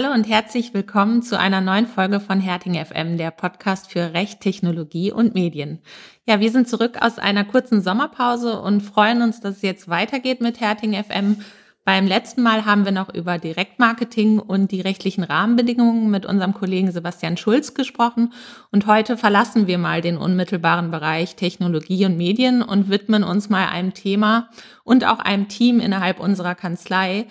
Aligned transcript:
Hallo 0.00 0.14
und 0.14 0.28
herzlich 0.28 0.74
willkommen 0.74 1.22
zu 1.22 1.36
einer 1.36 1.60
neuen 1.60 1.88
Folge 1.88 2.20
von 2.20 2.38
Herting 2.38 2.74
FM, 2.74 3.18
der 3.18 3.32
Podcast 3.32 3.90
für 3.90 4.14
Recht, 4.14 4.40
Technologie 4.40 5.10
und 5.10 5.34
Medien. 5.34 5.80
Ja, 6.24 6.38
wir 6.38 6.52
sind 6.52 6.68
zurück 6.68 6.98
aus 7.00 7.18
einer 7.18 7.44
kurzen 7.44 7.82
Sommerpause 7.82 8.60
und 8.60 8.80
freuen 8.80 9.22
uns, 9.22 9.40
dass 9.40 9.56
es 9.56 9.62
jetzt 9.62 9.88
weitergeht 9.88 10.40
mit 10.40 10.60
Herting 10.60 10.94
FM. 10.94 11.38
Beim 11.84 12.06
letzten 12.06 12.42
Mal 12.42 12.64
haben 12.64 12.84
wir 12.84 12.92
noch 12.92 13.12
über 13.12 13.38
Direktmarketing 13.38 14.38
und 14.38 14.70
die 14.70 14.82
rechtlichen 14.82 15.24
Rahmenbedingungen 15.24 16.10
mit 16.10 16.26
unserem 16.26 16.54
Kollegen 16.54 16.92
Sebastian 16.92 17.36
Schulz 17.36 17.74
gesprochen. 17.74 18.32
Und 18.70 18.86
heute 18.86 19.16
verlassen 19.16 19.66
wir 19.66 19.78
mal 19.78 20.00
den 20.00 20.16
unmittelbaren 20.16 20.92
Bereich 20.92 21.34
Technologie 21.34 22.06
und 22.06 22.16
Medien 22.16 22.62
und 22.62 22.88
widmen 22.88 23.24
uns 23.24 23.48
mal 23.48 23.66
einem 23.66 23.94
Thema 23.94 24.48
und 24.84 25.04
auch 25.04 25.18
einem 25.18 25.48
Team 25.48 25.80
innerhalb 25.80 26.20
unserer 26.20 26.54
Kanzlei, 26.54 27.26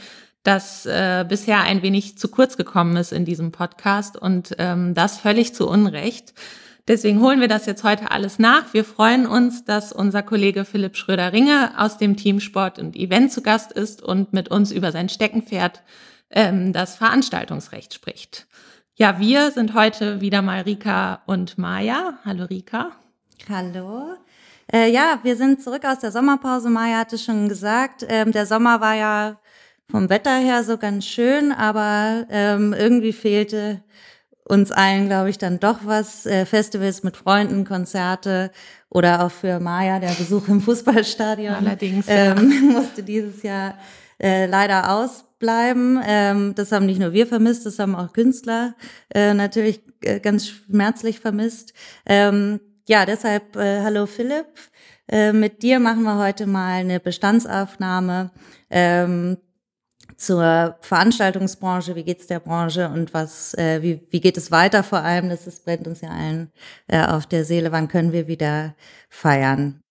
das 0.47 0.85
äh, 0.85 1.25
bisher 1.27 1.61
ein 1.61 1.81
wenig 1.81 2.17
zu 2.17 2.29
kurz 2.29 2.55
gekommen 2.55 2.95
ist 2.95 3.11
in 3.11 3.25
diesem 3.25 3.51
Podcast 3.51 4.15
und 4.15 4.55
ähm, 4.59 4.93
das 4.93 5.19
völlig 5.19 5.53
zu 5.53 5.67
Unrecht. 5.67 6.33
Deswegen 6.87 7.19
holen 7.19 7.41
wir 7.41 7.49
das 7.49 7.65
jetzt 7.65 7.83
heute 7.83 8.11
alles 8.11 8.39
nach. 8.39 8.73
Wir 8.73 8.85
freuen 8.85 9.27
uns, 9.27 9.65
dass 9.65 9.91
unser 9.91 10.23
Kollege 10.23 10.63
Philipp 10.63 10.95
Schröder-Ringe 10.95 11.73
aus 11.77 11.97
dem 11.97 12.15
Team 12.15 12.39
Sport 12.39 12.79
und 12.79 12.95
Event 12.95 13.33
zu 13.33 13.41
Gast 13.41 13.73
ist 13.73 14.01
und 14.01 14.31
mit 14.31 14.47
uns 14.47 14.71
über 14.71 14.93
sein 14.93 15.09
Steckenpferd, 15.09 15.83
ähm, 16.29 16.71
das 16.71 16.95
Veranstaltungsrecht 16.95 17.93
spricht. 17.93 18.47
Ja, 18.95 19.19
wir 19.19 19.51
sind 19.51 19.73
heute 19.73 20.21
wieder 20.21 20.41
mal 20.41 20.61
Rika 20.61 21.23
und 21.25 21.57
Maja. 21.57 22.19
Hallo 22.23 22.45
Rika. 22.45 22.91
Hallo. 23.49 24.15
Äh, 24.71 24.91
ja, 24.91 25.19
wir 25.23 25.35
sind 25.35 25.61
zurück 25.61 25.83
aus 25.83 25.99
der 25.99 26.13
Sommerpause. 26.13 26.69
Maja 26.69 26.99
hatte 26.99 27.17
schon 27.17 27.49
gesagt, 27.49 28.05
ähm, 28.07 28.31
der 28.31 28.45
Sommer 28.45 28.79
war 28.79 28.95
ja 28.95 29.37
vom 29.89 30.09
Wetter 30.09 30.37
her 30.37 30.63
so 30.63 30.77
ganz 30.77 31.05
schön, 31.05 31.51
aber 31.51 32.25
ähm, 32.29 32.73
irgendwie 32.73 33.13
fehlte 33.13 33.83
uns 34.43 34.71
allen, 34.71 35.07
glaube 35.07 35.29
ich, 35.29 35.37
dann 35.37 35.59
doch 35.59 35.79
was. 35.83 36.25
Äh, 36.25 36.45
Festivals 36.45 37.03
mit 37.03 37.17
Freunden, 37.17 37.65
Konzerte 37.65 38.51
oder 38.89 39.25
auch 39.25 39.31
für 39.31 39.59
Maya 39.59 39.99
der 39.99 40.11
Besuch 40.11 40.47
im 40.47 40.61
Fußballstadion. 40.61 41.55
Allerdings 41.55 42.05
ähm, 42.07 42.51
ja. 42.51 42.61
musste 42.79 43.03
dieses 43.03 43.43
Jahr 43.43 43.77
äh, 44.19 44.45
leider 44.45 44.91
ausbleiben. 44.91 46.01
Ähm, 46.05 46.55
das 46.55 46.71
haben 46.71 46.85
nicht 46.85 46.99
nur 46.99 47.13
wir 47.13 47.27
vermisst, 47.27 47.65
das 47.65 47.79
haben 47.79 47.95
auch 47.95 48.13
Künstler 48.13 48.75
äh, 49.13 49.33
natürlich 49.33 49.81
äh, 50.01 50.19
ganz 50.19 50.47
schmerzlich 50.47 51.19
vermisst. 51.19 51.73
Ähm, 52.05 52.59
ja, 52.87 53.05
deshalb 53.05 53.55
äh, 53.57 53.81
hallo 53.81 54.05
Philipp. 54.05 54.47
Äh, 55.09 55.33
mit 55.33 55.61
dir 55.61 55.79
machen 55.79 56.03
wir 56.03 56.17
heute 56.17 56.47
mal 56.47 56.79
eine 56.79 56.99
Bestandsaufnahme 56.99 58.31
ähm, 58.69 59.37
zur 60.15 60.77
Veranstaltungsbranche, 60.81 61.95
wie 61.95 62.03
geht's 62.03 62.27
der 62.27 62.39
Branche 62.39 62.89
und 62.89 63.13
was, 63.13 63.53
äh, 63.55 63.81
wie, 63.81 64.01
wie 64.09 64.19
geht 64.19 64.37
es 64.37 64.51
weiter 64.51 64.83
vor 64.83 64.99
allem, 64.99 65.29
das 65.29 65.47
ist, 65.47 65.65
brennt 65.65 65.87
uns 65.87 66.01
ja 66.01 66.09
allen 66.09 66.51
äh, 66.87 67.05
auf 67.05 67.25
der 67.25 67.45
Seele, 67.45 67.71
wann 67.71 67.87
können 67.87 68.11
wir 68.11 68.27
wieder 68.27 68.75
feiern. 69.09 69.81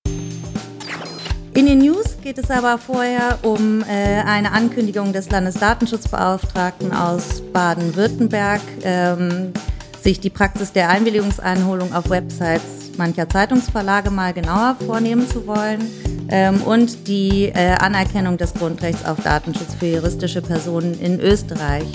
In 1.54 1.64
den 1.64 1.78
News 1.78 2.18
geht 2.22 2.36
es 2.36 2.50
aber 2.50 2.76
vorher 2.76 3.38
um 3.42 3.82
äh, 3.82 4.22
eine 4.26 4.52
Ankündigung 4.52 5.14
des 5.14 5.30
Landesdatenschutzbeauftragten 5.30 6.92
aus 6.92 7.42
Baden-Württemberg, 7.52 8.60
ähm, 8.82 9.54
sich 10.02 10.20
die 10.20 10.28
Praxis 10.28 10.72
der 10.72 10.90
Einwilligungseinholung 10.90 11.94
auf 11.94 12.10
Websites 12.10 12.85
mancher 12.98 13.28
Zeitungsverlage 13.28 14.10
mal 14.10 14.32
genauer 14.32 14.76
vornehmen 14.86 15.28
zu 15.28 15.46
wollen 15.46 15.80
ähm, 16.28 16.62
und 16.62 17.08
die 17.08 17.46
äh, 17.46 17.74
Anerkennung 17.78 18.36
des 18.36 18.54
Grundrechts 18.54 19.04
auf 19.04 19.22
Datenschutz 19.22 19.74
für 19.74 19.86
juristische 19.86 20.42
Personen 20.42 20.98
in 21.00 21.20
Österreich. 21.20 21.86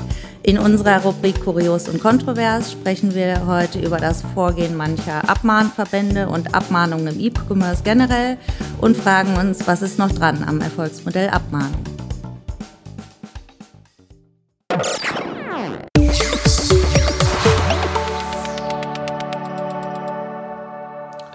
In 0.44 0.58
unserer 0.58 1.04
Rubrik 1.04 1.44
Kurios 1.44 1.88
und 1.88 2.02
Kontrovers 2.02 2.72
sprechen 2.72 3.14
wir 3.14 3.46
heute 3.46 3.80
über 3.80 3.98
das 3.98 4.24
Vorgehen 4.34 4.76
mancher 4.76 5.30
Abmahnverbände 5.30 6.28
und 6.30 6.56
Abmahnungen 6.56 7.08
im 7.08 7.20
E-Commerce 7.20 7.84
generell 7.84 8.38
und 8.80 8.98
fragen 8.98 9.36
uns, 9.38 9.68
was 9.68 9.84
ist 9.84 10.00
noch 10.00 10.12
dran 10.12 10.44
am 10.48 10.60
Erfolgsmodell 10.62 11.30
Abmahnung. 11.30 11.84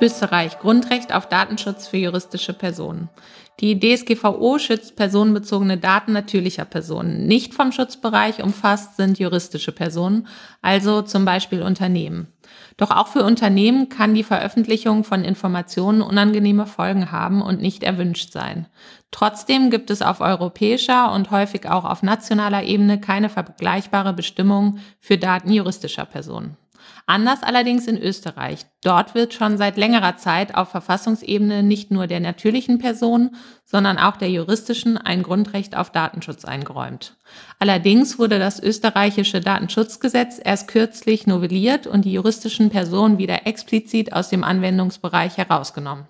Österreich 0.00 0.58
Grundrecht 0.58 1.14
auf 1.14 1.28
Datenschutz 1.28 1.86
für 1.86 1.96
juristische 1.96 2.52
Personen. 2.52 3.08
Die 3.60 3.80
DSGVO 3.80 4.58
schützt 4.58 4.96
personenbezogene 4.96 5.78
Daten 5.78 6.12
natürlicher 6.12 6.66
Personen. 6.66 7.26
Nicht 7.26 7.54
vom 7.54 7.72
Schutzbereich 7.72 8.42
umfasst 8.42 8.96
sind 8.96 9.18
juristische 9.18 9.72
Personen, 9.72 10.28
also 10.60 11.00
zum 11.00 11.24
Beispiel 11.24 11.62
Unternehmen. 11.62 12.28
Doch 12.76 12.90
auch 12.90 13.08
für 13.08 13.24
Unternehmen 13.24 13.88
kann 13.88 14.14
die 14.14 14.22
Veröffentlichung 14.22 15.04
von 15.04 15.24
Informationen 15.24 16.02
unangenehme 16.02 16.66
Folgen 16.66 17.10
haben 17.10 17.40
und 17.40 17.62
nicht 17.62 17.82
erwünscht 17.82 18.32
sein. 18.32 18.66
Trotzdem 19.10 19.70
gibt 19.70 19.90
es 19.90 20.02
auf 20.02 20.20
europäischer 20.20 21.10
und 21.12 21.30
häufig 21.30 21.66
auch 21.70 21.86
auf 21.86 22.02
nationaler 22.02 22.64
Ebene 22.64 23.00
keine 23.00 23.30
vergleichbare 23.30 24.12
Bestimmung 24.12 24.78
für 25.00 25.16
Daten 25.16 25.50
juristischer 25.50 26.04
Personen. 26.04 26.58
Anders 27.06 27.42
allerdings 27.42 27.86
in 27.86 27.96
Österreich. 28.00 28.66
Dort 28.82 29.14
wird 29.14 29.34
schon 29.34 29.58
seit 29.58 29.76
längerer 29.76 30.16
Zeit 30.16 30.54
auf 30.54 30.70
Verfassungsebene 30.70 31.62
nicht 31.62 31.90
nur 31.90 32.06
der 32.06 32.20
natürlichen 32.20 32.78
Person, 32.78 33.36
sondern 33.64 33.98
auch 33.98 34.16
der 34.16 34.30
juristischen 34.30 34.96
ein 34.96 35.22
Grundrecht 35.22 35.76
auf 35.76 35.90
Datenschutz 35.90 36.44
eingeräumt. 36.44 37.16
Allerdings 37.58 38.18
wurde 38.18 38.38
das 38.38 38.62
österreichische 38.62 39.40
Datenschutzgesetz 39.40 40.40
erst 40.42 40.68
kürzlich 40.68 41.26
novelliert 41.26 41.86
und 41.86 42.04
die 42.04 42.12
juristischen 42.12 42.70
Personen 42.70 43.18
wieder 43.18 43.46
explizit 43.46 44.12
aus 44.12 44.28
dem 44.28 44.44
Anwendungsbereich 44.44 45.36
herausgenommen. 45.36 46.06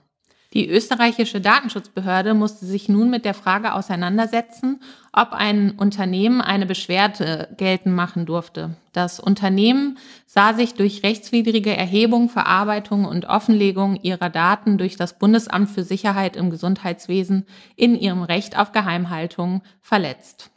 Die 0.56 0.70
österreichische 0.70 1.42
Datenschutzbehörde 1.42 2.32
musste 2.32 2.64
sich 2.64 2.88
nun 2.88 3.10
mit 3.10 3.26
der 3.26 3.34
Frage 3.34 3.74
auseinandersetzen, 3.74 4.80
ob 5.12 5.34
ein 5.34 5.72
Unternehmen 5.72 6.40
eine 6.40 6.64
Beschwerde 6.64 7.54
geltend 7.58 7.94
machen 7.94 8.24
durfte. 8.24 8.74
Das 8.94 9.20
Unternehmen 9.20 9.98
sah 10.24 10.54
sich 10.54 10.72
durch 10.72 11.02
rechtswidrige 11.02 11.76
Erhebung, 11.76 12.30
Verarbeitung 12.30 13.04
und 13.04 13.26
Offenlegung 13.26 13.96
ihrer 13.96 14.30
Daten 14.30 14.78
durch 14.78 14.96
das 14.96 15.18
Bundesamt 15.18 15.68
für 15.68 15.84
Sicherheit 15.84 16.36
im 16.36 16.48
Gesundheitswesen 16.48 17.44
in 17.76 17.94
ihrem 17.94 18.22
Recht 18.22 18.58
auf 18.58 18.72
Geheimhaltung 18.72 19.60
verletzt. 19.82 20.50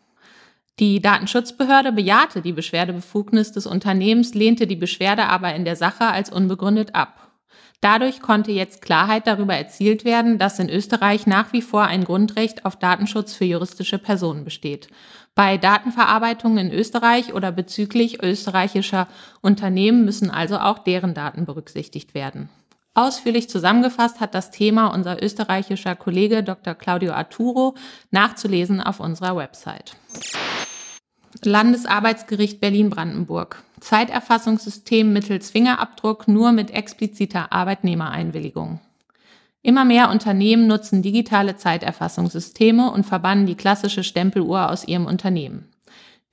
Die 0.80 1.02
Datenschutzbehörde 1.02 1.92
bejahte 1.92 2.42
die 2.42 2.54
Beschwerdebefugnis 2.54 3.52
des 3.52 3.68
Unternehmens, 3.68 4.34
lehnte 4.34 4.66
die 4.66 4.78
Beschwerde 4.78 5.26
aber 5.26 5.54
in 5.56 5.66
der 5.66 5.76
Sache 5.76 6.08
als 6.08 6.30
unbegründet 6.30 6.96
ab. 6.96 7.29
Dadurch 7.82 8.22
konnte 8.22 8.52
jetzt 8.52 8.82
Klarheit 8.82 9.26
darüber 9.26 9.56
erzielt 9.56 10.04
werden, 10.04 10.38
dass 10.38 10.60
in 10.60 10.70
Österreich 10.70 11.28
nach 11.28 11.54
wie 11.54 11.62
vor 11.62 11.84
ein 11.84 12.04
Grundrecht 12.04 12.66
auf 12.66 12.76
Datenschutz 12.76 13.34
für 13.34 13.46
juristische 13.46 13.98
Personen 13.98 14.44
besteht. 14.44 14.90
Bei 15.34 15.58
Datenverarbeitung 15.58 16.58
in 16.58 16.72
Österreich 16.72 17.34
oder 17.34 17.54
bezüglich 17.54 18.22
österreichischer 18.22 19.08
Unternehmen 19.40 20.04
müssen 20.04 20.30
also 20.30 20.58
auch 20.58 20.80
deren 20.80 21.14
Daten 21.14 21.46
berücksichtigt 21.46 22.14
werden. 22.14 22.50
Ausführlich 22.94 23.50
zusammengefasst 23.50 24.20
hat 24.20 24.36
das 24.36 24.52
Thema 24.52 24.88
unser 24.88 25.24
österreichischer 25.24 25.96
Kollege 25.96 26.44
Dr. 26.44 26.76
Claudio 26.76 27.14
Arturo 27.14 27.76
nachzulesen 28.12 28.82
auf 28.82 29.00
unserer 29.00 29.38
Website. 29.38 29.96
Landesarbeitsgericht 31.46 32.60
Berlin-Brandenburg. 32.60 33.64
Zeiterfassungssystem 33.80 35.12
mittels 35.12 35.52
Fingerabdruck 35.52 36.28
nur 36.28 36.52
mit 36.52 36.72
expliziter 36.72 37.52
Arbeitnehmereinwilligung. 37.52 38.80
Immer 39.62 39.86
mehr 39.86 40.10
Unternehmen 40.10 40.68
nutzen 40.68 41.02
digitale 41.02 41.58
Zeiterfassungssysteme 41.58 42.92
und 42.92 43.06
verbannen 43.06 43.46
die 43.46 43.56
klassische 43.56 44.04
Stempeluhr 44.04 44.70
aus 44.70 44.88
ihrem 44.88 45.06
Unternehmen. 45.06 45.70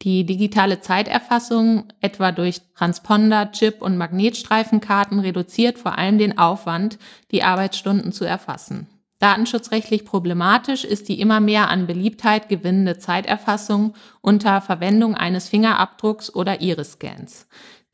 Die 0.03 0.25
digitale 0.25 0.81
Zeiterfassung, 0.81 1.85
etwa 2.01 2.31
durch 2.31 2.61
Transponder, 2.75 3.51
Chip 3.53 3.81
und 3.81 3.97
Magnetstreifenkarten, 3.97 5.21
reduziert 5.21 5.79
vor 5.79 5.97
allem 5.97 6.19
den 6.19 6.39
Aufwand, 6.39 6.99
die 7.31 7.43
Arbeitsstunden 7.43 8.13
zu 8.13 8.25
erfassen. 8.25 8.89
Datenschutzrechtlich 9.19 10.05
problematisch 10.05 10.85
ist 10.85 11.09
die 11.09 11.21
immer 11.21 11.41
mehr 11.41 11.71
an 11.71 11.87
Beliebtheit 11.87 12.51
gewinnende 12.51 12.99
Zeiterfassung 12.99 13.95
unter 14.21 14.61
Verwendung 14.61 15.15
eines 15.15 15.49
Fingerabdrucks 15.49 16.35
oder 16.35 16.61
Iris-Scans. 16.61 17.47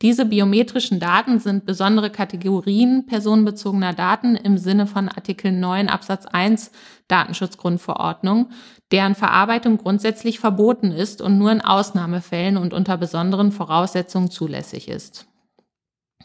Diese 0.03 0.25
biometrischen 0.25 0.99
Daten 0.99 1.39
sind 1.39 1.65
besondere 1.65 2.11
Kategorien 2.11 3.07
personenbezogener 3.07 3.93
Daten 3.93 4.35
im 4.35 4.59
Sinne 4.59 4.89
von 4.89 5.09
Artikel 5.09 5.53
9 5.53 5.89
Absatz 5.89 6.27
1 6.27 6.73
Datenschutzgrundverordnung, 7.07 8.49
deren 8.91 9.15
Verarbeitung 9.15 9.79
grundsätzlich 9.79 10.41
verboten 10.41 10.91
ist 10.91 11.23
und 11.23 11.39
nur 11.39 11.53
in 11.53 11.61
Ausnahmefällen 11.61 12.57
und 12.57 12.75
unter 12.75 12.97
besonderen 12.97 13.53
Voraussetzungen 13.53 14.29
zulässig 14.29 14.89
ist. 14.89 15.29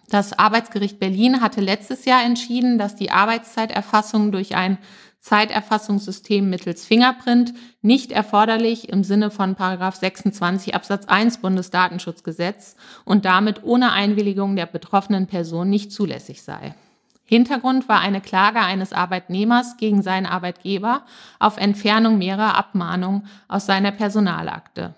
Das 0.10 0.38
Arbeitsgericht 0.40 1.00
Berlin 1.00 1.42
hatte 1.42 1.60
letztes 1.60 2.06
Jahr 2.06 2.24
entschieden, 2.24 2.78
dass 2.78 2.96
die 2.96 3.12
Arbeitszeiterfassung 3.12 4.32
durch 4.32 4.56
ein 4.56 4.78
Zeiterfassungssystem 5.20 6.50
mittels 6.50 6.86
Fingerprint 6.86 7.54
nicht 7.82 8.14
erforderlich 8.14 8.88
im 8.88 9.04
Sinne 9.04 9.32
von 9.32 9.58
26 9.58 10.74
Absatz 10.74 11.06
1 11.08 11.40
Bundesdatenschutzgesetz 11.40 12.78
und 13.04 13.26
damit 13.26 13.64
ohne 13.64 13.92
Einwilligung 13.92 14.56
der 14.56 14.68
betroffenen 14.68 15.28
Person 15.28 15.70
nicht 15.70 15.92
zulässig 15.92 16.42
sei. 16.42 16.74
Hintergrund 17.26 17.90
war 17.90 18.00
eine 18.00 18.22
Klage 18.22 18.60
eines 18.60 18.94
Arbeitnehmers 18.94 19.76
gegen 19.76 20.02
seinen 20.02 20.26
Arbeitgeber 20.26 21.02
auf 21.40 21.58
Entfernung 21.58 22.18
mehrerer 22.18 22.56
Abmahnungen 22.56 23.28
aus 23.50 23.66
seiner 23.66 23.92
Personalakte. 23.92 24.96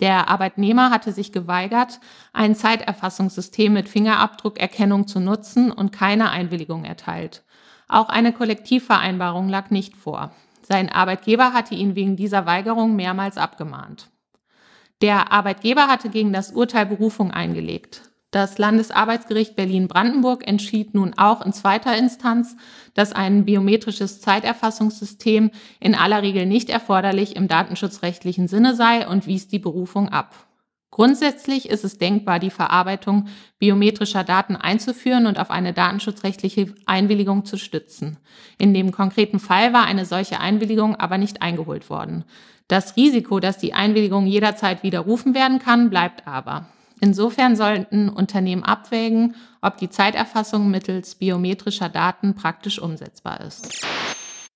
Der 0.00 0.28
Arbeitnehmer 0.28 0.90
hatte 0.90 1.12
sich 1.12 1.32
geweigert, 1.32 2.00
ein 2.32 2.54
Zeiterfassungssystem 2.54 3.72
mit 3.72 3.88
Fingerabdruckerkennung 3.88 5.06
zu 5.06 5.20
nutzen 5.20 5.72
und 5.72 5.92
keine 5.92 6.30
Einwilligung 6.30 6.84
erteilt. 6.84 7.44
Auch 7.88 8.08
eine 8.08 8.32
Kollektivvereinbarung 8.32 9.48
lag 9.48 9.70
nicht 9.70 9.96
vor. 9.96 10.32
Sein 10.62 10.90
Arbeitgeber 10.90 11.52
hatte 11.52 11.74
ihn 11.74 11.94
wegen 11.94 12.16
dieser 12.16 12.44
Weigerung 12.44 12.96
mehrmals 12.96 13.38
abgemahnt. 13.38 14.10
Der 15.02 15.30
Arbeitgeber 15.32 15.86
hatte 15.86 16.08
gegen 16.08 16.32
das 16.32 16.52
Urteil 16.52 16.86
Berufung 16.86 17.30
eingelegt. 17.30 18.05
Das 18.36 18.58
Landesarbeitsgericht 18.58 19.56
Berlin-Brandenburg 19.56 20.46
entschied 20.46 20.92
nun 20.92 21.14
auch 21.16 21.40
in 21.40 21.54
zweiter 21.54 21.96
Instanz, 21.96 22.54
dass 22.92 23.14
ein 23.14 23.46
biometrisches 23.46 24.20
Zeiterfassungssystem 24.20 25.50
in 25.80 25.94
aller 25.94 26.20
Regel 26.20 26.44
nicht 26.44 26.68
erforderlich 26.68 27.34
im 27.34 27.48
datenschutzrechtlichen 27.48 28.46
Sinne 28.46 28.74
sei 28.74 29.08
und 29.08 29.26
wies 29.26 29.48
die 29.48 29.58
Berufung 29.58 30.10
ab. 30.10 30.34
Grundsätzlich 30.90 31.70
ist 31.70 31.82
es 31.82 31.96
denkbar, 31.96 32.38
die 32.38 32.50
Verarbeitung 32.50 33.28
biometrischer 33.58 34.22
Daten 34.22 34.54
einzuführen 34.54 35.24
und 35.24 35.38
auf 35.38 35.50
eine 35.50 35.72
datenschutzrechtliche 35.72 36.74
Einwilligung 36.84 37.46
zu 37.46 37.56
stützen. 37.56 38.18
In 38.58 38.74
dem 38.74 38.92
konkreten 38.92 39.40
Fall 39.40 39.72
war 39.72 39.86
eine 39.86 40.04
solche 40.04 40.40
Einwilligung 40.40 40.94
aber 40.96 41.16
nicht 41.16 41.40
eingeholt 41.40 41.88
worden. 41.88 42.24
Das 42.68 42.98
Risiko, 42.98 43.40
dass 43.40 43.56
die 43.56 43.72
Einwilligung 43.72 44.26
jederzeit 44.26 44.82
widerrufen 44.82 45.34
werden 45.34 45.58
kann, 45.58 45.88
bleibt 45.88 46.26
aber. 46.26 46.66
Insofern 47.00 47.56
sollten 47.56 48.08
Unternehmen 48.08 48.62
abwägen, 48.64 49.34
ob 49.60 49.76
die 49.76 49.90
Zeiterfassung 49.90 50.70
mittels 50.70 51.16
biometrischer 51.16 51.88
Daten 51.88 52.34
praktisch 52.34 52.80
umsetzbar 52.80 53.40
ist. 53.42 53.84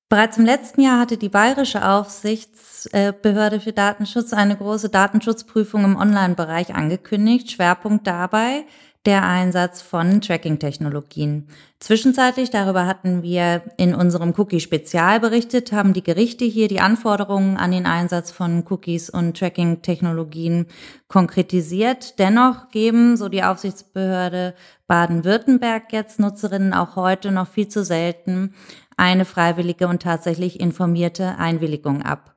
Bereits 0.09 0.39
im 0.39 0.45
letzten 0.45 0.81
Jahr 0.81 0.99
hatte 0.99 1.19
die 1.19 1.29
Bayerische 1.29 1.89
Aufsichtsbehörde 1.89 3.61
für 3.61 3.73
Datenschutz 3.73 4.33
eine 4.33 4.57
große 4.57 4.89
Datenschutzprüfung 4.89 5.85
im 5.85 5.97
Online-Bereich 5.97 6.75
angekündigt. 6.75 7.53
Schwerpunkt 7.53 8.09
dabei 8.09 8.65
der 9.07 9.25
Einsatz 9.25 9.81
von 9.81 10.21
Tracking-Technologien. 10.21 11.49
Zwischenzeitlich, 11.79 12.51
darüber 12.51 12.87
hatten 12.87 13.23
wir 13.23 13.63
in 13.79 13.95
unserem 13.95 14.35
Cookie-Spezial 14.37 15.21
berichtet, 15.21 15.73
haben 15.73 15.95
die 15.95 16.03
Gerichte 16.03 16.45
hier 16.45 16.69
die 16.69 16.81
Anforderungen 16.81 17.57
an 17.57 17.71
den 17.71 17.87
Einsatz 17.87 18.31
von 18.31 18.63
Cookies 18.69 19.09
und 19.09 19.39
Tracking-Technologien 19.39 20.67
konkretisiert. 21.09 22.19
Dennoch 22.19 22.69
geben, 22.71 23.17
so 23.17 23.31
die 23.31 23.43
Aufsichtsbehörde 23.43 24.55
Baden-Württemberg 24.87 25.93
jetzt 25.93 26.21
Nutzerinnen 26.21 26.75
auch 26.75 26.97
heute 26.97 27.31
noch 27.31 27.49
viel 27.49 27.69
zu 27.69 27.83
selten 27.85 28.55
eine 28.99 29.25
freiwillige 29.25 29.89
und 29.89 30.03
tatsächlich 30.03 30.61
informierte 30.61 31.39
Einwilligung 31.39 32.03
ab. 32.03 32.35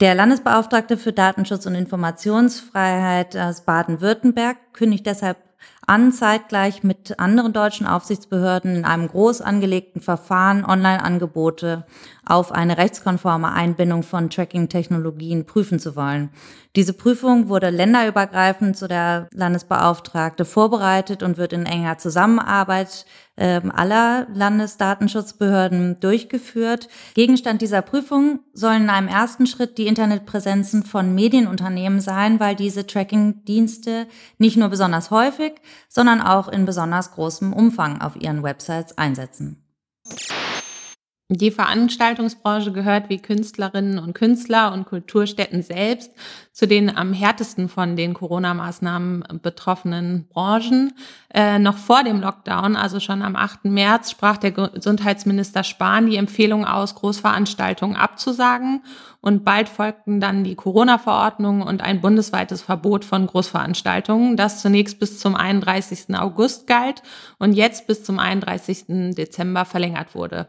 Der 0.00 0.16
Landesbeauftragte 0.16 0.96
für 0.96 1.12
Datenschutz 1.12 1.66
und 1.66 1.76
Informationsfreiheit 1.76 3.36
aus 3.36 3.60
Baden-Württemberg 3.60 4.56
kündigt 4.72 5.06
deshalb 5.06 5.36
an, 5.86 6.12
zeitgleich 6.12 6.82
mit 6.82 7.18
anderen 7.18 7.52
deutschen 7.52 7.86
Aufsichtsbehörden 7.86 8.76
in 8.76 8.84
einem 8.84 9.08
groß 9.08 9.40
angelegten 9.40 10.00
Verfahren 10.00 10.64
Online-Angebote 10.64 11.84
auf 12.26 12.52
eine 12.52 12.78
rechtskonforme 12.78 13.52
Einbindung 13.52 14.02
von 14.02 14.30
Tracking-Technologien 14.30 15.46
prüfen 15.46 15.78
zu 15.78 15.94
wollen. 15.96 16.30
Diese 16.76 16.92
Prüfung 16.92 17.48
wurde 17.48 17.70
länderübergreifend 17.70 18.76
zu 18.76 18.88
der 18.88 19.28
Landesbeauftragte 19.32 20.44
vorbereitet 20.44 21.22
und 21.22 21.36
wird 21.36 21.52
in 21.52 21.66
enger 21.66 21.98
Zusammenarbeit 21.98 23.06
äh, 23.36 23.60
aller 23.72 24.26
Landesdatenschutzbehörden 24.32 26.00
durchgeführt. 26.00 26.88
Gegenstand 27.14 27.62
dieser 27.62 27.82
Prüfung 27.82 28.40
sollen 28.54 28.84
in 28.84 28.90
einem 28.90 29.08
ersten 29.08 29.46
Schritt 29.46 29.78
die 29.78 29.86
Internetpräsenzen 29.86 30.82
von 30.82 31.14
Medienunternehmen 31.14 32.00
sein, 32.00 32.40
weil 32.40 32.56
diese 32.56 32.86
Tracking-Dienste 32.86 34.06
nicht 34.38 34.56
nur 34.56 34.68
besonders 34.68 35.12
häufig, 35.12 35.52
sondern 35.88 36.20
auch 36.20 36.48
in 36.48 36.64
besonders 36.64 37.12
großem 37.12 37.52
Umfang 37.52 38.00
auf 38.00 38.16
ihren 38.16 38.42
Websites 38.42 38.96
einsetzen. 38.98 39.64
Die 41.30 41.50
Veranstaltungsbranche 41.50 42.70
gehört 42.70 43.08
wie 43.08 43.16
Künstlerinnen 43.16 43.98
und 43.98 44.12
Künstler 44.12 44.74
und 44.74 44.84
Kulturstätten 44.84 45.62
selbst 45.62 46.12
zu 46.52 46.66
den 46.66 46.94
am 46.94 47.14
härtesten 47.14 47.70
von 47.70 47.96
den 47.96 48.12
Corona-Maßnahmen 48.12 49.40
betroffenen 49.42 50.28
Branchen. 50.28 50.92
Äh, 51.32 51.58
noch 51.58 51.78
vor 51.78 52.04
dem 52.04 52.20
Lockdown, 52.20 52.76
also 52.76 53.00
schon 53.00 53.22
am 53.22 53.36
8. 53.36 53.64
März, 53.64 54.10
sprach 54.10 54.36
der 54.36 54.50
Gesundheitsminister 54.50 55.64
Spahn 55.64 56.06
die 56.06 56.16
Empfehlung 56.16 56.66
aus, 56.66 56.94
Großveranstaltungen 56.94 57.96
abzusagen. 57.96 58.82
Und 59.24 59.42
bald 59.42 59.70
folgten 59.70 60.20
dann 60.20 60.44
die 60.44 60.54
Corona-Verordnung 60.54 61.62
und 61.62 61.80
ein 61.80 62.02
bundesweites 62.02 62.60
Verbot 62.60 63.06
von 63.06 63.26
Großveranstaltungen, 63.26 64.36
das 64.36 64.60
zunächst 64.60 65.00
bis 65.00 65.18
zum 65.18 65.34
31. 65.34 66.14
August 66.14 66.66
galt 66.66 67.02
und 67.38 67.54
jetzt 67.54 67.86
bis 67.86 68.04
zum 68.04 68.18
31. 68.18 69.14
Dezember 69.16 69.64
verlängert 69.64 70.14
wurde. 70.14 70.48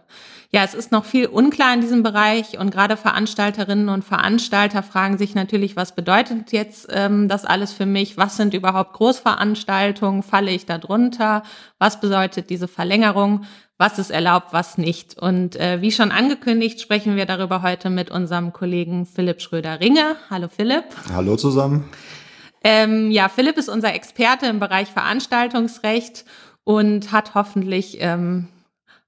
Ja, 0.52 0.66
es 0.66 0.74
ist 0.74 0.92
noch 0.92 1.06
viel 1.06 1.28
unklar 1.28 1.74
in 1.74 1.80
diesem 1.80 2.04
Bereich 2.04 2.60
und 2.60 2.70
gerade 2.70 2.98
Veranstalterinnen 2.98 3.88
und 3.88 4.04
Veranstalter 4.04 4.84
fragen 4.84 5.18
sich 5.18 5.36
natürlich, 5.36 5.78
was 5.78 5.96
bedeutet 5.96 6.52
jetzt 6.52 6.90
ähm, 6.92 7.30
das 7.30 7.46
alles 7.46 7.72
für 7.72 7.86
mich? 7.86 8.18
Was 8.18 8.36
sind 8.36 8.54
überhaupt 8.54 8.92
Großveranstaltungen? 8.92 10.22
Falle 10.22 10.52
ich 10.52 10.66
da 10.66 10.80
drunter? 10.80 11.44
Was 11.80 12.02
bedeutet 12.02 12.50
diese 12.50 12.68
Verlängerung? 12.68 13.46
Was 13.78 14.00
ist 14.00 14.10
erlaubt, 14.10 14.54
was 14.54 14.78
nicht? 14.78 15.20
Und 15.20 15.58
äh, 15.58 15.82
wie 15.82 15.92
schon 15.92 16.12
angekündigt, 16.12 16.80
sprechen 16.80 17.18
wir 17.18 17.26
darüber 17.26 17.62
heute 17.62 17.90
mit 17.90 18.10
unserem 18.10 18.54
Kollegen 18.54 19.06
Philipp 19.06 19.42
Schröder-Ringe. 19.42 20.16
Hallo 20.30 20.48
Philipp. 20.48 20.86
Hallo 21.12 21.36
zusammen. 21.36 21.90
Ähm, 22.64 23.12
ja, 23.12 23.28
Philipp 23.28 23.58
ist 23.58 23.68
unser 23.68 23.94
Experte 23.94 24.46
im 24.46 24.62
Bereich 24.62 24.88
Veranstaltungsrecht 24.92 26.24
und 26.64 27.12
hat 27.12 27.36
hoffentlich 27.36 27.98
ähm, 28.00 28.48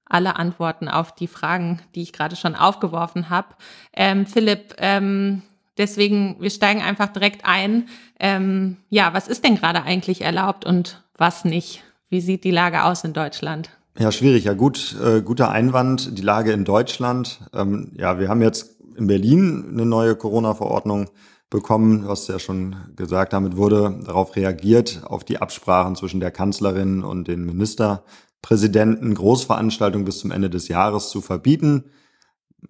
alle 0.04 0.36
Antworten 0.36 0.88
auf 0.88 1.14
die 1.14 1.28
Fragen, 1.28 1.80
die 1.94 2.02
ich 2.02 2.12
gerade 2.12 2.36
schon 2.36 2.54
aufgeworfen 2.54 3.30
habe. 3.30 3.48
Ähm, 3.94 4.26
Philipp, 4.26 4.74
ähm, 4.78 5.42
Deswegen, 5.78 6.34
wir 6.40 6.50
steigen 6.50 6.82
einfach 6.82 7.06
direkt 7.06 7.44
ein. 7.44 7.88
Ähm, 8.18 8.78
ja, 8.90 9.14
was 9.14 9.28
ist 9.28 9.44
denn 9.44 9.54
gerade 9.54 9.84
eigentlich 9.84 10.22
erlaubt 10.22 10.64
und 10.64 11.04
was 11.16 11.44
nicht? 11.44 11.84
Wie 12.08 12.20
sieht 12.20 12.42
die 12.42 12.50
Lage 12.50 12.82
aus 12.82 13.04
in 13.04 13.12
Deutschland? 13.12 13.70
Ja, 14.00 14.12
schwierig. 14.12 14.44
Ja, 14.44 14.54
gut, 14.54 14.96
äh, 15.04 15.22
guter 15.22 15.50
Einwand. 15.50 16.16
Die 16.16 16.22
Lage 16.22 16.52
in 16.52 16.64
Deutschland. 16.64 17.40
Ähm, 17.52 17.90
ja, 17.96 18.20
wir 18.20 18.28
haben 18.28 18.42
jetzt 18.42 18.76
in 18.96 19.08
Berlin 19.08 19.70
eine 19.72 19.86
neue 19.86 20.14
Corona-Verordnung 20.14 21.10
bekommen. 21.50 22.06
Hast 22.06 22.28
ja 22.28 22.38
schon 22.38 22.76
gesagt, 22.94 23.32
damit 23.32 23.56
wurde 23.56 23.98
darauf 24.06 24.36
reagiert, 24.36 25.02
auf 25.04 25.24
die 25.24 25.38
Absprachen 25.38 25.96
zwischen 25.96 26.20
der 26.20 26.30
Kanzlerin 26.30 27.02
und 27.02 27.26
den 27.26 27.44
Ministerpräsidenten, 27.44 29.14
Großveranstaltungen 29.14 30.04
bis 30.04 30.20
zum 30.20 30.30
Ende 30.30 30.48
des 30.48 30.68
Jahres 30.68 31.08
zu 31.08 31.20
verbieten. 31.20 31.90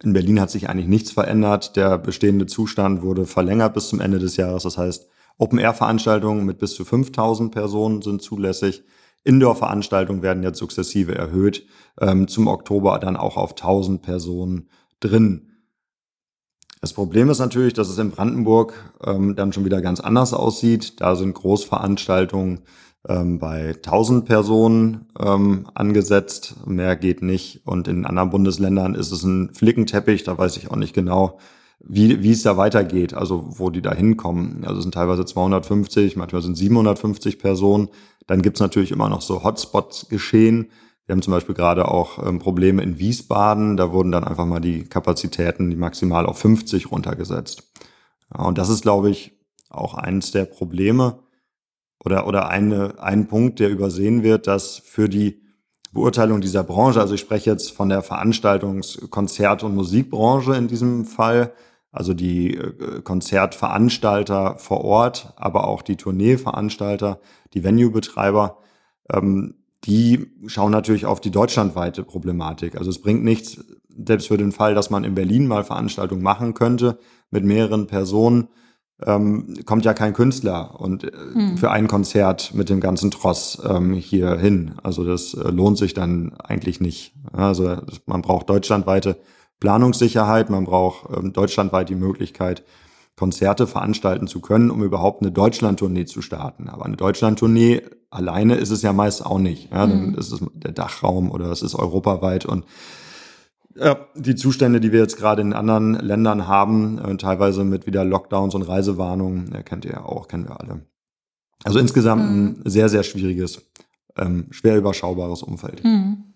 In 0.02 0.14
Berlin 0.14 0.40
hat 0.40 0.50
sich 0.50 0.70
eigentlich 0.70 0.88
nichts 0.88 1.10
verändert. 1.10 1.76
Der 1.76 1.98
bestehende 1.98 2.46
Zustand 2.46 3.02
wurde 3.02 3.26
verlängert 3.26 3.74
bis 3.74 3.88
zum 3.88 4.00
Ende 4.00 4.18
des 4.18 4.38
Jahres. 4.38 4.62
Das 4.62 4.78
heißt, 4.78 5.08
Open-Air-Veranstaltungen 5.36 6.46
mit 6.46 6.58
bis 6.58 6.72
zu 6.72 6.86
5000 6.86 7.52
Personen 7.52 8.00
sind 8.00 8.22
zulässig. 8.22 8.82
Indoor-Veranstaltungen 9.28 10.22
werden 10.22 10.42
jetzt 10.42 10.58
sukzessive 10.58 11.14
erhöht. 11.14 11.66
Ähm, 12.00 12.28
zum 12.28 12.46
Oktober 12.46 12.98
dann 12.98 13.16
auch 13.16 13.36
auf 13.36 13.50
1000 13.50 14.02
Personen 14.02 14.68
drin. 15.00 15.48
Das 16.80 16.92
Problem 16.92 17.28
ist 17.28 17.38
natürlich, 17.38 17.74
dass 17.74 17.88
es 17.88 17.98
in 17.98 18.10
Brandenburg 18.10 18.72
ähm, 19.04 19.36
dann 19.36 19.52
schon 19.52 19.64
wieder 19.64 19.82
ganz 19.82 20.00
anders 20.00 20.32
aussieht. 20.32 21.00
Da 21.00 21.16
sind 21.16 21.34
Großveranstaltungen 21.34 22.60
ähm, 23.06 23.38
bei 23.38 23.74
1000 23.74 24.24
Personen 24.24 25.06
ähm, 25.18 25.66
angesetzt. 25.74 26.54
Mehr 26.66 26.96
geht 26.96 27.20
nicht. 27.20 27.66
Und 27.66 27.88
in 27.88 28.06
anderen 28.06 28.30
Bundesländern 28.30 28.94
ist 28.94 29.12
es 29.12 29.24
ein 29.24 29.52
Flickenteppich. 29.52 30.22
Da 30.24 30.38
weiß 30.38 30.56
ich 30.56 30.70
auch 30.70 30.76
nicht 30.76 30.94
genau, 30.94 31.38
wie, 31.80 32.22
wie 32.22 32.32
es 32.32 32.42
da 32.42 32.56
weitergeht, 32.56 33.14
also 33.14 33.44
wo 33.58 33.70
die 33.70 33.82
da 33.82 33.92
hinkommen. 33.92 34.64
Also 34.64 34.78
es 34.78 34.82
sind 34.82 34.94
teilweise 34.94 35.24
250, 35.24 36.16
manchmal 36.16 36.42
sind 36.42 36.56
750 36.56 37.38
Personen. 37.38 37.88
Dann 38.28 38.42
gibt's 38.42 38.60
natürlich 38.60 38.92
immer 38.92 39.08
noch 39.08 39.22
so 39.22 39.42
Hotspots 39.42 40.08
geschehen. 40.08 40.70
Wir 41.06 41.14
haben 41.14 41.22
zum 41.22 41.32
Beispiel 41.32 41.54
gerade 41.54 41.88
auch 41.88 42.24
ähm, 42.24 42.38
Probleme 42.38 42.82
in 42.82 42.98
Wiesbaden. 42.98 43.76
Da 43.78 43.90
wurden 43.90 44.12
dann 44.12 44.24
einfach 44.24 44.44
mal 44.44 44.60
die 44.60 44.84
Kapazitäten, 44.84 45.70
die 45.70 45.76
maximal 45.76 46.26
auf 46.26 46.38
50 46.38 46.92
runtergesetzt. 46.92 47.72
Ja, 48.32 48.44
und 48.44 48.58
das 48.58 48.68
ist, 48.68 48.82
glaube 48.82 49.08
ich, 49.08 49.32
auch 49.70 49.94
eines 49.94 50.30
der 50.30 50.44
Probleme 50.44 51.20
oder, 52.04 52.26
oder 52.26 52.48
eine, 52.48 53.00
ein 53.00 53.26
Punkt, 53.26 53.58
der 53.58 53.70
übersehen 53.70 54.22
wird, 54.22 54.46
dass 54.46 54.76
für 54.76 55.08
die 55.08 55.42
Beurteilung 55.92 56.42
dieser 56.42 56.62
Branche. 56.62 57.00
Also 57.00 57.14
ich 57.14 57.20
spreche 57.20 57.50
jetzt 57.50 57.72
von 57.72 57.88
der 57.88 58.04
Veranstaltungs-, 58.04 59.08
Konzert- 59.08 59.62
und 59.62 59.74
Musikbranche 59.74 60.54
in 60.54 60.68
diesem 60.68 61.06
Fall. 61.06 61.52
Also 61.98 62.14
die 62.14 62.54
äh, 62.54 63.02
Konzertveranstalter 63.02 64.56
vor 64.58 64.84
Ort, 64.84 65.32
aber 65.34 65.66
auch 65.66 65.82
die 65.82 65.96
Tourneeveranstalter, 65.96 67.18
die 67.54 67.64
Venue-Betreiber, 67.64 68.58
ähm, 69.12 69.56
die 69.82 70.28
schauen 70.46 70.70
natürlich 70.70 71.06
auf 71.06 71.20
die 71.20 71.32
deutschlandweite 71.32 72.04
Problematik. 72.04 72.76
Also 72.76 72.88
es 72.90 73.02
bringt 73.02 73.24
nichts, 73.24 73.64
selbst 73.88 74.28
für 74.28 74.36
den 74.36 74.52
Fall, 74.52 74.76
dass 74.76 74.90
man 74.90 75.02
in 75.02 75.16
Berlin 75.16 75.48
mal 75.48 75.64
Veranstaltungen 75.64 76.22
machen 76.22 76.54
könnte 76.54 77.00
mit 77.32 77.44
mehreren 77.44 77.88
Personen, 77.88 78.46
ähm, 79.04 79.56
kommt 79.66 79.84
ja 79.84 79.92
kein 79.92 80.12
Künstler 80.12 80.80
und 80.80 81.02
äh, 81.02 81.10
hm. 81.32 81.58
für 81.58 81.72
ein 81.72 81.88
Konzert 81.88 82.54
mit 82.54 82.68
dem 82.68 82.78
ganzen 82.78 83.10
Tross 83.10 83.60
ähm, 83.68 83.92
hier 83.92 84.36
hin. 84.36 84.76
Also 84.84 85.04
das 85.04 85.34
äh, 85.34 85.50
lohnt 85.50 85.78
sich 85.78 85.94
dann 85.94 86.34
eigentlich 86.38 86.80
nicht. 86.80 87.12
Also 87.32 87.78
man 88.06 88.22
braucht 88.22 88.50
deutschlandweite 88.50 89.16
Planungssicherheit, 89.60 90.50
man 90.50 90.64
braucht 90.64 91.08
ähm, 91.16 91.32
deutschlandweit 91.32 91.88
die 91.88 91.94
Möglichkeit, 91.94 92.64
Konzerte 93.16 93.66
veranstalten 93.66 94.28
zu 94.28 94.40
können, 94.40 94.70
um 94.70 94.84
überhaupt 94.84 95.22
eine 95.22 95.32
Deutschlandtournee 95.32 96.04
zu 96.04 96.22
starten. 96.22 96.68
Aber 96.68 96.84
eine 96.84 96.96
Deutschlandtournee 96.96 97.82
alleine 98.10 98.54
ist 98.54 98.70
es 98.70 98.82
ja 98.82 98.92
meist 98.92 99.26
auch 99.26 99.40
nicht. 99.40 99.72
Ja, 99.72 99.86
dann 99.86 100.10
mhm. 100.10 100.14
ist 100.14 100.30
es 100.30 100.40
der 100.54 100.72
Dachraum 100.72 101.30
oder 101.30 101.50
es 101.50 101.62
ist 101.62 101.74
europaweit 101.74 102.46
und 102.46 102.64
ja, 103.76 104.06
die 104.14 104.34
Zustände, 104.34 104.80
die 104.80 104.92
wir 104.92 105.00
jetzt 105.00 105.16
gerade 105.16 105.42
in 105.42 105.52
anderen 105.52 105.94
Ländern 105.94 106.48
haben, 106.48 106.98
äh, 106.98 107.16
teilweise 107.16 107.64
mit 107.64 107.86
wieder 107.86 108.04
Lockdowns 108.04 108.54
und 108.54 108.62
Reisewarnungen, 108.62 109.54
äh, 109.54 109.62
kennt 109.62 109.84
ihr 109.84 109.92
ja 109.92 110.04
auch, 110.04 110.26
kennen 110.26 110.48
wir 110.48 110.60
alle. 110.60 110.86
Also 111.64 111.78
insgesamt 111.78 112.30
mhm. 112.30 112.62
ein 112.64 112.70
sehr, 112.70 112.88
sehr 112.88 113.02
schwieriges, 113.02 113.70
ähm, 114.16 114.46
schwer 114.50 114.76
überschaubares 114.76 115.42
Umfeld. 115.42 115.84
Mhm. 115.84 116.27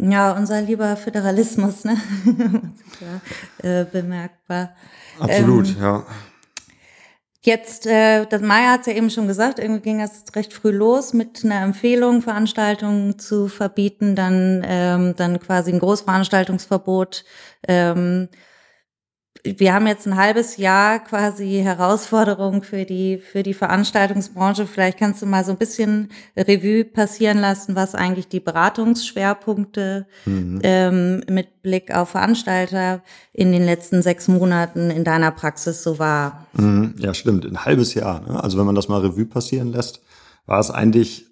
Ja, 0.00 0.32
unser 0.32 0.62
lieber 0.62 0.96
Föderalismus, 0.96 1.84
ne? 1.84 1.96
ja, 3.62 3.80
äh, 3.80 3.84
bemerkbar. 3.84 4.74
Absolut, 5.18 5.68
ähm, 5.68 5.76
ja. 5.80 6.06
Jetzt, 7.40 7.86
äh, 7.86 8.26
das 8.26 8.42
Maya 8.42 8.72
hat 8.72 8.80
es 8.80 8.86
ja 8.86 8.92
eben 8.94 9.10
schon 9.10 9.26
gesagt, 9.26 9.58
irgendwie 9.58 9.80
ging 9.80 9.98
das 9.98 10.24
recht 10.34 10.52
früh 10.52 10.70
los 10.70 11.14
mit 11.14 11.44
einer 11.44 11.62
Empfehlung, 11.62 12.20
Veranstaltungen 12.20 13.18
zu 13.18 13.48
verbieten, 13.48 14.14
dann, 14.14 14.62
ähm, 14.66 15.14
dann 15.16 15.40
quasi 15.40 15.72
ein 15.72 15.78
Großveranstaltungsverbot. 15.78 17.24
Ähm, 17.66 18.28
wir 19.44 19.72
haben 19.72 19.86
jetzt 19.86 20.06
ein 20.06 20.16
halbes 20.16 20.56
Jahr 20.56 20.98
quasi 20.98 21.60
Herausforderung 21.62 22.62
für 22.62 22.84
die, 22.84 23.18
für 23.18 23.42
die 23.42 23.54
Veranstaltungsbranche. 23.54 24.66
Vielleicht 24.66 24.98
kannst 24.98 25.22
du 25.22 25.26
mal 25.26 25.44
so 25.44 25.52
ein 25.52 25.58
bisschen 25.58 26.10
Revue 26.36 26.84
passieren 26.84 27.38
lassen, 27.38 27.76
was 27.76 27.94
eigentlich 27.94 28.28
die 28.28 28.40
Beratungsschwerpunkte 28.40 30.06
mhm. 30.24 30.60
ähm, 30.62 31.20
mit 31.30 31.62
Blick 31.62 31.94
auf 31.94 32.10
Veranstalter 32.10 33.02
in 33.32 33.52
den 33.52 33.64
letzten 33.64 34.02
sechs 34.02 34.28
Monaten 34.28 34.90
in 34.90 35.04
deiner 35.04 35.30
Praxis 35.30 35.82
so 35.82 35.98
war. 35.98 36.46
Mhm. 36.54 36.94
Ja, 36.98 37.14
stimmt. 37.14 37.44
Ein 37.44 37.64
halbes 37.64 37.94
Jahr. 37.94 38.20
Ne? 38.20 38.42
Also 38.42 38.58
wenn 38.58 38.66
man 38.66 38.74
das 38.74 38.88
mal 38.88 39.00
Revue 39.00 39.26
passieren 39.26 39.72
lässt, 39.72 40.00
war 40.46 40.58
es 40.58 40.70
eigentlich 40.70 41.26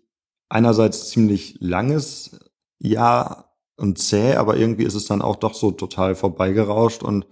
einerseits 0.49 1.09
ziemlich 1.09 1.57
langes 1.61 2.39
Jahr 2.79 3.57
und 3.77 3.99
zäh, 3.99 4.35
aber 4.37 4.57
irgendwie 4.57 4.85
ist 4.85 4.95
es 4.95 5.07
dann 5.07 5.23
auch 5.23 5.37
doch 5.37 5.55
so 5.55 5.71
total 5.71 6.15
vorbeigerauscht 6.15 7.03
und 7.03 7.27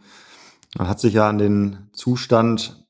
man 0.77 0.89
hat 0.89 1.01
sich 1.01 1.15
ja 1.15 1.29
an 1.29 1.39
den 1.39 1.89
Zustand 1.93 2.85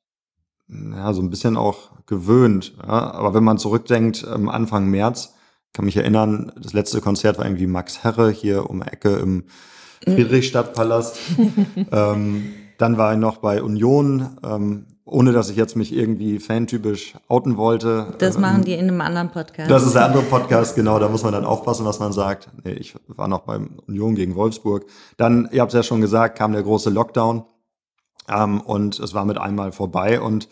ja, 0.68 1.12
so 1.12 1.22
ein 1.22 1.30
bisschen 1.30 1.56
auch 1.56 1.90
gewöhnt. 2.06 2.74
Ja. 2.82 3.12
Aber 3.12 3.34
wenn 3.34 3.44
man 3.44 3.58
zurückdenkt, 3.58 4.26
ähm, 4.32 4.48
Anfang 4.48 4.88
März, 4.88 5.34
kann 5.72 5.84
mich 5.84 5.96
erinnern, 5.96 6.52
das 6.60 6.72
letzte 6.72 7.00
Konzert 7.00 7.38
war 7.38 7.44
irgendwie 7.44 7.66
Max 7.66 8.04
Herre 8.04 8.30
hier 8.30 8.70
um 8.70 8.80
die 8.80 8.88
Ecke 8.88 9.16
im 9.16 9.44
Friedrichstadtpalast. 10.04 11.18
ähm, 11.92 12.52
dann 12.78 12.96
war 12.96 13.12
ich 13.12 13.18
noch 13.18 13.38
bei 13.38 13.62
Union, 13.62 14.38
ähm, 14.44 14.86
ohne 15.04 15.32
dass 15.32 15.50
ich 15.50 15.56
jetzt 15.56 15.76
mich 15.76 15.92
irgendwie 15.92 16.38
fantypisch 16.38 17.14
outen 17.28 17.56
wollte. 17.56 18.14
Das 18.18 18.38
machen 18.38 18.58
ähm, 18.58 18.64
die 18.64 18.74
in 18.74 18.88
einem 18.88 19.00
anderen 19.00 19.30
Podcast. 19.30 19.70
Das 19.70 19.84
ist 19.84 19.94
der 19.94 20.06
andere 20.06 20.22
Podcast, 20.22 20.76
genau, 20.76 20.98
da 20.98 21.08
muss 21.08 21.24
man 21.24 21.32
dann 21.32 21.44
aufpassen, 21.44 21.84
was 21.84 21.98
man 21.98 22.12
sagt. 22.12 22.48
Nee, 22.64 22.72
ich 22.72 22.94
war 23.08 23.28
noch 23.28 23.40
beim 23.40 23.80
Union 23.86 24.14
gegen 24.14 24.34
Wolfsburg. 24.34 24.86
Dann, 25.16 25.48
ihr 25.52 25.60
habt 25.60 25.72
es 25.72 25.76
ja 25.76 25.82
schon 25.82 26.00
gesagt, 26.00 26.38
kam 26.38 26.52
der 26.52 26.62
große 26.62 26.90
Lockdown. 26.90 27.44
Ähm, 28.28 28.60
und 28.60 28.98
es 28.98 29.14
war 29.14 29.24
mit 29.24 29.38
einmal 29.38 29.72
vorbei. 29.72 30.20
Und 30.20 30.48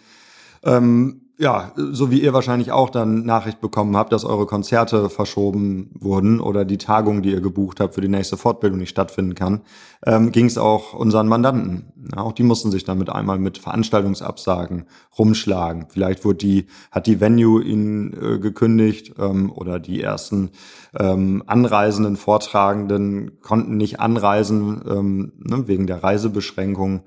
ähm, 0.64 1.22
ja, 1.42 1.72
so 1.74 2.12
wie 2.12 2.22
ihr 2.22 2.32
wahrscheinlich 2.32 2.70
auch 2.70 2.88
dann 2.88 3.24
Nachricht 3.24 3.60
bekommen 3.60 3.96
habt, 3.96 4.12
dass 4.12 4.24
eure 4.24 4.46
Konzerte 4.46 5.10
verschoben 5.10 5.90
wurden 5.94 6.38
oder 6.38 6.64
die 6.64 6.78
Tagung, 6.78 7.20
die 7.22 7.32
ihr 7.32 7.40
gebucht 7.40 7.80
habt, 7.80 7.94
für 7.94 8.00
die 8.00 8.06
nächste 8.06 8.36
Fortbildung 8.36 8.78
nicht 8.78 8.90
stattfinden 8.90 9.34
kann, 9.34 9.62
ähm, 10.06 10.30
ging 10.30 10.46
es 10.46 10.56
auch 10.56 10.94
unseren 10.94 11.26
Mandanten. 11.26 11.92
Ja, 12.14 12.22
auch 12.22 12.30
die 12.30 12.44
mussten 12.44 12.70
sich 12.70 12.84
dann 12.84 12.98
mit 12.98 13.10
einmal 13.10 13.40
mit 13.40 13.58
Veranstaltungsabsagen 13.58 14.84
rumschlagen. 15.18 15.86
Vielleicht 15.88 16.24
wurde 16.24 16.38
die, 16.38 16.66
hat 16.92 17.08
die 17.08 17.20
Venue 17.20 17.60
ihnen 17.60 18.12
äh, 18.12 18.38
gekündigt 18.38 19.14
ähm, 19.18 19.50
oder 19.50 19.80
die 19.80 20.00
ersten 20.00 20.50
ähm, 20.96 21.42
anreisenden 21.46 22.16
Vortragenden 22.16 23.40
konnten 23.40 23.76
nicht 23.78 23.98
anreisen 23.98 24.82
ähm, 24.88 25.32
ne, 25.38 25.66
wegen 25.66 25.88
der 25.88 26.04
Reisebeschränkungen. 26.04 27.02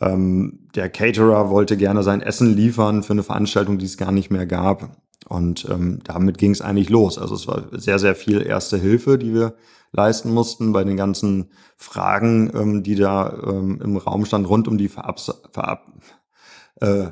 Ähm, 0.00 0.68
der 0.74 0.90
Caterer 0.90 1.50
wollte 1.50 1.76
gerne 1.76 2.02
sein 2.02 2.20
Essen 2.20 2.54
liefern 2.54 3.02
für 3.02 3.12
eine 3.12 3.22
Veranstaltung, 3.22 3.78
die 3.78 3.86
es 3.86 3.96
gar 3.96 4.12
nicht 4.12 4.30
mehr 4.30 4.46
gab. 4.46 4.96
Und 5.28 5.66
ähm, 5.70 6.00
damit 6.04 6.38
ging 6.38 6.52
es 6.52 6.60
eigentlich 6.60 6.88
los. 6.88 7.18
Also 7.18 7.34
es 7.34 7.48
war 7.48 7.64
sehr, 7.72 7.98
sehr 7.98 8.14
viel 8.14 8.42
erste 8.42 8.76
Hilfe, 8.76 9.18
die 9.18 9.34
wir 9.34 9.54
leisten 9.92 10.32
mussten 10.32 10.72
bei 10.72 10.84
den 10.84 10.96
ganzen 10.96 11.50
Fragen, 11.76 12.50
ähm, 12.54 12.82
die 12.82 12.94
da 12.94 13.32
ähm, 13.46 13.80
im 13.82 13.96
Raum 13.96 14.24
stand, 14.24 14.48
rund 14.48 14.68
um 14.68 14.78
die 14.78 14.88
Verabs 14.88 15.32
Verab 15.50 15.86
äh, 16.80 17.08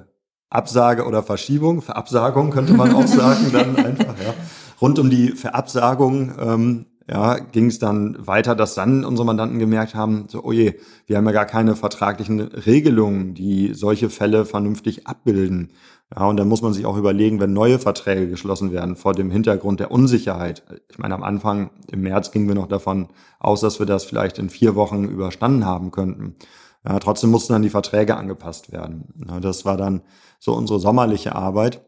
Absage 0.51 1.05
oder 1.05 1.23
Verschiebung, 1.25 1.83
Verabsagung 1.83 2.51
könnte 2.51 2.75
man 2.75 2.95
auch 2.95 3.07
sagen, 3.07 3.51
dann 3.53 3.77
einfach, 3.77 4.15
ja. 4.23 4.35
Rund 4.81 4.99
um 4.99 5.11
die 5.11 5.31
Verabsagung 5.31 6.33
ähm, 6.39 6.87
ja, 7.09 7.39
ging 7.39 7.67
es 7.67 7.79
dann 7.79 8.17
weiter, 8.27 8.55
dass 8.55 8.75
dann 8.75 9.05
unsere 9.05 9.27
Mandanten 9.27 9.59
gemerkt 9.59 9.95
haben, 9.95 10.25
so, 10.29 10.43
oh 10.43 10.53
je, 10.53 10.75
wir 11.07 11.17
haben 11.17 11.27
ja 11.27 11.33
gar 11.33 11.45
keine 11.45 11.77
vertraglichen 11.77 12.41
Regelungen, 12.41 13.35
die 13.35 13.75
solche 13.75 14.09
Fälle 14.09 14.47
vernünftig 14.47 15.07
abbilden. 15.07 15.71
Ja, 16.15 16.27
und 16.27 16.37
dann 16.37 16.49
muss 16.49 16.63
man 16.63 16.73
sich 16.73 16.87
auch 16.87 16.97
überlegen, 16.97 17.41
wenn 17.41 17.53
neue 17.53 17.79
Verträge 17.79 18.29
geschlossen 18.29 18.73
werden 18.73 18.97
vor 18.97 19.13
dem 19.13 19.31
Hintergrund 19.31 19.81
der 19.81 19.91
Unsicherheit. 19.91 20.63
Ich 20.91 20.99
meine, 20.99 21.15
am 21.15 21.23
Anfang 21.23 21.71
im 21.91 22.03
März 22.03 22.31
gingen 22.31 22.49
wir 22.49 22.55
noch 22.55 22.69
davon 22.69 23.09
aus, 23.39 23.61
dass 23.61 23.79
wir 23.79 23.87
das 23.87 24.05
vielleicht 24.05 24.39
in 24.39 24.49
vier 24.49 24.75
Wochen 24.75 25.05
überstanden 25.05 25.67
haben 25.67 25.91
könnten. 25.91 26.37
Ja, 26.87 26.99
trotzdem 27.01 27.31
mussten 27.31 27.53
dann 27.55 27.63
die 27.63 27.71
Verträge 27.71 28.17
angepasst 28.17 28.73
werden. 28.73 29.09
Ja, 29.29 29.41
das 29.41 29.65
war 29.65 29.77
dann 29.77 30.03
so 30.39 30.55
unsere 30.55 30.79
sommerliche 30.79 31.35
Arbeit. 31.35 31.83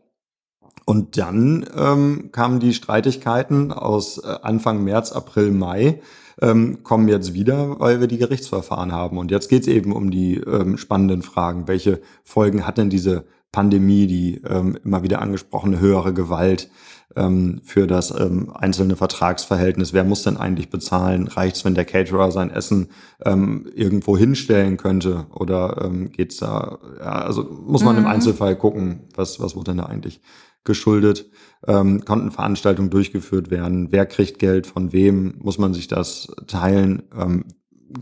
Und 0.87 1.19
dann 1.19 1.67
ähm, 1.77 2.31
kamen 2.31 2.61
die 2.61 2.73
Streitigkeiten 2.73 3.73
aus 3.73 4.19
äh, 4.19 4.37
Anfang 4.43 4.85
März, 4.85 5.11
April, 5.11 5.51
Mai, 5.51 6.01
ähm, 6.41 6.85
kommen 6.85 7.09
jetzt 7.09 7.35
wieder, 7.35 7.81
weil 7.81 8.01
wir 8.01 8.07
die 8.07 8.19
Gerichtsverfahren 8.19 8.93
haben. 8.93 9.19
Und 9.19 9.33
jetzt 9.33 9.49
geht 9.49 9.63
es 9.63 9.69
eben 9.69 9.93
um 9.93 10.13
die 10.13 10.37
ähm, 10.37 10.79
spannenden 10.79 11.23
Fragen. 11.23 11.67
Welche 11.67 12.01
Folgen 12.23 12.67
hat 12.67 12.79
denn 12.79 12.89
diese 12.89 13.25
Pandemie, 13.51 14.07
die 14.07 14.41
ähm, 14.49 14.79
immer 14.85 15.03
wieder 15.03 15.21
angesprochene 15.21 15.81
höhere 15.81 16.15
Gewalt 16.15 16.71
ähm, 17.17 17.63
für 17.65 17.89
das 17.89 18.13
ähm, 18.13 18.53
einzelne 18.55 18.95
Vertragsverhältnis? 18.95 19.93
Wer 19.93 20.05
muss 20.05 20.23
denn 20.23 20.37
eigentlich 20.37 20.71
bezahlen? 20.71 21.27
Reicht's, 21.27 21.65
wenn 21.65 21.75
der 21.75 21.85
Caterer 21.85 22.31
sein 22.31 22.51
Essen 22.51 22.91
ähm, 23.25 23.69
irgendwo 23.75 24.17
hinstellen 24.17 24.77
könnte? 24.77 25.27
Oder 25.35 25.83
ähm, 25.85 26.13
geht's 26.13 26.37
da, 26.37 26.79
ja, 27.01 27.13
also 27.23 27.43
muss 27.43 27.83
man 27.83 27.97
mhm. 27.97 28.03
im 28.03 28.07
Einzelfall 28.07 28.55
gucken, 28.55 29.09
was, 29.17 29.41
was 29.41 29.57
wurde 29.57 29.73
denn 29.73 29.79
da 29.79 29.87
eigentlich 29.87 30.21
geschuldet, 30.67 31.31
ähm, 31.67 32.05
konnten 32.05 32.31
Veranstaltungen 32.31 32.91
durchgeführt 32.91 33.51
werden, 33.51 33.89
wer 33.91 34.05
kriegt 34.05 34.39
Geld 34.39 34.67
von 34.67 34.93
wem, 34.93 35.37
muss 35.39 35.59
man 35.59 35.73
sich 35.73 35.89
das 35.89 36.29
teilen, 36.47 37.05
ähm, 37.19 37.45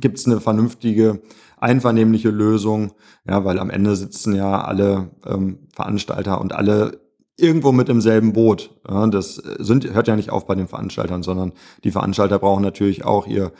gibt 0.00 0.18
es 0.18 0.26
eine 0.26 0.40
vernünftige, 0.40 1.22
einvernehmliche 1.58 2.30
Lösung, 2.30 2.92
ja, 3.28 3.44
weil 3.44 3.58
am 3.58 3.70
Ende 3.70 3.94
sitzen 3.96 4.34
ja 4.34 4.62
alle 4.62 5.10
ähm, 5.26 5.60
Veranstalter 5.72 6.40
und 6.40 6.52
alle 6.52 7.00
irgendwo 7.36 7.72
mit 7.72 7.88
im 7.88 8.00
selben 8.00 8.32
Boot. 8.32 8.70
Ja, 8.88 9.06
das 9.06 9.36
sind, 9.36 9.92
hört 9.92 10.08
ja 10.08 10.16
nicht 10.16 10.30
auf 10.30 10.46
bei 10.46 10.54
den 10.54 10.68
Veranstaltern, 10.68 11.22
sondern 11.22 11.52
die 11.82 11.90
Veranstalter 11.90 12.38
brauchen 12.38 12.62
natürlich 12.62 13.04
auch 13.04 13.26
ihr 13.26 13.52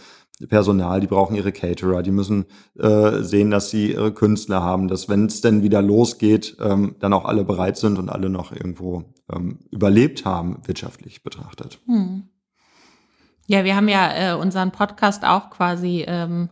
Personal, 0.48 1.00
die 1.00 1.06
brauchen 1.06 1.36
ihre 1.36 1.52
Caterer, 1.52 2.02
die 2.02 2.10
müssen 2.10 2.46
äh, 2.76 3.22
sehen, 3.22 3.50
dass 3.50 3.70
sie 3.70 3.92
ihre 3.92 4.12
Künstler 4.12 4.62
haben, 4.62 4.88
dass 4.88 5.08
wenn 5.08 5.26
es 5.26 5.40
denn 5.40 5.62
wieder 5.62 5.80
losgeht, 5.80 6.56
ähm, 6.60 6.96
dann 6.98 7.12
auch 7.12 7.24
alle 7.24 7.44
bereit 7.44 7.76
sind 7.76 7.98
und 7.98 8.08
alle 8.08 8.28
noch 8.28 8.50
irgendwo 8.50 9.04
ähm, 9.32 9.60
überlebt 9.70 10.24
haben, 10.24 10.58
wirtschaftlich 10.66 11.22
betrachtet. 11.22 11.78
Hm. 11.86 12.28
Ja, 13.46 13.64
wir 13.64 13.76
haben 13.76 13.88
ja 13.88 14.32
äh, 14.32 14.34
unseren 14.34 14.72
Podcast 14.72 15.24
auch 15.24 15.50
quasi 15.50 16.04
ähm, 16.06 16.48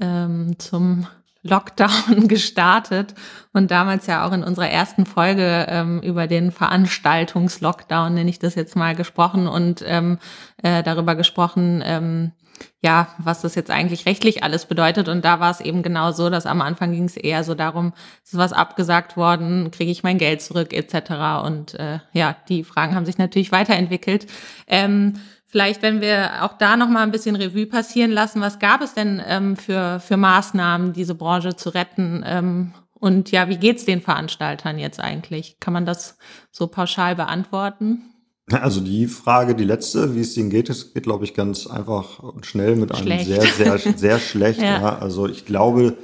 ähm, 0.00 0.58
zum 0.58 1.06
Lockdown 1.42 2.28
gestartet 2.28 3.14
und 3.52 3.70
damals 3.70 4.06
ja 4.06 4.26
auch 4.26 4.32
in 4.32 4.44
unserer 4.44 4.70
ersten 4.70 5.04
Folge 5.04 5.66
ähm, 5.68 6.00
über 6.00 6.28
den 6.28 6.52
Veranstaltungslockdown, 6.52 8.14
nenne 8.14 8.30
ich 8.30 8.38
das 8.38 8.54
jetzt 8.54 8.76
mal, 8.76 8.94
gesprochen 8.94 9.48
und 9.48 9.82
ähm, 9.84 10.18
äh, 10.62 10.82
darüber 10.82 11.14
gesprochen, 11.14 11.82
ähm, 11.84 12.32
ja, 12.80 13.08
was 13.18 13.42
das 13.42 13.54
jetzt 13.54 13.70
eigentlich 13.70 14.06
rechtlich 14.06 14.42
alles 14.42 14.66
bedeutet. 14.66 15.08
Und 15.08 15.24
da 15.24 15.40
war 15.40 15.50
es 15.50 15.60
eben 15.60 15.82
genau 15.82 16.12
so, 16.12 16.30
dass 16.30 16.46
am 16.46 16.60
Anfang 16.60 16.92
ging 16.92 17.04
es 17.04 17.16
eher 17.16 17.44
so 17.44 17.54
darum, 17.54 17.92
ist 18.24 18.36
was 18.36 18.52
abgesagt 18.52 19.16
worden, 19.16 19.70
kriege 19.70 19.90
ich 19.90 20.02
mein 20.02 20.18
Geld 20.18 20.42
zurück 20.42 20.72
etc. 20.72 21.44
Und 21.44 21.74
äh, 21.74 22.00
ja, 22.12 22.36
die 22.48 22.64
Fragen 22.64 22.94
haben 22.94 23.06
sich 23.06 23.18
natürlich 23.18 23.52
weiterentwickelt. 23.52 24.26
Ähm, 24.66 25.14
Vielleicht, 25.52 25.82
wenn 25.82 26.00
wir 26.00 26.44
auch 26.44 26.56
da 26.56 26.78
noch 26.78 26.88
mal 26.88 27.02
ein 27.02 27.10
bisschen 27.10 27.36
Revue 27.36 27.66
passieren 27.66 28.10
lassen, 28.10 28.40
was 28.40 28.58
gab 28.58 28.80
es 28.80 28.94
denn 28.94 29.22
ähm, 29.26 29.54
für, 29.58 30.00
für 30.00 30.16
Maßnahmen, 30.16 30.94
diese 30.94 31.14
Branche 31.14 31.54
zu 31.56 31.68
retten? 31.68 32.24
Ähm, 32.26 32.72
und 32.94 33.32
ja, 33.32 33.50
wie 33.50 33.58
geht's 33.58 33.84
den 33.84 34.00
Veranstaltern 34.00 34.78
jetzt 34.78 34.98
eigentlich? 34.98 35.60
Kann 35.60 35.74
man 35.74 35.84
das 35.84 36.16
so 36.52 36.68
pauschal 36.68 37.16
beantworten? 37.16 38.11
Also 38.50 38.80
die 38.80 39.06
Frage, 39.06 39.54
die 39.54 39.64
letzte, 39.64 40.14
wie 40.14 40.20
es 40.20 40.34
denen 40.34 40.50
geht, 40.50 40.68
es 40.68 40.92
geht, 40.92 41.04
glaube 41.04 41.24
ich, 41.24 41.34
ganz 41.34 41.66
einfach 41.66 42.18
und 42.18 42.44
schnell 42.44 42.76
mit 42.76 42.92
einem 42.92 43.04
schlecht. 43.04 43.26
sehr, 43.26 43.42
sehr, 43.42 43.78
sehr 43.96 44.18
schlecht. 44.18 44.60
ja. 44.60 44.80
ja. 44.80 44.98
Also 44.98 45.28
ich 45.28 45.46
glaube, 45.46 45.96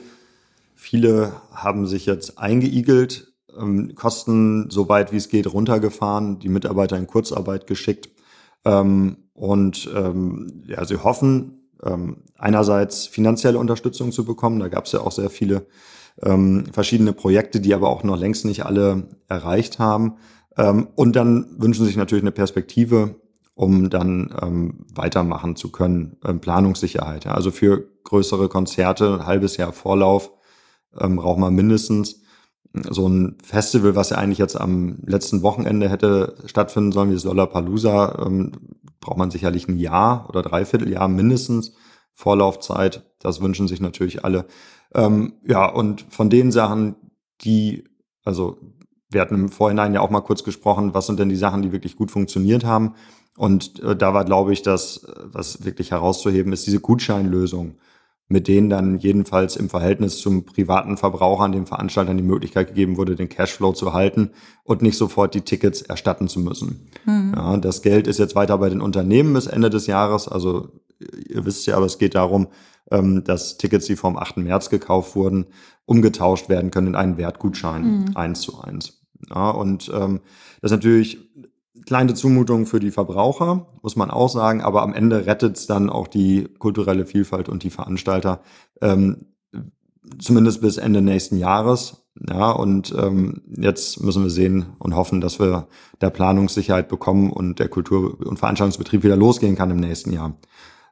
viele 0.75 1.33
haben 1.53 1.87
sich 1.87 2.07
jetzt 2.07 2.39
eingeigelt, 2.39 3.33
ähm, 3.59 3.95
Kosten 3.95 4.71
so 4.71 4.89
weit 4.89 5.13
wie 5.13 5.17
es 5.17 5.29
geht 5.29 5.53
runtergefahren, 5.53 6.39
die 6.39 6.49
Mitarbeiter 6.49 6.97
in 6.97 7.09
Kurzarbeit 7.09 7.67
geschickt 7.67 8.09
ähm, 8.65 9.17
und 9.33 9.91
ähm, 9.95 10.63
ja, 10.67 10.85
sie 10.85 11.03
hoffen, 11.03 11.71
ähm, 11.85 12.23
einerseits 12.37 13.07
finanzielle 13.07 13.59
Unterstützung 13.59 14.13
zu 14.13 14.25
bekommen. 14.25 14.61
Da 14.61 14.69
gab 14.69 14.87
es 14.87 14.93
ja 14.93 15.01
auch 15.01 15.13
sehr 15.13 15.31
viele 15.31 15.67
ähm, 16.23 16.67
verschiedene 16.73 17.13
Projekte, 17.13 17.61
die 17.61 17.75
aber 17.75 17.89
auch 17.89 18.03
noch 18.03 18.19
längst 18.19 18.45
nicht 18.45 18.65
alle 18.65 19.09
erreicht 19.29 19.79
haben. 19.79 20.15
Ähm, 20.59 20.89
und 20.97 21.17
dann 21.17 21.47
wünschen 21.59 21.87
sich 21.87 21.97
natürlich 21.97 22.25
eine 22.25 22.33
Perspektive, 22.33 23.15
um 23.55 23.91
dann 23.91 24.35
ähm, 24.43 24.87
weitermachen 24.95 25.57
zu 25.57 25.71
können. 25.71 26.17
Ähm, 26.25 26.41
Planungssicherheit. 26.41 27.25
Ja. 27.25 27.33
Also 27.33 27.51
für 27.51 27.89
größere 28.05 28.49
Konzerte, 28.49 29.15
ein 29.15 29.27
halbes 29.27 29.57
Jahr 29.57 29.73
Vorlauf 29.73 30.33
ähm, 30.99 31.17
braucht 31.17 31.39
man 31.39 31.55
mindestens. 31.55 32.23
So 32.91 33.09
ein 33.09 33.39
Festival, 33.43 33.97
was 33.97 34.11
ja 34.11 34.19
eigentlich 34.19 34.39
jetzt 34.39 34.61
am 34.61 34.99
letzten 35.07 35.43
Wochenende 35.43 35.89
hätte 35.89 36.37
stattfinden 36.45 36.93
sollen, 36.93 37.11
wie 37.11 37.15
das 37.15 37.25
Lollapalooza, 37.25 38.27
ähm, 38.27 38.53
braucht 39.01 39.17
man 39.17 39.31
sicherlich 39.31 39.69
ein 39.69 39.79
Jahr 39.79 40.29
oder 40.29 40.43
dreiviertel 40.43 40.91
Jahr 40.91 41.09
mindestens 41.09 41.73
Vorlaufzeit. 42.13 43.05
Das 43.21 43.41
wünschen 43.41 43.69
sich 43.69 43.81
natürlich 43.81 44.25
alle. 44.25 44.45
Ähm, 44.95 45.35
ja, 45.47 45.67
und 45.67 46.03
von 46.11 46.31
den 46.31 46.53
Sachen, 46.53 46.97
die, 47.41 47.85
also 48.25 48.59
wir 49.11 49.21
hatten 49.21 49.35
im 49.35 49.49
Vorhinein 49.49 49.95
ja 49.95 50.01
auch 50.01 50.11
mal 50.11 50.21
kurz 50.21 50.45
gesprochen, 50.45 50.95
was 50.95 51.07
sind 51.07 51.19
denn 51.19 51.29
die 51.29 51.37
Sachen, 51.37 51.63
die 51.63 51.73
wirklich 51.73 51.97
gut 51.97 52.11
funktioniert 52.11 52.65
haben. 52.65 52.95
Und 53.37 53.83
äh, 53.83 53.97
da 53.97 54.15
war, 54.15 54.25
glaube 54.25 54.53
ich, 54.53 54.63
das, 54.63 55.07
was 55.25 55.65
wirklich 55.65 55.93
herauszuheben 55.93 56.53
ist, 56.53 56.67
diese 56.67 56.81
Gutscheinlösung, 56.81 57.79
mit 58.29 58.47
denen 58.47 58.69
dann 58.69 58.99
jedenfalls 58.99 59.57
im 59.57 59.71
Verhältnis 59.71 60.19
zum 60.19 60.45
privaten 60.45 60.99
Verbraucher 60.99 61.45
an 61.45 61.53
den 61.53 61.65
Veranstaltern 61.65 62.19
die 62.19 62.23
Möglichkeit 62.23 62.69
gegeben 62.69 62.99
wurde, 62.99 63.17
den 63.17 63.31
Cashflow 63.31 63.73
zu 63.73 63.95
halten 63.95 64.33
und 64.65 64.83
nicht 64.83 64.99
sofort 64.99 65.35
die 65.35 65.41
Tickets 65.41 65.81
erstatten 65.81 66.29
zu 66.29 66.41
müssen. 66.41 66.91
Mhm. 67.07 67.33
Ja, 67.35 67.57
das 67.57 67.81
Geld 67.81 68.07
ist 68.07 68.19
jetzt 68.19 68.35
weiter 68.35 68.59
bei 68.59 68.69
den 68.69 68.83
Unternehmen 68.83 69.33
bis 69.33 69.47
Ende 69.47 69.71
des 69.71 69.87
Jahres. 69.87 70.29
Also 70.29 70.69
ihr 71.01 71.47
wisst 71.47 71.67
ja, 71.67 71.77
aber 71.77 71.87
es 71.87 71.99
geht 71.99 72.15
darum, 72.15 72.49
ähm, 72.91 73.25
dass 73.25 73.57
Tickets, 73.57 73.87
die 73.87 73.97
vom 73.97 74.17
8. 74.17 74.39
März 74.39 74.69
gekauft 74.69 75.17
wurden, 75.17 75.47
umgetauscht 75.87 76.49
werden 76.49 76.71
können 76.71 76.89
in 76.89 76.97
einen 76.97 77.17
Wertgutschein, 77.17 77.83
mhm. 77.83 78.17
eins 78.17 78.43
zu 78.43 78.61
eins. 78.61 78.98
Ja, 79.29 79.51
und 79.51 79.91
ähm, 79.95 80.21
das 80.61 80.71
ist 80.71 80.77
natürlich 80.77 81.19
kleine 81.87 82.15
Zumutung 82.15 82.67
für 82.67 82.81
die 82.81 82.91
Verbraucher, 82.91 83.67
muss 83.83 83.97
man 83.97 84.11
auch 84.11 84.29
sagen, 84.29 84.61
aber 84.61 84.83
am 84.83 84.93
Ende 84.93 85.27
rettet 85.27 85.57
es 85.57 85.67
dann 85.67 85.91
auch 85.91 86.07
die 86.07 86.49
kulturelle 86.59 87.07
Vielfalt 87.07 87.49
und 87.49 87.63
die 87.63 87.71
Veranstalter, 87.71 88.43
ähm, 88.81 89.27
zumindest 90.19 90.61
bis 90.61 90.77
Ende 90.77 91.03
nächsten 91.03 91.37
Jahres. 91.37 92.05
Ja, 92.29 92.51
und 92.51 92.93
ähm, 92.99 93.43
jetzt 93.47 94.03
müssen 94.03 94.25
wir 94.25 94.31
sehen 94.31 94.67
und 94.81 94.97
hoffen, 94.97 95.21
dass 95.21 95.39
wir 95.39 95.69
der 96.01 96.11
Planungssicherheit 96.11 96.89
bekommen 96.89 97.31
und 97.31 97.61
der 97.61 97.69
Kultur- 97.69 98.19
und 98.27 98.39
Veranstaltungsbetrieb 98.39 99.05
wieder 99.05 99.17
losgehen 99.17 99.55
kann 99.55 99.71
im 99.71 99.79
nächsten 99.79 100.13
Jahr, 100.13 100.37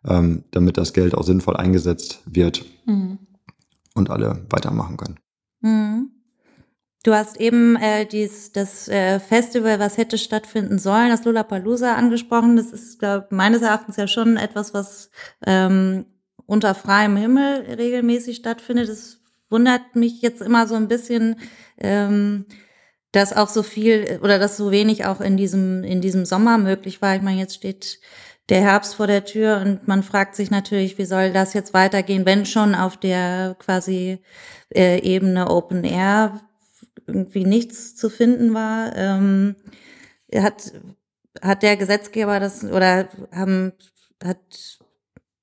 ähm, 0.04 0.44
damit 0.52 0.76
das 0.76 0.92
Geld 0.92 1.16
auch 1.16 1.24
sinnvoll 1.24 1.56
eingesetzt 1.56 2.22
wird 2.26 2.64
mhm. 2.86 3.18
und 3.94 4.08
alle 4.08 4.46
weitermachen 4.50 4.96
können. 4.96 5.18
Mhm. 5.62 6.10
Du 7.06 7.14
hast 7.14 7.40
eben 7.40 7.76
äh, 7.76 8.04
dies, 8.04 8.50
das 8.50 8.88
äh, 8.88 9.20
Festival, 9.20 9.78
was 9.78 9.96
hätte 9.96 10.18
stattfinden 10.18 10.80
sollen, 10.80 11.08
das 11.08 11.24
Lollapalooza 11.24 11.94
angesprochen. 11.94 12.56
Das 12.56 12.72
ist 12.72 12.98
glaub, 12.98 13.30
meines 13.30 13.62
Erachtens 13.62 13.94
ja 13.96 14.08
schon 14.08 14.36
etwas, 14.36 14.74
was 14.74 15.12
ähm, 15.46 16.06
unter 16.46 16.74
freiem 16.74 17.16
Himmel 17.16 17.60
regelmäßig 17.78 18.38
stattfindet. 18.38 18.88
Das 18.88 19.20
wundert 19.48 19.94
mich 19.94 20.20
jetzt 20.20 20.42
immer 20.42 20.66
so 20.66 20.74
ein 20.74 20.88
bisschen, 20.88 21.36
ähm, 21.78 22.46
dass 23.12 23.36
auch 23.36 23.50
so 23.50 23.62
viel 23.62 24.18
oder 24.24 24.40
dass 24.40 24.56
so 24.56 24.72
wenig 24.72 25.04
auch 25.04 25.20
in 25.20 25.36
diesem 25.36 25.84
in 25.84 26.00
diesem 26.00 26.24
Sommer 26.24 26.58
möglich 26.58 27.02
war. 27.02 27.14
Ich 27.14 27.22
meine, 27.22 27.38
jetzt 27.38 27.54
steht 27.54 28.00
der 28.48 28.62
Herbst 28.62 28.96
vor 28.96 29.06
der 29.06 29.24
Tür 29.24 29.62
und 29.64 29.86
man 29.86 30.02
fragt 30.02 30.34
sich 30.34 30.50
natürlich, 30.50 30.98
wie 30.98 31.04
soll 31.04 31.32
das 31.32 31.54
jetzt 31.54 31.72
weitergehen, 31.72 32.26
wenn 32.26 32.46
schon 32.46 32.74
auf 32.74 32.96
der 32.96 33.54
quasi 33.60 34.18
äh, 34.74 34.98
Ebene 35.02 35.48
Open 35.48 35.84
Air 35.84 36.40
irgendwie 37.06 37.44
nichts 37.44 37.96
zu 37.96 38.10
finden 38.10 38.54
war. 38.54 38.94
Ähm, 38.96 39.56
hat, 40.34 40.72
hat 41.40 41.62
der 41.62 41.76
Gesetzgeber 41.76 42.40
das 42.40 42.64
oder 42.64 43.08
haben, 43.32 43.72
hat 44.22 44.38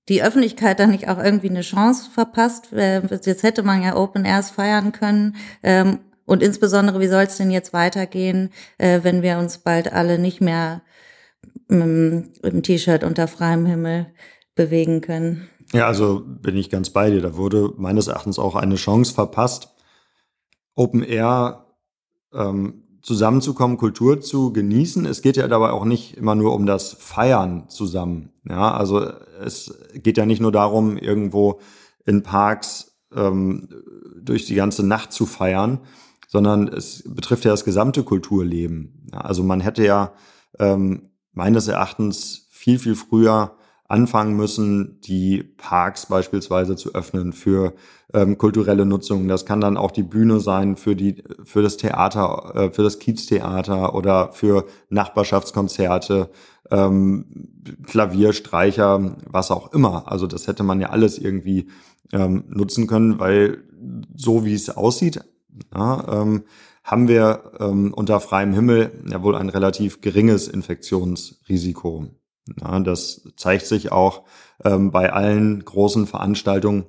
die 0.09 0.23
Öffentlichkeit 0.23 0.79
da 0.79 0.87
nicht 0.87 1.07
auch 1.07 1.17
irgendwie 1.17 1.49
eine 1.49 1.61
Chance 1.61 2.09
verpasst? 2.11 2.73
Äh, 2.73 3.01
jetzt 3.07 3.43
hätte 3.43 3.63
man 3.63 3.81
ja 3.81 3.95
Open 3.95 4.25
Airs 4.25 4.51
feiern 4.51 4.91
können. 4.91 5.35
Ähm, 5.61 5.99
und 6.25 6.41
insbesondere, 6.41 6.99
wie 6.99 7.07
soll 7.07 7.23
es 7.23 7.37
denn 7.37 7.51
jetzt 7.51 7.73
weitergehen, 7.73 8.49
äh, 8.77 9.01
wenn 9.03 9.21
wir 9.21 9.37
uns 9.37 9.59
bald 9.59 9.91
alle 9.91 10.19
nicht 10.19 10.41
mehr 10.41 10.81
im, 11.69 12.31
im 12.41 12.63
T-Shirt 12.63 13.03
unter 13.03 13.27
freiem 13.27 13.65
Himmel 13.65 14.07
bewegen 14.55 15.01
können? 15.01 15.49
Ja, 15.73 15.87
also 15.87 16.23
bin 16.25 16.55
ich 16.55 16.69
ganz 16.69 16.91
bei 16.91 17.09
dir. 17.09 17.21
Da 17.21 17.35
wurde 17.35 17.73
meines 17.77 18.07
Erachtens 18.07 18.39
auch 18.39 18.55
eine 18.55 18.75
Chance 18.75 19.13
verpasst, 19.13 19.72
Open 20.75 21.03
Air 21.03 21.65
ähm, 22.33 22.83
zusammenzukommen, 23.01 23.77
Kultur 23.77 24.21
zu 24.21 24.53
genießen. 24.53 25.05
Es 25.05 25.21
geht 25.21 25.37
ja 25.37 25.47
dabei 25.47 25.71
auch 25.71 25.85
nicht 25.85 26.17
immer 26.17 26.35
nur 26.35 26.53
um 26.55 26.65
das 26.65 26.93
Feiern 26.93 27.69
zusammen. 27.69 28.31
Ja, 28.47 28.73
also 28.73 29.01
es 29.41 29.77
geht 29.93 30.17
ja 30.17 30.25
nicht 30.25 30.41
nur 30.41 30.51
darum, 30.51 30.97
irgendwo 30.97 31.59
in 32.05 32.23
Parks 32.23 32.97
ähm, 33.13 33.67
durch 34.21 34.45
die 34.45 34.55
ganze 34.55 34.85
Nacht 34.85 35.11
zu 35.11 35.25
feiern, 35.25 35.81
sondern 36.27 36.67
es 36.67 37.03
betrifft 37.05 37.45
ja 37.45 37.51
das 37.51 37.65
gesamte 37.65 38.03
Kulturleben. 38.03 39.09
Ja, 39.11 39.19
also 39.19 39.43
man 39.43 39.59
hätte 39.59 39.85
ja 39.85 40.13
ähm, 40.59 41.09
meines 41.33 41.67
Erachtens 41.67 42.47
viel, 42.51 42.79
viel 42.79 42.95
früher 42.95 43.57
anfangen 43.93 44.35
müssen, 44.35 44.99
die 45.01 45.43
Parks 45.43 46.07
beispielsweise 46.07 46.75
zu 46.75 46.95
öffnen 46.95 47.31
für 47.31 47.73
ähm, 48.11 48.39
kulturelle 48.39 48.87
Nutzung. 48.87 49.27
Das 49.27 49.45
kann 49.45 49.61
dann 49.61 49.77
auch 49.77 49.91
die 49.91 50.01
Bühne 50.01 50.39
sein 50.39 50.77
für 50.77 50.95
die 50.95 51.23
für 51.43 51.61
das 51.61 51.77
Theater, 51.77 52.53
äh, 52.55 52.71
für 52.71 52.81
das 52.81 52.97
Kieztheater 52.97 53.93
oder 53.93 54.31
für 54.31 54.65
Nachbarschaftskonzerte, 54.89 56.31
ähm, 56.71 57.25
Klavierstreicher, 57.85 59.15
was 59.29 59.51
auch 59.51 59.71
immer. 59.73 60.11
Also 60.11 60.25
das 60.25 60.47
hätte 60.47 60.63
man 60.63 60.81
ja 60.81 60.89
alles 60.89 61.19
irgendwie 61.19 61.67
ähm, 62.11 62.45
nutzen 62.47 62.87
können, 62.87 63.19
weil 63.19 63.59
so 64.15 64.43
wie 64.43 64.55
es 64.55 64.71
aussieht, 64.71 65.19
ja, 65.75 66.21
ähm, 66.21 66.45
haben 66.83 67.07
wir 67.07 67.51
ähm, 67.59 67.93
unter 67.93 68.19
freiem 68.19 68.53
Himmel 68.53 69.03
ja 69.07 69.21
wohl 69.21 69.35
ein 69.35 69.49
relativ 69.49 70.01
geringes 70.01 70.47
Infektionsrisiko. 70.47 72.07
Ja, 72.61 72.79
das 72.79 73.29
zeigt 73.37 73.65
sich 73.65 73.91
auch 73.91 74.23
ähm, 74.63 74.91
bei 74.91 75.13
allen 75.13 75.63
großen 75.63 76.07
Veranstaltungen, 76.07 76.85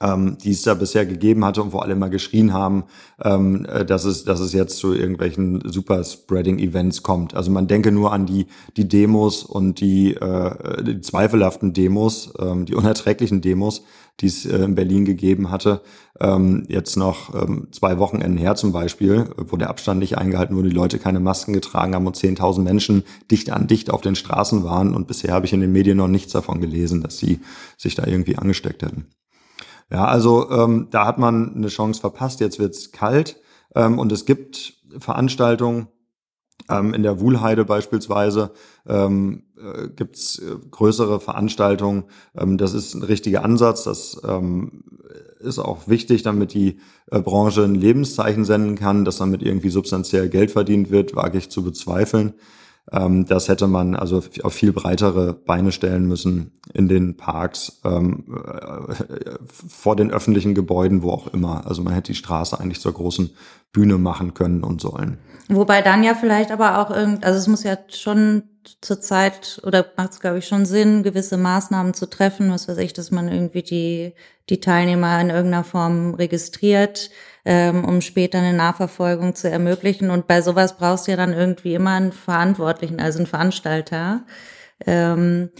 ähm, 0.00 0.36
die 0.42 0.50
es 0.50 0.62
da 0.62 0.74
bisher 0.74 1.06
gegeben 1.06 1.44
hatte 1.44 1.62
und 1.62 1.72
wo 1.72 1.78
alle 1.78 1.94
mal 1.94 2.10
geschrien 2.10 2.52
haben, 2.52 2.84
ähm, 3.22 3.64
äh, 3.66 3.84
dass, 3.84 4.04
es, 4.04 4.24
dass 4.24 4.40
es 4.40 4.52
jetzt 4.52 4.78
zu 4.78 4.92
irgendwelchen 4.92 5.62
Super-Spreading-Events 5.64 7.02
kommt. 7.02 7.34
Also 7.34 7.50
man 7.50 7.68
denke 7.68 7.92
nur 7.92 8.12
an 8.12 8.26
die, 8.26 8.46
die 8.76 8.88
Demos 8.88 9.44
und 9.44 9.80
die, 9.80 10.14
äh, 10.14 10.82
die 10.82 11.00
zweifelhaften 11.00 11.72
Demos, 11.72 12.32
ähm, 12.38 12.66
die 12.66 12.74
unerträglichen 12.74 13.40
Demos, 13.40 13.84
die 14.20 14.26
es 14.26 14.46
äh, 14.46 14.64
in 14.64 14.74
Berlin 14.74 15.04
gegeben 15.04 15.50
hatte. 15.50 15.82
Ähm, 16.20 16.64
jetzt 16.68 16.96
noch 16.96 17.34
ähm, 17.34 17.68
zwei 17.72 17.98
Wochenenden 17.98 18.38
her 18.38 18.54
zum 18.54 18.72
Beispiel, 18.72 19.30
wo 19.36 19.56
der 19.56 19.70
Abstand 19.70 20.00
nicht 20.00 20.16
eingehalten 20.16 20.56
wurde, 20.56 20.68
die 20.68 20.74
Leute 20.74 20.98
keine 20.98 21.20
Masken 21.20 21.52
getragen 21.52 21.94
haben 21.94 22.06
und 22.06 22.16
10.000 22.16 22.62
Menschen 22.62 23.02
dicht 23.30 23.50
an 23.50 23.66
dicht 23.66 23.90
auf 23.90 24.00
den 24.00 24.14
Straßen 24.14 24.64
waren. 24.64 24.94
Und 24.94 25.08
bisher 25.08 25.34
habe 25.34 25.46
ich 25.46 25.52
in 25.52 25.60
den 25.60 25.72
Medien 25.72 25.96
noch 25.96 26.08
nichts 26.08 26.32
davon 26.32 26.60
gelesen, 26.60 27.02
dass 27.02 27.18
sie 27.18 27.40
sich 27.76 27.94
da 27.94 28.06
irgendwie 28.06 28.36
angesteckt 28.36 28.82
hätten. 28.82 29.06
Ja, 29.90 30.04
also 30.06 30.50
ähm, 30.50 30.88
da 30.90 31.06
hat 31.06 31.18
man 31.18 31.54
eine 31.54 31.68
Chance 31.68 32.00
verpasst. 32.00 32.40
Jetzt 32.40 32.58
wird's 32.58 32.92
kalt 32.92 33.40
ähm, 33.74 33.98
und 33.98 34.12
es 34.12 34.24
gibt 34.24 34.74
Veranstaltungen, 34.98 35.88
ähm, 36.70 36.94
in 36.94 37.02
der 37.02 37.20
Wuhlheide 37.20 37.64
beispielsweise 37.64 38.52
ähm, 38.86 39.44
äh, 39.64 39.88
gibt's 39.88 40.38
äh, 40.38 40.56
größere 40.70 41.20
Veranstaltungen. 41.20 42.04
Ähm, 42.36 42.58
das 42.58 42.74
ist 42.74 42.94
ein 42.94 43.02
richtiger 43.02 43.44
Ansatz. 43.44 43.84
Das 43.84 44.20
ähm, 44.26 44.84
ist 45.40 45.58
auch 45.58 45.88
wichtig, 45.88 46.22
damit 46.22 46.54
die 46.54 46.78
äh, 47.10 47.20
Branche 47.20 47.64
ein 47.64 47.74
Lebenszeichen 47.74 48.44
senden 48.44 48.76
kann, 48.76 49.04
dass 49.04 49.18
damit 49.18 49.42
irgendwie 49.42 49.70
substanziell 49.70 50.28
Geld 50.28 50.50
verdient 50.50 50.90
wird, 50.90 51.14
wage 51.14 51.38
ich 51.38 51.50
zu 51.50 51.62
bezweifeln. 51.62 52.34
Ähm, 52.92 53.24
das 53.26 53.48
hätte 53.48 53.66
man 53.66 53.96
also 53.96 54.22
auf 54.42 54.52
viel 54.52 54.72
breitere 54.72 55.32
Beine 55.32 55.72
stellen 55.72 56.06
müssen 56.06 56.52
in 56.72 56.88
den 56.88 57.16
Parks, 57.16 57.80
ähm, 57.84 58.24
äh, 58.36 59.36
vor 59.48 59.96
den 59.96 60.10
öffentlichen 60.10 60.54
Gebäuden, 60.54 61.02
wo 61.02 61.10
auch 61.10 61.28
immer. 61.28 61.66
Also 61.66 61.82
man 61.82 61.94
hätte 61.94 62.12
die 62.12 62.18
Straße 62.18 62.58
eigentlich 62.60 62.80
zur 62.80 62.92
großen 62.92 63.30
Bühne 63.72 63.96
machen 63.98 64.34
können 64.34 64.62
und 64.62 64.80
sollen. 64.80 65.18
Wobei 65.48 65.82
dann 65.82 66.04
ja 66.04 66.14
vielleicht 66.14 66.50
aber 66.50 66.78
auch 66.78 66.90
irgend, 66.90 67.24
also 67.24 67.38
es 67.38 67.48
muss 67.48 67.64
ja 67.64 67.76
schon 67.88 68.44
zur 68.80 69.00
Zeit 69.00 69.60
oder 69.64 69.86
macht 69.96 70.12
es 70.12 70.20
glaube 70.20 70.38
ich 70.38 70.46
schon 70.46 70.66
Sinn, 70.66 71.02
gewisse 71.02 71.36
Maßnahmen 71.36 71.94
zu 71.94 72.06
treffen, 72.06 72.50
was 72.50 72.68
weiß 72.68 72.78
ich, 72.78 72.92
dass 72.92 73.10
man 73.10 73.28
irgendwie 73.28 73.62
die 73.62 74.14
die 74.50 74.60
Teilnehmer 74.60 75.20
in 75.20 75.30
irgendeiner 75.30 75.64
Form 75.64 76.14
registriert, 76.14 77.10
ähm, 77.44 77.84
um 77.84 78.00
später 78.00 78.38
eine 78.38 78.52
Nachverfolgung 78.52 79.34
zu 79.34 79.50
ermöglichen. 79.50 80.10
Und 80.10 80.26
bei 80.26 80.42
sowas 80.42 80.76
brauchst 80.76 81.06
du 81.06 81.12
ja 81.12 81.16
dann 81.16 81.32
irgendwie 81.32 81.74
immer 81.74 81.92
einen 81.92 82.12
Verantwortlichen, 82.12 83.00
also 83.00 83.18
einen 83.20 83.26
Veranstalter. 83.26 84.24
Ähm, 84.86 85.50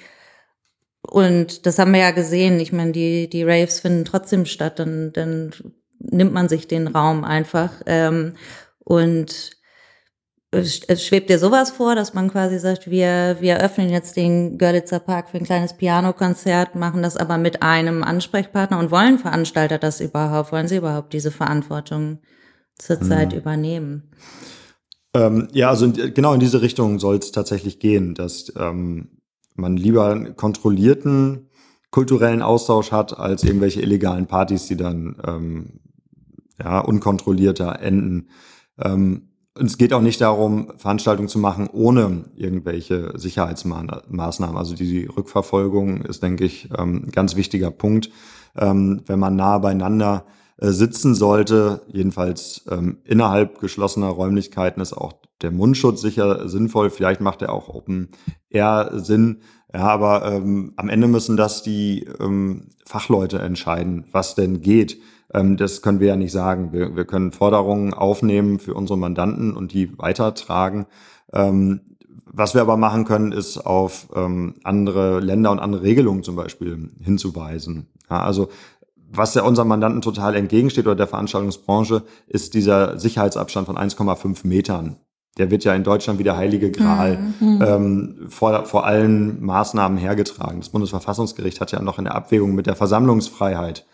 und 1.00 1.66
das 1.66 1.78
haben 1.78 1.92
wir 1.92 2.00
ja 2.00 2.10
gesehen. 2.10 2.60
Ich 2.60 2.72
meine, 2.72 2.92
die, 2.92 3.28
die 3.28 3.42
Raves 3.42 3.80
finden 3.80 4.04
trotzdem 4.04 4.46
statt, 4.46 4.78
dann, 4.78 5.12
dann 5.12 5.52
nimmt 5.98 6.32
man 6.32 6.48
sich 6.48 6.68
den 6.68 6.88
Raum 6.88 7.24
einfach. 7.24 7.70
Ähm, 7.86 8.34
und 8.80 9.52
es 10.56 11.06
schwebt 11.06 11.30
dir 11.30 11.38
sowas 11.38 11.70
vor, 11.70 11.94
dass 11.94 12.14
man 12.14 12.30
quasi 12.30 12.58
sagt, 12.58 12.90
wir, 12.90 13.36
wir 13.40 13.60
öffnen 13.60 13.90
jetzt 13.90 14.16
den 14.16 14.58
Görlitzer 14.58 15.00
Park 15.00 15.30
für 15.30 15.38
ein 15.38 15.44
kleines 15.44 15.74
Pianokonzert, 15.76 16.74
machen 16.74 17.02
das 17.02 17.16
aber 17.16 17.38
mit 17.38 17.62
einem 17.62 18.02
Ansprechpartner 18.02 18.78
und 18.78 18.90
wollen 18.90 19.18
Veranstalter 19.18 19.78
das 19.78 20.00
überhaupt? 20.00 20.52
Wollen 20.52 20.68
sie 20.68 20.76
überhaupt 20.76 21.12
diese 21.12 21.30
Verantwortung 21.30 22.18
zurzeit 22.78 23.32
hm. 23.32 23.38
übernehmen? 23.38 24.10
Ähm, 25.14 25.48
ja, 25.52 25.70
also 25.70 25.86
in, 25.86 26.14
genau 26.14 26.34
in 26.34 26.40
diese 26.40 26.62
Richtung 26.62 26.98
soll 26.98 27.16
es 27.16 27.32
tatsächlich 27.32 27.78
gehen, 27.78 28.14
dass 28.14 28.52
ähm, 28.56 29.20
man 29.54 29.76
lieber 29.76 30.10
einen 30.10 30.36
kontrollierten 30.36 31.48
kulturellen 31.90 32.42
Austausch 32.42 32.90
hat, 32.90 33.16
als 33.16 33.44
irgendwelche 33.44 33.80
illegalen 33.80 34.26
Partys, 34.26 34.66
die 34.66 34.76
dann 34.76 35.16
ähm, 35.24 35.80
ja, 36.58 36.80
unkontrollierter 36.80 37.80
enden. 37.80 38.30
Ähm, 38.78 39.33
es 39.56 39.78
geht 39.78 39.92
auch 39.92 40.00
nicht 40.00 40.20
darum, 40.20 40.72
Veranstaltungen 40.76 41.28
zu 41.28 41.38
machen 41.38 41.68
ohne 41.72 42.24
irgendwelche 42.34 43.12
Sicherheitsmaßnahmen. 43.16 44.56
Also 44.56 44.74
die 44.74 45.06
Rückverfolgung 45.06 46.02
ist, 46.02 46.22
denke 46.22 46.44
ich, 46.44 46.68
ähm, 46.76 47.04
ein 47.06 47.12
ganz 47.12 47.36
wichtiger 47.36 47.70
Punkt. 47.70 48.10
Ähm, 48.56 49.02
wenn 49.06 49.18
man 49.18 49.36
nah 49.36 49.58
beieinander 49.58 50.24
äh, 50.56 50.70
sitzen 50.70 51.14
sollte, 51.14 51.82
jedenfalls 51.88 52.64
ähm, 52.70 52.98
innerhalb 53.04 53.60
geschlossener 53.60 54.08
Räumlichkeiten, 54.08 54.82
ist 54.82 54.92
auch 54.92 55.14
der 55.42 55.52
Mundschutz 55.52 56.00
sicher 56.00 56.48
sinnvoll. 56.48 56.90
Vielleicht 56.90 57.20
macht 57.20 57.42
er 57.42 57.52
auch 57.52 57.68
Open 57.68 58.08
Air 58.50 58.90
Sinn. 58.94 59.40
Ja, 59.72 59.88
aber 59.88 60.32
ähm, 60.32 60.72
am 60.76 60.88
Ende 60.88 61.08
müssen 61.08 61.36
das 61.36 61.62
die 61.62 62.06
ähm, 62.20 62.68
Fachleute 62.86 63.40
entscheiden, 63.40 64.06
was 64.12 64.34
denn 64.34 64.60
geht. 64.60 65.00
Ähm, 65.34 65.56
das 65.56 65.82
können 65.82 66.00
wir 66.00 66.08
ja 66.08 66.16
nicht 66.16 66.32
sagen. 66.32 66.72
Wir, 66.72 66.96
wir 66.96 67.04
können 67.04 67.32
Forderungen 67.32 67.92
aufnehmen 67.92 68.58
für 68.58 68.74
unsere 68.74 68.98
Mandanten 68.98 69.54
und 69.54 69.72
die 69.72 69.98
weitertragen. 69.98 70.86
Ähm, 71.32 71.80
was 72.26 72.54
wir 72.54 72.62
aber 72.62 72.76
machen 72.76 73.04
können, 73.04 73.32
ist 73.32 73.58
auf 73.58 74.08
ähm, 74.14 74.54
andere 74.64 75.20
Länder 75.20 75.50
und 75.50 75.60
andere 75.60 75.82
Regelungen 75.82 76.22
zum 76.22 76.36
Beispiel 76.36 76.90
hinzuweisen. 77.00 77.86
Ja, 78.10 78.22
also 78.22 78.48
was 79.12 79.34
ja 79.34 79.42
unserem 79.42 79.68
Mandanten 79.68 80.02
total 80.02 80.34
entgegensteht 80.34 80.86
oder 80.86 80.96
der 80.96 81.06
Veranstaltungsbranche, 81.06 82.02
ist 82.26 82.54
dieser 82.54 82.98
Sicherheitsabstand 82.98 83.66
von 83.66 83.76
1,5 83.76 84.46
Metern. 84.46 84.96
Der 85.38 85.50
wird 85.50 85.64
ja 85.64 85.74
in 85.74 85.84
Deutschland 85.84 86.18
wie 86.18 86.24
der 86.24 86.36
heilige 86.36 86.70
Gral 86.70 87.18
mhm. 87.40 87.62
ähm, 87.64 88.16
vor, 88.28 88.64
vor 88.66 88.86
allen 88.86 89.44
Maßnahmen 89.44 89.98
hergetragen. 89.98 90.60
Das 90.60 90.68
Bundesverfassungsgericht 90.70 91.60
hat 91.60 91.72
ja 91.72 91.82
noch 91.82 91.98
in 91.98 92.04
der 92.04 92.14
Abwägung 92.14 92.54
mit 92.54 92.66
der 92.66 92.76
Versammlungsfreiheit 92.76 93.84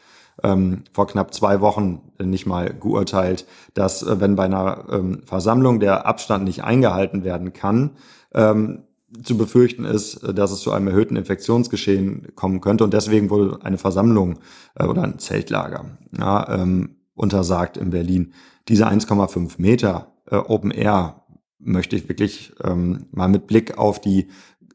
ähm, 0.43 0.85
vor 0.93 1.07
knapp 1.07 1.35
zwei 1.35 1.61
Wochen 1.61 2.01
nicht 2.23 2.47
mal 2.47 2.73
geurteilt, 2.73 3.47
dass 3.75 4.03
äh, 4.03 4.21
wenn 4.21 4.37
bei 4.37 4.45
einer 4.45 4.85
ähm, 4.91 5.23
Versammlung 5.25 5.81
der 5.81 6.07
Abstand 6.07 6.45
nicht 6.45 6.65
eingehalten 6.65 7.25
werden 7.25 7.53
kann, 7.53 7.93
ähm, 8.35 8.85
zu 9.23 9.37
befürchten 9.37 9.85
ist, 9.85 10.23
äh, 10.23 10.35
dass 10.35 10.51
es 10.51 10.61
zu 10.61 10.73
einem 10.73 10.89
erhöhten 10.89 11.17
Infektionsgeschehen 11.17 12.35
kommen 12.35 12.61
könnte. 12.61 12.85
Und 12.85 12.95
deswegen 12.95 13.31
wurde 13.31 13.59
eine 13.63 13.79
Versammlung 13.79 14.39
äh, 14.75 14.85
oder 14.85 15.03
ein 15.03 15.19
Zeltlager 15.19 15.87
ja, 16.17 16.49
ähm, 16.49 16.97
untersagt 17.15 17.77
in 17.77 17.91
Berlin. 17.91 18.33
Diese 18.69 18.87
1,5 18.87 19.55
Meter 19.59 20.13
äh, 20.31 20.37
Open 20.37 20.71
Air 20.71 21.25
möchte 21.59 21.97
ich 21.97 22.09
wirklich 22.09 22.53
ähm, 22.65 23.07
mal 23.11 23.29
mit 23.29 23.47
Blick 23.47 23.77
auf 23.77 24.01
die 24.01 24.29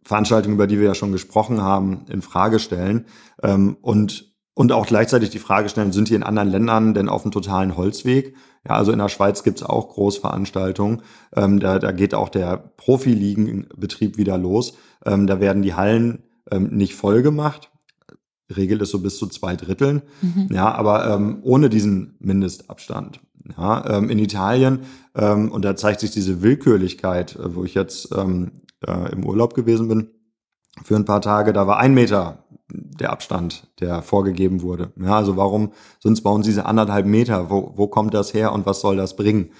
Veranstaltung, 0.03 0.53
über 0.53 0.67
die 0.67 0.79
wir 0.79 0.85
ja 0.85 0.95
schon 0.95 1.11
gesprochen 1.11 1.61
haben, 1.61 2.05
in 2.09 2.21
Frage 2.21 2.59
stellen. 2.59 3.05
Ähm, 3.41 3.77
und 3.81 4.34
und 4.55 4.71
auch 4.71 4.87
gleichzeitig 4.87 5.29
die 5.29 5.39
Frage 5.39 5.69
stellen, 5.69 5.91
sind 5.91 6.09
die 6.09 6.15
in 6.15 6.23
anderen 6.23 6.49
Ländern 6.49 6.93
denn 6.93 7.09
auf 7.09 7.23
einem 7.23 7.31
totalen 7.31 7.75
Holzweg? 7.75 8.35
Ja, 8.67 8.75
also 8.75 8.91
in 8.93 8.99
der 8.99 9.09
Schweiz 9.09 9.43
gibt's 9.43 9.61
auch 9.61 9.89
Großveranstaltungen. 9.89 11.01
Ähm, 11.35 11.59
da, 11.59 11.77
da 11.77 11.91
geht 11.91 12.15
auch 12.15 12.29
der 12.29 12.57
Profiligenbetrieb 12.77 14.17
wieder 14.17 14.37
los. 14.37 14.73
Ähm, 15.05 15.27
da 15.27 15.41
werden 15.41 15.61
die 15.61 15.75
Hallen 15.75 16.23
ähm, 16.49 16.69
nicht 16.71 16.95
voll 16.95 17.21
gemacht. 17.21 17.69
Regel 18.55 18.81
ist 18.81 18.91
so 18.91 18.99
bis 18.99 19.17
zu 19.17 19.27
zwei 19.27 19.57
Dritteln. 19.57 20.03
Mhm. 20.21 20.47
Ja, 20.51 20.73
aber 20.73 21.13
ähm, 21.13 21.39
ohne 21.41 21.69
diesen 21.69 22.15
Mindestabstand. 22.19 23.19
Ja, 23.57 23.97
ähm, 23.97 24.09
in 24.09 24.17
Italien, 24.17 24.79
ähm, 25.15 25.51
und 25.51 25.65
da 25.65 25.75
zeigt 25.75 25.99
sich 25.99 26.11
diese 26.11 26.41
Willkürlichkeit, 26.41 27.35
äh, 27.35 27.55
wo 27.55 27.63
ich 27.65 27.75
jetzt 27.75 28.11
äh, 28.11 28.21
im 28.23 29.25
Urlaub 29.25 29.53
gewesen 29.53 29.87
bin, 29.87 30.09
für 30.83 30.95
ein 30.95 31.05
paar 31.05 31.21
Tage, 31.21 31.53
da 31.53 31.67
war 31.67 31.77
ein 31.77 31.93
Meter 31.93 32.44
der 32.69 33.11
Abstand, 33.11 33.67
der 33.79 34.01
vorgegeben 34.01 34.61
wurde. 34.61 34.91
Ja, 34.99 35.15
also 35.17 35.37
warum 35.37 35.71
es 36.03 36.21
bei 36.21 36.29
uns 36.29 36.45
diese 36.45 36.65
anderthalb 36.65 37.05
Meter? 37.05 37.49
Wo, 37.49 37.73
wo 37.75 37.87
kommt 37.87 38.13
das 38.13 38.33
her 38.33 38.51
und 38.53 38.65
was 38.65 38.81
soll 38.81 38.97
das 38.97 39.15
bringen? 39.15 39.51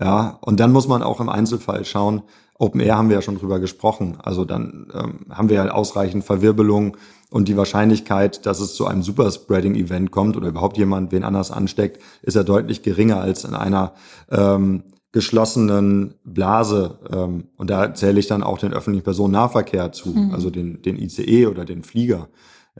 Ja, 0.00 0.38
und 0.40 0.60
dann 0.60 0.72
muss 0.72 0.88
man 0.88 1.02
auch 1.02 1.20
im 1.20 1.28
Einzelfall 1.28 1.84
schauen. 1.84 2.22
Open 2.58 2.80
Air 2.80 2.98
haben 2.98 3.08
wir 3.08 3.16
ja 3.16 3.22
schon 3.22 3.38
drüber 3.38 3.58
gesprochen. 3.58 4.18
Also 4.22 4.44
dann 4.44 4.88
ähm, 4.94 5.26
haben 5.30 5.48
wir 5.48 5.56
ja 5.56 5.70
ausreichend 5.70 6.24
Verwirbelung 6.24 6.96
und 7.30 7.48
die 7.48 7.56
Wahrscheinlichkeit, 7.56 8.44
dass 8.44 8.60
es 8.60 8.74
zu 8.74 8.86
einem 8.86 9.02
Superspreading-Event 9.02 10.10
kommt 10.10 10.36
oder 10.36 10.48
überhaupt 10.48 10.76
jemand 10.76 11.12
wen 11.12 11.24
anders 11.24 11.50
ansteckt, 11.50 12.02
ist 12.22 12.34
ja 12.34 12.42
deutlich 12.42 12.82
geringer 12.82 13.20
als 13.20 13.44
in 13.44 13.54
einer 13.54 13.94
ähm, 14.30 14.82
geschlossenen 15.12 16.14
Blase. 16.24 16.98
Ähm, 17.12 17.48
und 17.56 17.70
da 17.70 17.94
zähle 17.94 18.20
ich 18.20 18.26
dann 18.26 18.42
auch 18.42 18.58
den 18.58 18.72
öffentlichen 18.72 19.04
Personennahverkehr 19.04 19.92
zu, 19.92 20.10
mhm. 20.10 20.32
also 20.32 20.50
den, 20.50 20.82
den 20.82 20.96
ICE 20.96 21.46
oder 21.46 21.64
den 21.64 21.82
Flieger. 21.82 22.28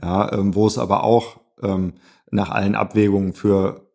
Ja, 0.01 0.31
ähm, 0.31 0.55
wo 0.55 0.67
es 0.67 0.77
aber 0.77 1.03
auch 1.03 1.41
ähm, 1.61 1.93
nach 2.31 2.49
allen 2.49 2.75
Abwägungen 2.75 3.33
für 3.33 3.91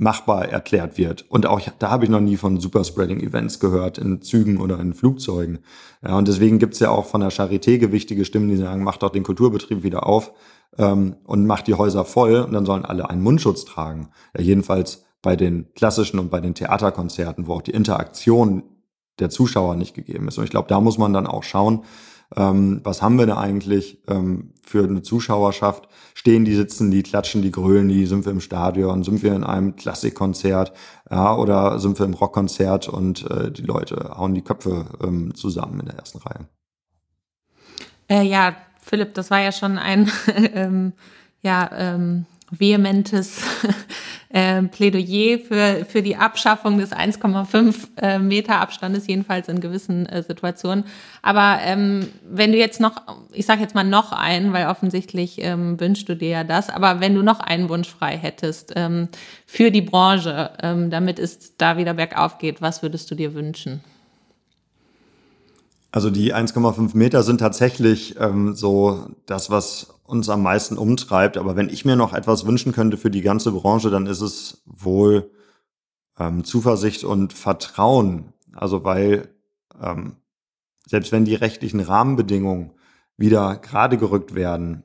machbar 0.00 0.48
erklärt 0.48 0.96
wird. 0.96 1.26
Und 1.28 1.44
auch 1.44 1.60
da 1.78 1.90
habe 1.90 2.04
ich 2.04 2.10
noch 2.10 2.20
nie 2.20 2.38
von 2.38 2.58
Superspreading-Events 2.58 3.60
gehört, 3.60 3.98
in 3.98 4.22
Zügen 4.22 4.58
oder 4.58 4.80
in 4.80 4.94
Flugzeugen. 4.94 5.58
Ja, 6.02 6.16
und 6.16 6.26
deswegen 6.26 6.58
gibt's 6.58 6.78
ja 6.78 6.90
auch 6.90 7.04
von 7.04 7.20
der 7.20 7.30
Charité 7.30 7.76
gewichtige 7.76 8.24
Stimmen, 8.24 8.48
die 8.48 8.56
sagen, 8.56 8.82
macht 8.82 9.02
doch 9.02 9.10
den 9.10 9.24
Kulturbetrieb 9.24 9.82
wieder 9.82 10.06
auf 10.06 10.32
ähm, 10.78 11.16
und 11.24 11.46
macht 11.46 11.66
die 11.66 11.74
Häuser 11.74 12.06
voll 12.06 12.36
und 12.36 12.52
dann 12.52 12.64
sollen 12.64 12.86
alle 12.86 13.10
einen 13.10 13.22
Mundschutz 13.22 13.66
tragen. 13.66 14.08
Ja, 14.34 14.42
jedenfalls 14.42 15.04
bei 15.22 15.36
den 15.36 15.72
klassischen 15.74 16.18
und 16.18 16.30
bei 16.30 16.40
den 16.40 16.54
Theaterkonzerten, 16.54 17.46
wo 17.46 17.54
auch 17.54 17.62
die 17.62 17.72
Interaktion 17.72 18.62
der 19.18 19.30
Zuschauer 19.30 19.76
nicht 19.76 19.94
gegeben 19.94 20.28
ist. 20.28 20.38
Und 20.38 20.44
ich 20.44 20.50
glaube, 20.50 20.68
da 20.68 20.80
muss 20.80 20.98
man 20.98 21.12
dann 21.12 21.26
auch 21.26 21.42
schauen, 21.42 21.84
ähm, 22.36 22.80
was 22.84 23.02
haben 23.02 23.18
wir 23.18 23.26
da 23.26 23.38
eigentlich 23.38 24.02
ähm, 24.06 24.54
für 24.62 24.84
eine 24.84 25.02
Zuschauerschaft? 25.02 25.88
Stehen 26.14 26.44
die, 26.44 26.54
sitzen 26.54 26.90
die, 26.90 27.02
klatschen 27.02 27.42
die, 27.42 27.50
grölen 27.50 27.88
die? 27.88 28.06
Sind 28.06 28.24
wir 28.24 28.32
im 28.32 28.40
Stadion? 28.40 29.02
Sind 29.02 29.22
wir 29.22 29.34
in 29.34 29.42
einem 29.42 29.74
Klassikkonzert? 29.74 30.72
Ja, 31.10 31.34
oder 31.34 31.80
sind 31.80 31.98
wir 31.98 32.06
im 32.06 32.14
Rockkonzert 32.14 32.88
und 32.88 33.28
äh, 33.30 33.50
die 33.50 33.62
Leute 33.62 34.12
hauen 34.16 34.34
die 34.34 34.42
Köpfe 34.42 34.86
ähm, 35.02 35.34
zusammen 35.34 35.80
in 35.80 35.86
der 35.86 35.96
ersten 35.96 36.18
Reihe? 36.18 36.46
Äh, 38.08 38.22
ja, 38.22 38.54
Philipp, 38.80 39.14
das 39.14 39.30
war 39.30 39.40
ja 39.40 39.50
schon 39.50 39.76
ein 39.76 40.10
ähm, 40.54 40.92
ja, 41.42 41.68
ähm, 41.72 42.26
vehementes 42.50 43.42
äh, 44.30 44.62
Plädoyer 44.62 45.38
für, 45.38 45.84
für 45.84 46.02
die 46.02 46.16
Abschaffung 46.16 46.78
des 46.78 46.92
1,5 46.92 47.88
äh, 48.00 48.18
Meter 48.18 48.60
Abstandes, 48.60 49.06
jedenfalls 49.06 49.48
in 49.48 49.60
gewissen 49.60 50.06
äh, 50.06 50.22
Situationen. 50.22 50.84
Aber 51.22 51.58
ähm, 51.64 52.08
wenn 52.28 52.52
du 52.52 52.58
jetzt 52.58 52.80
noch, 52.80 53.02
ich 53.32 53.46
sage 53.46 53.60
jetzt 53.60 53.74
mal 53.74 53.84
noch 53.84 54.12
einen, 54.12 54.52
weil 54.52 54.66
offensichtlich 54.66 55.42
ähm, 55.42 55.78
wünschst 55.80 56.08
du 56.08 56.16
dir 56.16 56.28
ja 56.28 56.44
das, 56.44 56.70
aber 56.70 57.00
wenn 57.00 57.14
du 57.14 57.22
noch 57.22 57.40
einen 57.40 57.68
Wunsch 57.68 57.88
frei 57.88 58.16
hättest 58.16 58.72
ähm, 58.76 59.08
für 59.46 59.70
die 59.70 59.82
Branche, 59.82 60.50
ähm, 60.62 60.90
damit 60.90 61.18
es 61.18 61.56
da 61.56 61.76
wieder 61.76 61.94
bergauf 61.94 62.38
geht, 62.38 62.62
was 62.62 62.82
würdest 62.82 63.10
du 63.10 63.14
dir 63.14 63.34
wünschen? 63.34 63.82
Also 65.92 66.10
die 66.10 66.34
1,5 66.34 66.96
Meter 66.96 67.22
sind 67.22 67.38
tatsächlich 67.38 68.16
ähm, 68.18 68.54
so 68.54 69.08
das, 69.26 69.50
was 69.50 69.94
uns 70.04 70.28
am 70.28 70.42
meisten 70.42 70.78
umtreibt. 70.78 71.36
Aber 71.36 71.56
wenn 71.56 71.68
ich 71.68 71.84
mir 71.84 71.96
noch 71.96 72.12
etwas 72.12 72.46
wünschen 72.46 72.72
könnte 72.72 72.96
für 72.96 73.10
die 73.10 73.22
ganze 73.22 73.52
Branche, 73.52 73.90
dann 73.90 74.06
ist 74.06 74.20
es 74.20 74.62
wohl 74.66 75.30
ähm, 76.18 76.44
Zuversicht 76.44 77.04
und 77.04 77.32
Vertrauen. 77.32 78.32
Also 78.52 78.84
weil 78.84 79.28
ähm, 79.80 80.16
selbst 80.86 81.12
wenn 81.12 81.24
die 81.24 81.34
rechtlichen 81.34 81.80
Rahmenbedingungen 81.80 82.72
wieder 83.16 83.56
gerade 83.56 83.96
gerückt 83.96 84.34
werden, 84.34 84.84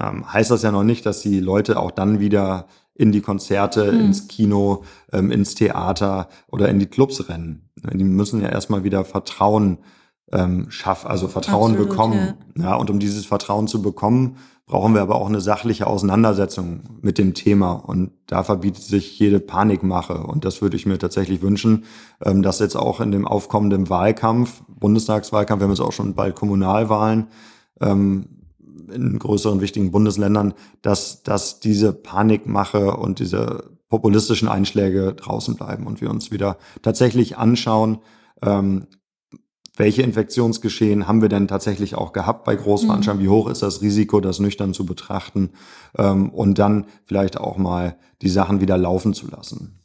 ähm, 0.00 0.30
heißt 0.32 0.50
das 0.50 0.62
ja 0.62 0.72
noch 0.72 0.84
nicht, 0.84 1.04
dass 1.06 1.20
die 1.20 1.40
Leute 1.40 1.78
auch 1.78 1.90
dann 1.90 2.20
wieder 2.20 2.66
in 2.94 3.12
die 3.12 3.20
Konzerte, 3.20 3.90
hm. 3.90 4.00
ins 4.00 4.28
Kino, 4.28 4.84
ähm, 5.12 5.30
ins 5.30 5.54
Theater 5.54 6.28
oder 6.48 6.68
in 6.68 6.78
die 6.78 6.86
Clubs 6.86 7.28
rennen. 7.28 7.70
Die 7.76 8.04
müssen 8.04 8.42
ja 8.42 8.48
erstmal 8.48 8.84
wieder 8.84 9.04
Vertrauen 9.04 9.78
ähm, 10.32 10.66
schaff, 10.70 11.06
also 11.06 11.28
Vertrauen 11.28 11.72
Absolut, 11.72 11.90
bekommen. 11.90 12.34
Ja. 12.56 12.64
ja, 12.64 12.74
und 12.74 12.90
um 12.90 12.98
dieses 12.98 13.26
Vertrauen 13.26 13.68
zu 13.68 13.82
bekommen, 13.82 14.36
brauchen 14.66 14.94
wir 14.94 15.02
aber 15.02 15.16
auch 15.16 15.28
eine 15.28 15.40
sachliche 15.40 15.86
Auseinandersetzung 15.86 16.80
mit 17.02 17.18
dem 17.18 17.34
Thema. 17.34 17.72
Und 17.72 18.12
da 18.26 18.42
verbietet 18.42 18.82
sich 18.82 19.18
jede 19.18 19.40
Panikmache. 19.40 20.14
Und 20.24 20.44
das 20.44 20.62
würde 20.62 20.76
ich 20.76 20.86
mir 20.86 20.98
tatsächlich 20.98 21.42
wünschen, 21.42 21.84
ähm, 22.24 22.42
dass 22.42 22.58
jetzt 22.58 22.76
auch 22.76 23.00
in 23.00 23.10
dem 23.10 23.26
aufkommenden 23.26 23.90
Wahlkampf, 23.90 24.62
Bundestagswahlkampf, 24.68 25.60
wir 25.60 25.64
haben 25.64 25.72
jetzt 25.72 25.80
auch 25.80 25.92
schon 25.92 26.14
bald 26.14 26.34
Kommunalwahlen, 26.34 27.26
ähm, 27.80 28.28
in 28.92 29.18
größeren 29.18 29.60
wichtigen 29.60 29.90
Bundesländern, 29.90 30.54
dass, 30.82 31.22
dass 31.22 31.60
diese 31.60 31.92
Panikmache 31.92 32.96
und 32.96 33.18
diese 33.18 33.70
populistischen 33.88 34.48
Einschläge 34.48 35.14
draußen 35.14 35.56
bleiben 35.56 35.86
und 35.86 36.00
wir 36.00 36.10
uns 36.10 36.30
wieder 36.30 36.56
tatsächlich 36.80 37.36
anschauen, 37.36 37.98
ähm, 38.42 38.86
welche 39.76 40.02
Infektionsgeschehen 40.02 41.08
haben 41.08 41.22
wir 41.22 41.28
denn 41.28 41.48
tatsächlich 41.48 41.94
auch 41.94 42.12
gehabt 42.12 42.44
bei 42.44 42.54
Großveranstaltungen? 42.54 43.24
Mhm. 43.24 43.30
Wie 43.30 43.34
hoch 43.34 43.48
ist 43.48 43.62
das 43.62 43.80
Risiko, 43.80 44.20
das 44.20 44.38
nüchtern 44.38 44.74
zu 44.74 44.84
betrachten 44.84 45.50
ähm, 45.96 46.28
und 46.30 46.58
dann 46.58 46.86
vielleicht 47.04 47.38
auch 47.38 47.56
mal 47.56 47.96
die 48.20 48.28
Sachen 48.28 48.60
wieder 48.60 48.76
laufen 48.76 49.14
zu 49.14 49.28
lassen? 49.28 49.78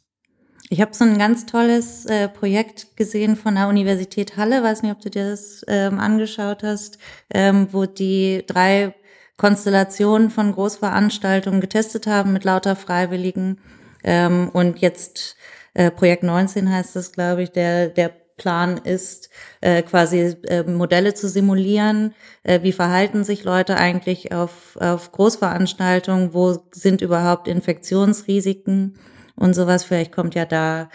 Ich 0.70 0.82
habe 0.82 0.94
so 0.94 1.04
ein 1.04 1.16
ganz 1.16 1.46
tolles 1.46 2.04
äh, 2.04 2.28
Projekt 2.28 2.96
gesehen 2.96 3.36
von 3.36 3.54
der 3.54 3.68
Universität 3.68 4.36
Halle, 4.36 4.62
weiß 4.62 4.82
nicht, 4.82 4.92
ob 4.92 5.00
du 5.00 5.08
dir 5.08 5.30
das 5.30 5.64
ähm, 5.66 5.98
angeschaut 5.98 6.62
hast, 6.62 6.98
ähm, 7.32 7.68
wo 7.70 7.86
die 7.86 8.44
drei 8.46 8.94
Konstellationen 9.38 10.28
von 10.28 10.52
Großveranstaltungen 10.52 11.62
getestet 11.62 12.06
haben 12.06 12.34
mit 12.34 12.44
lauter 12.44 12.76
Freiwilligen. 12.76 13.60
Ähm, 14.04 14.50
und 14.52 14.80
jetzt 14.80 15.36
äh, 15.72 15.90
Projekt 15.90 16.24
19 16.24 16.70
heißt 16.70 16.96
das, 16.96 17.12
glaube 17.12 17.44
ich, 17.44 17.52
der, 17.52 17.88
der 17.88 18.12
Plan 18.38 18.78
ist, 18.78 19.28
äh, 19.60 19.82
quasi 19.82 20.36
äh, 20.46 20.62
Modelle 20.62 21.14
zu 21.14 21.28
simulieren. 21.28 22.14
Äh, 22.42 22.62
wie 22.62 22.72
verhalten 22.72 23.24
sich 23.24 23.44
Leute 23.44 23.76
eigentlich 23.76 24.32
auf, 24.32 24.76
auf 24.80 25.12
Großveranstaltungen? 25.12 26.32
Wo 26.32 26.58
sind 26.72 27.02
überhaupt 27.02 27.48
Infektionsrisiken 27.48 28.98
und 29.36 29.54
sowas? 29.54 29.84
Vielleicht 29.84 30.12
kommt 30.12 30.34
ja 30.34 30.46
da 30.46 30.88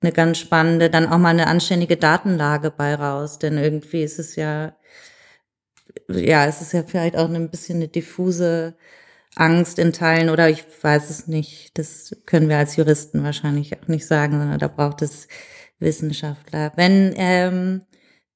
eine 0.00 0.12
ganz 0.12 0.38
spannende, 0.38 0.90
dann 0.90 1.08
auch 1.08 1.18
mal 1.18 1.30
eine 1.30 1.46
anständige 1.46 1.96
Datenlage 1.96 2.70
bei 2.70 2.94
raus. 2.94 3.38
Denn 3.38 3.58
irgendwie 3.58 4.02
ist 4.02 4.18
es 4.18 4.36
ja, 4.36 4.76
ja, 6.08 6.46
es 6.46 6.60
ist 6.60 6.72
ja 6.72 6.82
vielleicht 6.82 7.16
auch 7.16 7.28
ein 7.28 7.50
bisschen 7.50 7.76
eine 7.76 7.88
diffuse 7.88 8.76
Angst 9.36 9.78
in 9.78 9.92
Teilen 9.92 10.30
oder 10.30 10.48
ich 10.50 10.64
weiß 10.82 11.10
es 11.10 11.26
nicht. 11.26 11.78
Das 11.78 12.16
können 12.26 12.48
wir 12.48 12.58
als 12.58 12.76
Juristen 12.76 13.22
wahrscheinlich 13.24 13.78
auch 13.80 13.88
nicht 13.88 14.06
sagen, 14.06 14.38
sondern 14.38 14.58
da 14.58 14.68
braucht 14.68 15.02
es 15.02 15.28
Wissenschaftler. 15.78 16.72
Wenn 16.76 17.14
ähm, 17.16 17.82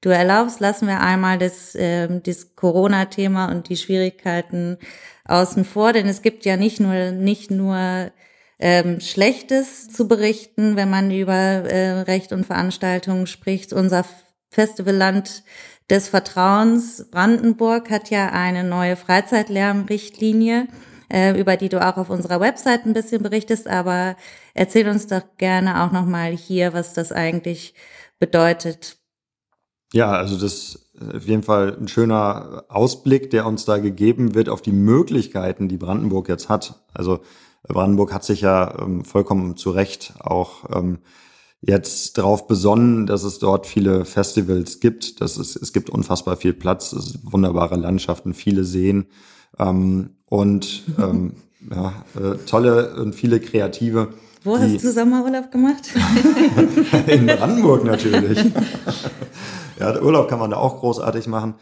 du 0.01 0.11
erlaubst, 0.11 0.61
lassen 0.61 0.87
wir 0.87 1.01
einmal 1.01 1.39
das, 1.39 1.75
ähm, 1.79 2.23
das 2.23 2.55
Corona-Thema 2.55 3.47
und 3.47 3.69
die 3.69 3.77
Schwierigkeiten 3.77 4.79
außen 5.25 5.65
vor, 5.65 5.93
denn 5.93 6.07
es 6.09 6.23
gibt 6.23 6.45
ja 6.45 6.57
nicht 6.57 6.81
nur 6.81 7.13
nicht 7.13 7.51
nur 7.51 8.11
ähm, 8.59 9.01
Schlechtes 9.01 9.89
zu 9.91 10.07
berichten, 10.07 10.77
wenn 10.77 10.91
man 10.91 11.11
über 11.11 11.35
äh, 11.35 12.01
Recht 12.03 12.33
und 12.33 12.47
Veranstaltungen 12.47 13.27
spricht. 13.27 13.73
Unser 13.73 14.05
Festivalland 14.51 15.43
des 15.91 16.09
Vertrauens 16.09 17.09
Brandenburg 17.11 17.91
hat 17.91 18.11
ja 18.11 18.31
eine 18.31 18.65
neue 18.65 18.97
Freizeitlärmrichtlinie 18.97 20.69
äh, 21.13 21.39
über 21.39 21.57
die 21.57 21.69
du 21.69 21.87
auch 21.87 21.97
auf 21.97 22.11
unserer 22.11 22.41
Website 22.41 22.87
ein 22.87 22.95
bisschen 22.95 23.23
berichtest. 23.23 23.69
Aber 23.69 24.17
erzähl 24.55 24.89
uns 24.89 25.07
doch 25.07 25.23
gerne 25.37 25.85
auch 25.85 25.93
nochmal 25.93 26.33
hier, 26.33 26.73
was 26.73 26.95
das 26.95 27.13
eigentlich 27.13 27.75
bedeutet. 28.19 28.97
Ja, 29.93 30.11
also 30.13 30.35
das 30.35 30.53
ist 30.53 30.87
auf 31.15 31.27
jeden 31.27 31.43
Fall 31.43 31.77
ein 31.79 31.89
schöner 31.89 32.65
Ausblick, 32.69 33.31
der 33.31 33.47
uns 33.47 33.65
da 33.65 33.79
gegeben 33.79 34.35
wird 34.35 34.49
auf 34.49 34.63
die 34.63 34.73
Möglichkeiten, 34.73 35.69
die 35.69 35.77
Brandenburg 35.77 36.29
jetzt 36.29 36.49
hat. 36.49 36.83
Also 36.95 37.21
Brandenburg 37.63 38.13
hat 38.13 38.25
sich 38.25 38.41
ja 38.41 38.79
ähm, 38.81 39.05
vollkommen 39.05 39.57
zu 39.57 39.71
Recht 39.71 40.15
auch 40.21 40.65
ähm, 40.75 40.99
jetzt 41.61 42.19
darauf 42.19 42.47
besonnen, 42.47 43.07
dass 43.07 43.23
es 43.23 43.39
dort 43.39 43.67
viele 43.67 44.05
Festivals 44.05 44.81
gibt. 44.81 45.21
Das 45.21 45.37
ist, 45.37 45.57
es 45.57 45.73
gibt 45.73 45.91
unfassbar 45.91 46.37
viel 46.37 46.55
Platz, 46.55 46.93
es 46.93 47.19
wunderbare 47.23 47.77
Landschaften, 47.77 48.35
viele 48.35 48.65
Seen. 48.65 49.07
Ähm, 49.59 50.17
und 50.33 50.85
ähm, 50.99 51.35
ja, 51.71 51.93
äh, 52.19 52.39
tolle 52.47 52.95
und 52.95 53.15
viele 53.15 53.39
Kreative. 53.39 54.15
Wo 54.45 54.57
die, 54.57 54.63
hast 54.63 54.83
du 54.83 54.91
Sommerurlaub 54.91 55.53
gemacht? 55.53 55.93
in 57.07 57.27
Brandenburg 57.27 57.85
natürlich. 57.85 58.43
ja, 59.79 60.01
Urlaub 60.01 60.29
kann 60.29 60.39
man 60.39 60.51
da 60.51 60.57
auch 60.57 60.81
großartig 60.81 61.27
machen. 61.27 61.57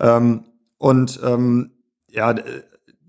Ähm, 0.00 0.42
und 0.76 1.20
ähm, 1.22 1.70
ja, 2.10 2.34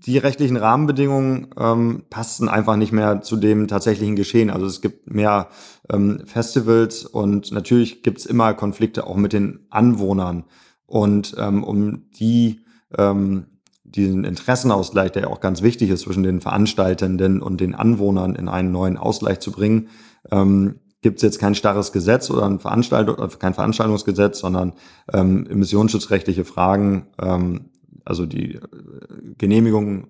die 0.06 0.18
rechtlichen 0.18 0.56
Rahmenbedingungen 0.56 1.48
ähm, 1.58 2.04
passten 2.10 2.48
einfach 2.48 2.76
nicht 2.76 2.92
mehr 2.92 3.20
zu 3.20 3.34
dem 3.34 3.66
tatsächlichen 3.66 4.14
Geschehen. 4.14 4.50
Also 4.50 4.66
es 4.66 4.80
gibt 4.80 5.12
mehr 5.12 5.48
ähm, 5.90 6.22
Festivals 6.26 7.04
und 7.04 7.50
natürlich 7.50 8.04
gibt's 8.04 8.24
immer 8.24 8.54
Konflikte 8.54 9.04
auch 9.04 9.16
mit 9.16 9.32
den 9.32 9.66
Anwohnern. 9.68 10.44
Und 10.86 11.34
ähm, 11.38 11.64
um 11.64 12.08
die 12.12 12.60
ähm, 12.96 13.57
diesen 13.94 14.24
Interessenausgleich, 14.24 15.12
der 15.12 15.22
ja 15.22 15.28
auch 15.28 15.40
ganz 15.40 15.62
wichtig 15.62 15.90
ist 15.90 16.02
zwischen 16.02 16.22
den 16.22 16.40
Veranstaltenden 16.40 17.40
und 17.40 17.60
den 17.60 17.74
Anwohnern 17.74 18.34
in 18.34 18.48
einen 18.48 18.70
neuen 18.70 18.96
Ausgleich 18.96 19.40
zu 19.40 19.52
bringen, 19.52 19.88
ähm, 20.30 20.80
gibt 21.00 21.18
es 21.18 21.22
jetzt 21.22 21.38
kein 21.38 21.54
starres 21.54 21.92
Gesetz 21.92 22.30
oder 22.30 22.46
ein 22.46 22.58
Veranstaltung, 22.58 23.16
kein 23.38 23.54
Veranstaltungsgesetz, 23.54 24.40
sondern 24.40 24.74
ähm, 25.12 25.46
emissionsschutzrechtliche 25.46 26.44
Fragen, 26.44 27.06
ähm, 27.20 27.70
also 28.04 28.26
die 28.26 28.56
äh, 28.56 28.60
Genehmigung, 29.36 30.08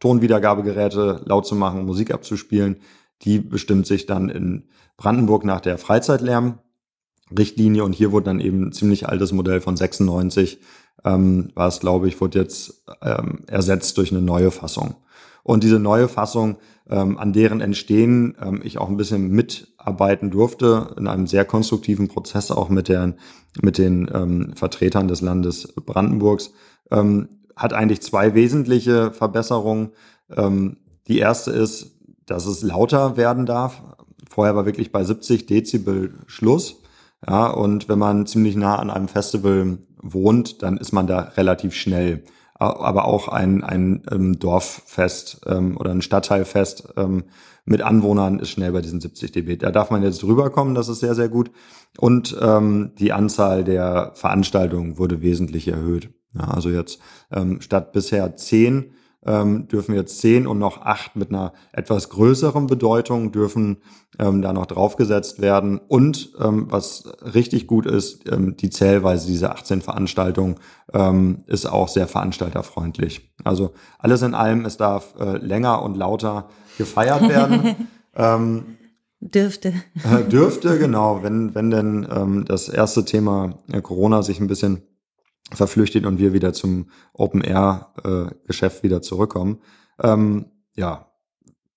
Tonwiedergabegeräte 0.00 1.22
laut 1.24 1.46
zu 1.46 1.54
machen, 1.54 1.86
Musik 1.86 2.12
abzuspielen, 2.12 2.76
die 3.22 3.38
bestimmt 3.38 3.86
sich 3.86 4.06
dann 4.06 4.28
in 4.28 4.64
Brandenburg 4.96 5.44
nach 5.44 5.60
der 5.60 5.78
Freizeitlärm-Richtlinie. 5.78 7.82
Und 7.82 7.94
hier 7.94 8.12
wurde 8.12 8.26
dann 8.26 8.40
eben 8.40 8.68
ein 8.68 8.72
ziemlich 8.72 9.08
altes 9.08 9.32
Modell 9.32 9.60
von 9.60 9.76
96 9.76 10.60
ähm, 11.04 11.50
war 11.54 11.68
es, 11.68 11.80
glaube 11.80 12.08
ich, 12.08 12.20
wurde 12.20 12.40
jetzt 12.40 12.84
ähm, 13.02 13.40
ersetzt 13.46 13.98
durch 13.98 14.10
eine 14.10 14.22
neue 14.22 14.50
Fassung. 14.50 14.96
Und 15.42 15.62
diese 15.62 15.78
neue 15.78 16.08
Fassung, 16.08 16.56
ähm, 16.88 17.18
an 17.18 17.32
deren 17.32 17.60
Entstehen 17.60 18.36
ähm, 18.40 18.60
ich 18.64 18.78
auch 18.78 18.88
ein 18.88 18.96
bisschen 18.96 19.30
mitarbeiten 19.30 20.30
durfte, 20.30 20.94
in 20.98 21.06
einem 21.06 21.26
sehr 21.26 21.44
konstruktiven 21.44 22.08
Prozess 22.08 22.50
auch 22.50 22.68
mit, 22.68 22.88
der, 22.88 23.14
mit 23.60 23.78
den 23.78 24.10
ähm, 24.12 24.52
Vertretern 24.54 25.08
des 25.08 25.20
Landes 25.20 25.72
Brandenburgs, 25.74 26.52
ähm, 26.90 27.28
hat 27.56 27.72
eigentlich 27.72 28.02
zwei 28.02 28.34
wesentliche 28.34 29.12
Verbesserungen. 29.12 29.90
Ähm, 30.34 30.78
die 31.06 31.18
erste 31.18 31.50
ist, 31.50 31.98
dass 32.26 32.46
es 32.46 32.62
lauter 32.62 33.16
werden 33.16 33.46
darf. 33.46 33.82
Vorher 34.28 34.56
war 34.56 34.66
wirklich 34.66 34.90
bei 34.90 35.04
70 35.04 35.46
Dezibel 35.46 36.14
Schluss. 36.26 36.80
Ja, 37.26 37.48
und 37.50 37.88
wenn 37.88 37.98
man 37.98 38.26
ziemlich 38.26 38.56
nah 38.56 38.76
an 38.76 38.90
einem 38.90 39.08
Festival 39.08 39.78
wohnt, 40.04 40.62
dann 40.62 40.76
ist 40.76 40.92
man 40.92 41.06
da 41.06 41.20
relativ 41.36 41.74
schnell. 41.74 42.24
Aber 42.56 43.06
auch 43.06 43.26
ein, 43.28 43.64
ein 43.64 44.02
ähm, 44.12 44.38
Dorffest 44.38 45.40
ähm, 45.46 45.76
oder 45.76 45.90
ein 45.90 46.02
Stadtteilfest 46.02 46.94
ähm, 46.96 47.24
mit 47.64 47.82
Anwohnern 47.82 48.38
ist 48.38 48.50
schnell 48.50 48.70
bei 48.72 48.80
diesen 48.80 49.00
70 49.00 49.32
dB. 49.32 49.56
Da 49.56 49.72
darf 49.72 49.90
man 49.90 50.02
jetzt 50.02 50.22
drüber 50.22 50.50
kommen, 50.50 50.74
das 50.74 50.88
ist 50.88 51.00
sehr, 51.00 51.14
sehr 51.14 51.28
gut. 51.28 51.50
Und 51.98 52.36
ähm, 52.40 52.92
die 52.98 53.12
Anzahl 53.12 53.64
der 53.64 54.12
Veranstaltungen 54.14 54.98
wurde 54.98 55.22
wesentlich 55.22 55.68
erhöht. 55.68 56.10
Ja, 56.34 56.48
also 56.48 56.68
jetzt 56.68 57.00
ähm, 57.32 57.60
statt 57.60 57.92
bisher 57.92 58.36
10 58.36 58.92
ähm, 59.26 59.68
dürfen 59.68 59.94
jetzt 59.94 60.18
zehn 60.18 60.46
und 60.46 60.58
noch 60.58 60.82
acht 60.82 61.16
mit 61.16 61.30
einer 61.30 61.52
etwas 61.72 62.08
größeren 62.08 62.66
Bedeutung 62.66 63.32
dürfen 63.32 63.78
ähm, 64.18 64.42
da 64.42 64.52
noch 64.52 64.66
draufgesetzt 64.66 65.40
werden. 65.40 65.78
Und 65.78 66.32
ähm, 66.40 66.66
was 66.70 67.04
richtig 67.22 67.66
gut 67.66 67.86
ist, 67.86 68.30
ähm, 68.30 68.56
die 68.56 68.70
Zählweise 68.70 69.26
dieser 69.26 69.52
18 69.52 69.82
Veranstaltungen 69.82 70.56
ähm, 70.92 71.44
ist 71.46 71.66
auch 71.66 71.88
sehr 71.88 72.06
veranstalterfreundlich. 72.06 73.34
Also 73.44 73.72
alles 73.98 74.22
in 74.22 74.34
allem, 74.34 74.64
es 74.64 74.76
darf 74.76 75.14
äh, 75.18 75.38
länger 75.38 75.82
und 75.82 75.96
lauter 75.96 76.48
gefeiert 76.78 77.22
werden. 77.28 77.88
ähm, 78.14 78.76
Dürfte. 79.20 79.72
Äh, 80.04 80.24
dürfte, 80.28 80.78
genau, 80.78 81.22
wenn, 81.22 81.54
wenn 81.54 81.70
denn 81.70 82.06
ähm, 82.14 82.44
das 82.44 82.68
erste 82.68 83.06
Thema 83.06 83.58
äh, 83.72 83.80
Corona 83.80 84.22
sich 84.22 84.38
ein 84.38 84.48
bisschen 84.48 84.82
verflüchtet 85.52 86.06
und 86.06 86.18
wir 86.18 86.32
wieder 86.32 86.52
zum 86.52 86.86
Open-Air-Geschäft 87.12 88.80
äh, 88.80 88.82
wieder 88.82 89.02
zurückkommen. 89.02 89.60
Ähm, 90.02 90.46
ja. 90.76 91.10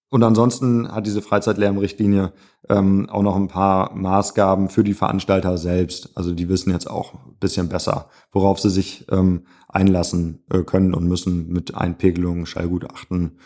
Und 0.09 0.23
ansonsten 0.23 0.89
hat 0.89 1.05
diese 1.05 1.21
Freizeitlärmrichtlinie 1.21 2.31
ähm, 2.69 3.09
auch 3.09 3.23
noch 3.23 3.35
ein 3.35 3.49
paar 3.49 3.93
Maßgaben 3.93 4.69
für 4.69 4.85
die 4.85 4.93
Veranstalter 4.93 5.57
selbst. 5.57 6.11
Also 6.15 6.33
die 6.33 6.47
wissen 6.47 6.71
jetzt 6.71 6.89
auch 6.89 7.13
ein 7.13 7.35
bisschen 7.41 7.67
besser, 7.67 8.09
worauf 8.31 8.59
sie 8.59 8.69
sich 8.69 9.05
ähm, 9.11 9.45
einlassen 9.67 10.45
äh, 10.49 10.63
können 10.63 10.93
und 10.93 11.07
müssen 11.07 11.49
mit 11.49 11.75
Einpegelungen, 11.75 12.45
Schallgutachten, 12.45 13.39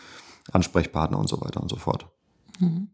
Ansprechpartner 0.52 1.18
und 1.18 1.28
so 1.28 1.40
weiter 1.40 1.60
und 1.60 1.68
so 1.68 1.76
fort. 1.76 2.06
Mhm. 2.60 2.88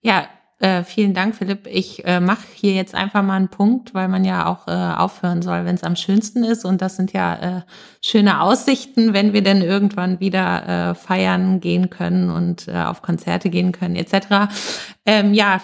Ja, 0.00 0.28
äh, 0.58 0.84
vielen 0.84 1.12
Dank, 1.12 1.36
Philipp. 1.36 1.66
Ich 1.66 2.06
äh, 2.06 2.18
mache 2.18 2.46
hier 2.54 2.72
jetzt 2.72 2.94
einfach 2.94 3.22
mal 3.22 3.34
einen 3.34 3.48
Punkt, 3.48 3.92
weil 3.92 4.08
man 4.08 4.24
ja 4.24 4.46
auch 4.46 4.66
äh, 4.66 4.70
aufhören 4.70 5.42
soll, 5.42 5.66
wenn 5.66 5.74
es 5.74 5.84
am 5.84 5.96
schönsten 5.96 6.44
ist. 6.44 6.64
Und 6.64 6.80
das 6.80 6.96
sind 6.96 7.12
ja 7.12 7.34
äh, 7.34 7.60
schöne 8.00 8.40
Aussichten, 8.40 9.12
wenn 9.12 9.34
wir 9.34 9.42
denn 9.42 9.60
irgendwann 9.60 10.18
wieder 10.18 10.90
äh, 10.90 10.94
feiern 10.94 11.60
gehen 11.60 11.90
können 11.90 12.30
und 12.30 12.70
auf 12.70 13.02
Konzerte 13.02 13.50
gehen 13.50 13.72
können, 13.72 13.96
etc. 13.96 14.50
Ähm, 15.04 15.34
ja, 15.34 15.60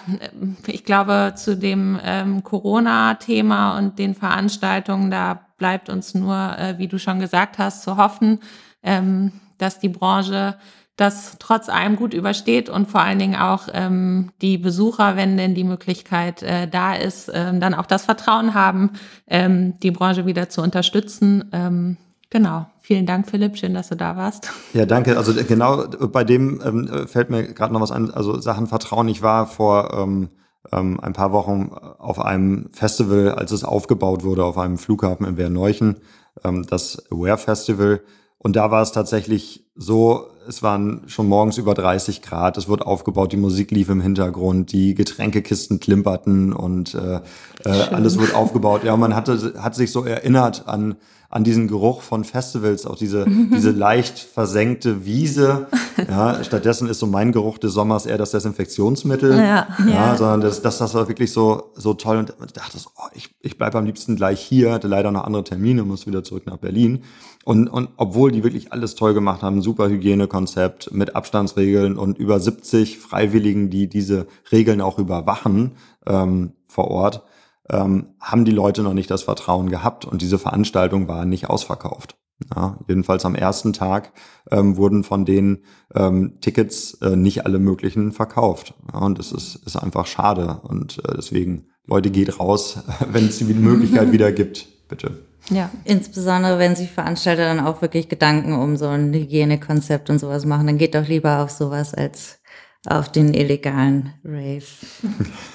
ich 0.67 0.85
glaube, 0.85 1.33
zu 1.35 1.57
dem 1.57 1.99
ähm, 2.03 2.43
Corona-Thema 2.43 3.77
und 3.79 3.97
den 3.97 4.13
Veranstaltungen, 4.13 5.09
da 5.09 5.47
bleibt 5.57 5.89
uns 5.89 6.13
nur, 6.13 6.55
wie 6.77 6.87
du 6.87 6.99
schon 6.99 7.19
gesagt 7.19 7.57
hast, 7.57 7.83
zu 7.83 7.97
hoffen, 7.97 8.39
ähm, 8.83 9.31
dass 9.57 9.79
die 9.79 9.89
Branche 9.89 10.55
das 10.95 11.37
trotz 11.39 11.69
allem 11.69 11.95
gut 11.95 12.13
übersteht 12.13 12.69
und 12.69 12.87
vor 12.87 13.01
allen 13.01 13.17
Dingen 13.17 13.35
auch 13.35 13.67
ähm, 13.73 14.31
die 14.41 14.57
Besucher, 14.57 15.15
wenn 15.15 15.37
denn 15.37 15.55
die 15.55 15.63
Möglichkeit 15.63 16.43
äh, 16.43 16.67
da 16.67 16.93
ist, 16.93 17.31
ähm, 17.33 17.59
dann 17.59 17.73
auch 17.73 17.87
das 17.87 18.05
Vertrauen 18.05 18.53
haben, 18.53 18.91
ähm, 19.27 19.79
die 19.81 19.91
Branche 19.91 20.25
wieder 20.25 20.49
zu 20.49 20.61
unterstützen. 20.61 21.49
Ähm, 21.51 21.97
genau. 22.29 22.67
Vielen 22.81 23.05
Dank, 23.05 23.29
Philipp. 23.29 23.57
Schön, 23.57 23.73
dass 23.73 23.87
du 23.89 23.95
da 23.95 24.17
warst. 24.17 24.51
Ja, 24.73 24.85
danke. 24.85 25.17
Also 25.17 25.33
genau 25.45 25.87
bei 25.87 26.25
dem 26.25 26.61
ähm, 26.63 27.07
fällt 27.07 27.29
mir 27.29 27.53
gerade 27.53 27.73
noch 27.73 27.79
was 27.79 27.91
an. 27.91 28.11
Also 28.11 28.39
Sachen 28.39 28.67
Vertrauen. 28.67 29.07
Ich 29.07 29.21
war 29.21 29.47
vor 29.47 29.93
ähm, 29.93 30.29
ähm, 30.71 30.99
ein 30.99 31.13
paar 31.13 31.31
Wochen 31.31 31.71
auf 31.97 32.19
einem 32.19 32.69
Festival, 32.73 33.31
als 33.31 33.51
es 33.51 33.63
aufgebaut 33.63 34.23
wurde, 34.23 34.43
auf 34.43 34.57
einem 34.57 34.77
Flughafen 34.77 35.25
in 35.25 35.37
Werneuchen, 35.37 36.01
ähm, 36.43 36.65
das 36.69 37.03
Aware 37.09 37.37
Festival. 37.37 38.01
Und 38.37 38.55
da 38.55 38.69
war 38.69 38.81
es 38.81 38.91
tatsächlich 38.91 39.65
so, 39.75 40.27
es 40.47 40.63
waren 40.63 41.01
schon 41.07 41.27
morgens 41.27 41.57
über 41.57 41.73
30 41.73 42.21
Grad, 42.21 42.57
es 42.57 42.67
wurde 42.67 42.85
aufgebaut, 42.85 43.31
die 43.31 43.37
Musik 43.37 43.71
lief 43.71 43.89
im 43.89 44.01
Hintergrund, 44.01 44.71
die 44.71 44.95
Getränkekisten 44.95 45.79
klimperten 45.79 46.53
und 46.53 46.95
äh, 46.95 47.21
äh, 47.65 47.69
alles 47.69 48.19
wurde 48.19 48.35
aufgebaut. 48.35 48.83
Ja, 48.83 48.97
man 48.97 49.15
hatte, 49.15 49.53
hat 49.57 49.75
sich 49.75 49.91
so 49.91 50.03
erinnert 50.03 50.67
an, 50.67 50.95
an 51.33 51.43
diesen 51.43 51.67
Geruch 51.67 52.03
von 52.03 52.23
Festivals, 52.23 52.85
auch 52.85 52.95
diese, 52.95 53.25
diese 53.25 53.71
leicht 53.71 54.19
versenkte 54.19 55.03
Wiese. 55.03 55.65
Ja, 56.07 56.43
stattdessen 56.43 56.87
ist 56.87 56.99
so 56.99 57.07
mein 57.07 57.31
Geruch 57.31 57.57
des 57.57 57.73
Sommers 57.73 58.05
eher 58.05 58.19
das 58.19 58.29
Desinfektionsmittel. 58.29 59.31
Ja, 59.31 59.67
ja. 59.79 59.87
ja 59.87 60.15
sondern 60.15 60.41
das, 60.41 60.61
das, 60.61 60.77
das 60.77 60.93
war 60.93 61.07
wirklich 61.07 61.31
so, 61.31 61.71
so 61.73 61.95
toll. 61.95 62.17
Und 62.17 62.35
ich 62.45 62.53
dachte, 62.53 62.77
oh, 62.97 63.07
ich, 63.15 63.33
ich 63.41 63.57
bleibe 63.57 63.79
am 63.79 63.85
liebsten 63.85 64.15
gleich 64.15 64.41
hier, 64.41 64.73
hatte 64.73 64.87
leider 64.87 65.11
noch 65.11 65.23
andere 65.23 65.43
Termine, 65.43 65.81
muss 65.81 66.05
wieder 66.05 66.23
zurück 66.23 66.45
nach 66.45 66.57
Berlin. 66.57 67.01
Und, 67.43 67.67
und 67.67 67.89
obwohl 67.97 68.31
die 68.31 68.43
wirklich 68.43 68.71
alles 68.71 68.93
toll 68.93 69.15
gemacht 69.15 69.41
haben, 69.41 69.63
super 69.63 69.89
Hygienekonzept 69.89 70.93
mit 70.93 71.15
Abstandsregeln 71.15 71.97
und 71.97 72.19
über 72.19 72.39
70 72.39 72.99
Freiwilligen, 72.99 73.71
die 73.71 73.89
diese 73.89 74.27
Regeln 74.51 74.81
auch 74.81 74.99
überwachen 74.99 75.71
ähm, 76.05 76.51
vor 76.67 76.89
Ort, 76.91 77.23
ähm, 77.69 78.15
haben 78.19 78.45
die 78.45 78.51
Leute 78.51 78.83
noch 78.83 78.93
nicht 78.93 79.09
das 79.09 79.23
Vertrauen 79.23 79.69
gehabt 79.69 80.05
und 80.05 80.21
diese 80.21 80.39
Veranstaltung 80.39 81.07
war 81.07 81.25
nicht 81.25 81.49
ausverkauft. 81.49 82.17
Ja, 82.55 82.79
jedenfalls 82.87 83.25
am 83.25 83.35
ersten 83.35 83.73
Tag 83.73 84.11
ähm, 84.51 84.75
wurden 84.75 85.03
von 85.03 85.23
den 85.23 85.63
ähm, 85.95 86.39
Tickets 86.41 86.95
äh, 86.95 87.15
nicht 87.15 87.45
alle 87.45 87.59
möglichen 87.59 88.11
verkauft. 88.11 88.73
Ja, 88.91 88.99
und 88.99 89.19
das 89.19 89.31
ist, 89.31 89.55
ist 89.65 89.75
einfach 89.75 90.07
schade. 90.07 90.59
Und 90.63 90.99
äh, 90.99 91.13
deswegen, 91.15 91.67
Leute, 91.85 92.09
geht 92.09 92.39
raus, 92.39 92.79
wenn 93.07 93.27
es 93.27 93.37
die 93.37 93.45
Möglichkeit 93.45 94.11
wieder 94.11 94.31
gibt, 94.31 94.67
bitte. 94.89 95.19
Ja, 95.49 95.69
insbesondere 95.83 96.57
wenn 96.57 96.75
sich 96.75 96.89
Veranstalter 96.89 97.43
dann 97.43 97.59
auch 97.59 97.81
wirklich 97.81 98.09
Gedanken 98.09 98.53
um 98.53 98.77
so 98.77 98.87
ein 98.87 99.13
Hygienekonzept 99.13 100.09
und 100.09 100.19
sowas 100.19 100.45
machen, 100.45 100.67
dann 100.67 100.77
geht 100.77 100.95
doch 100.95 101.07
lieber 101.07 101.39
auf 101.39 101.51
sowas 101.51 101.93
als 101.93 102.39
auf 102.85 103.11
den 103.11 103.33
illegalen 103.33 104.13
Rave. 104.23 104.63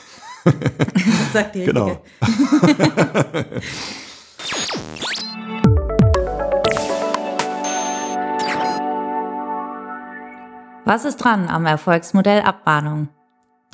Sagt 1.32 1.54
die 1.54 1.64
Genau. 1.64 2.02
Was 10.84 11.04
ist 11.04 11.18
dran 11.18 11.48
am 11.50 11.66
Erfolgsmodell 11.66 12.40
Abmahnung? 12.40 13.10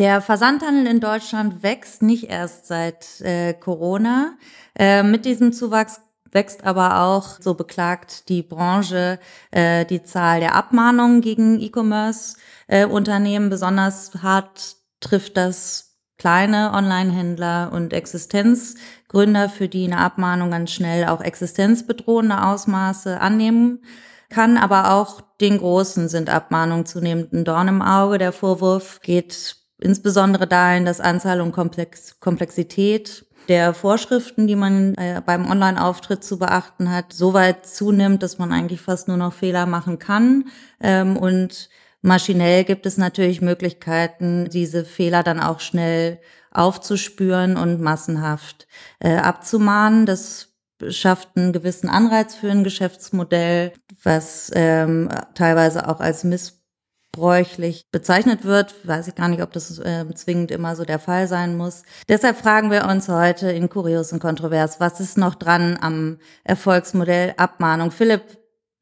Der 0.00 0.20
Versandhandel 0.20 0.88
in 0.88 0.98
Deutschland 0.98 1.62
wächst 1.62 2.02
nicht 2.02 2.24
erst 2.24 2.66
seit 2.66 3.20
äh, 3.20 3.54
Corona. 3.54 4.36
Äh, 4.76 5.04
mit 5.04 5.24
diesem 5.24 5.52
Zuwachs 5.52 6.00
wächst 6.32 6.64
aber 6.64 7.00
auch, 7.02 7.40
so 7.40 7.54
beklagt 7.54 8.28
die 8.28 8.42
Branche, 8.42 9.20
äh, 9.52 9.84
die 9.84 10.02
Zahl 10.02 10.40
der 10.40 10.56
Abmahnungen 10.56 11.20
gegen 11.20 11.60
E-Commerce-Unternehmen. 11.60 13.48
Besonders 13.48 14.10
hart 14.20 14.74
trifft 14.98 15.36
das 15.36 15.93
kleine 16.18 16.72
Online-Händler 16.72 17.70
und 17.72 17.92
Existenzgründer, 17.92 19.48
für 19.48 19.68
die 19.68 19.84
eine 19.84 19.98
Abmahnung 19.98 20.50
ganz 20.50 20.72
schnell 20.72 21.06
auch 21.06 21.20
existenzbedrohende 21.20 22.42
Ausmaße 22.44 23.20
annehmen 23.20 23.82
kann. 24.28 24.56
Aber 24.56 24.92
auch 24.92 25.20
den 25.40 25.58
Großen 25.58 26.08
sind 26.08 26.30
Abmahnungen 26.30 26.86
zunehmend 26.86 27.32
ein 27.32 27.44
Dorn 27.44 27.68
im 27.68 27.82
Auge. 27.82 28.18
Der 28.18 28.32
Vorwurf 28.32 29.00
geht 29.00 29.56
insbesondere 29.78 30.46
dahin, 30.46 30.84
dass 30.84 31.00
Anzahl 31.00 31.40
und 31.40 31.52
Komplex 31.52 32.20
Komplexität 32.20 33.26
der 33.48 33.74
Vorschriften, 33.74 34.46
die 34.46 34.56
man 34.56 34.94
äh, 34.94 35.20
beim 35.24 35.50
Online-Auftritt 35.50 36.24
zu 36.24 36.38
beachten 36.38 36.90
hat, 36.90 37.12
so 37.12 37.34
weit 37.34 37.66
zunimmt, 37.66 38.22
dass 38.22 38.38
man 38.38 38.52
eigentlich 38.52 38.80
fast 38.80 39.08
nur 39.08 39.18
noch 39.18 39.34
Fehler 39.34 39.66
machen 39.66 39.98
kann. 39.98 40.44
Ähm, 40.80 41.16
und 41.16 41.68
maschinell 42.04 42.64
gibt 42.64 42.86
es 42.86 42.98
natürlich 42.98 43.40
Möglichkeiten, 43.40 44.48
diese 44.50 44.84
Fehler 44.84 45.22
dann 45.22 45.40
auch 45.40 45.60
schnell 45.60 46.20
aufzuspüren 46.50 47.56
und 47.56 47.80
massenhaft 47.80 48.68
äh, 49.00 49.16
abzumahnen. 49.16 50.06
Das 50.06 50.52
schafft 50.90 51.30
einen 51.36 51.52
gewissen 51.52 51.88
Anreiz 51.88 52.34
für 52.34 52.50
ein 52.50 52.62
Geschäftsmodell, 52.62 53.72
was 54.02 54.50
ähm, 54.54 55.08
teilweise 55.34 55.88
auch 55.88 56.00
als 56.00 56.24
Miss 56.24 56.62
bräuchlich 57.10 57.86
bezeichnet 57.90 58.44
wird. 58.44 58.86
Weiß 58.86 59.08
ich 59.08 59.14
gar 59.14 59.28
nicht, 59.28 59.42
ob 59.42 59.52
das 59.52 59.78
äh, 59.78 60.04
zwingend 60.14 60.50
immer 60.50 60.76
so 60.76 60.84
der 60.84 60.98
Fall 60.98 61.26
sein 61.26 61.56
muss. 61.56 61.84
Deshalb 62.08 62.36
fragen 62.36 62.70
wir 62.70 62.84
uns 62.84 63.08
heute 63.08 63.50
in 63.50 63.70
Kurios 63.70 64.12
und 64.12 64.18
Kontrovers, 64.18 64.78
was 64.78 65.00
ist 65.00 65.16
noch 65.16 65.36
dran 65.36 65.78
am 65.80 66.18
Erfolgsmodell 66.42 67.32
Abmahnung? 67.38 67.92
Philipp, 67.92 68.22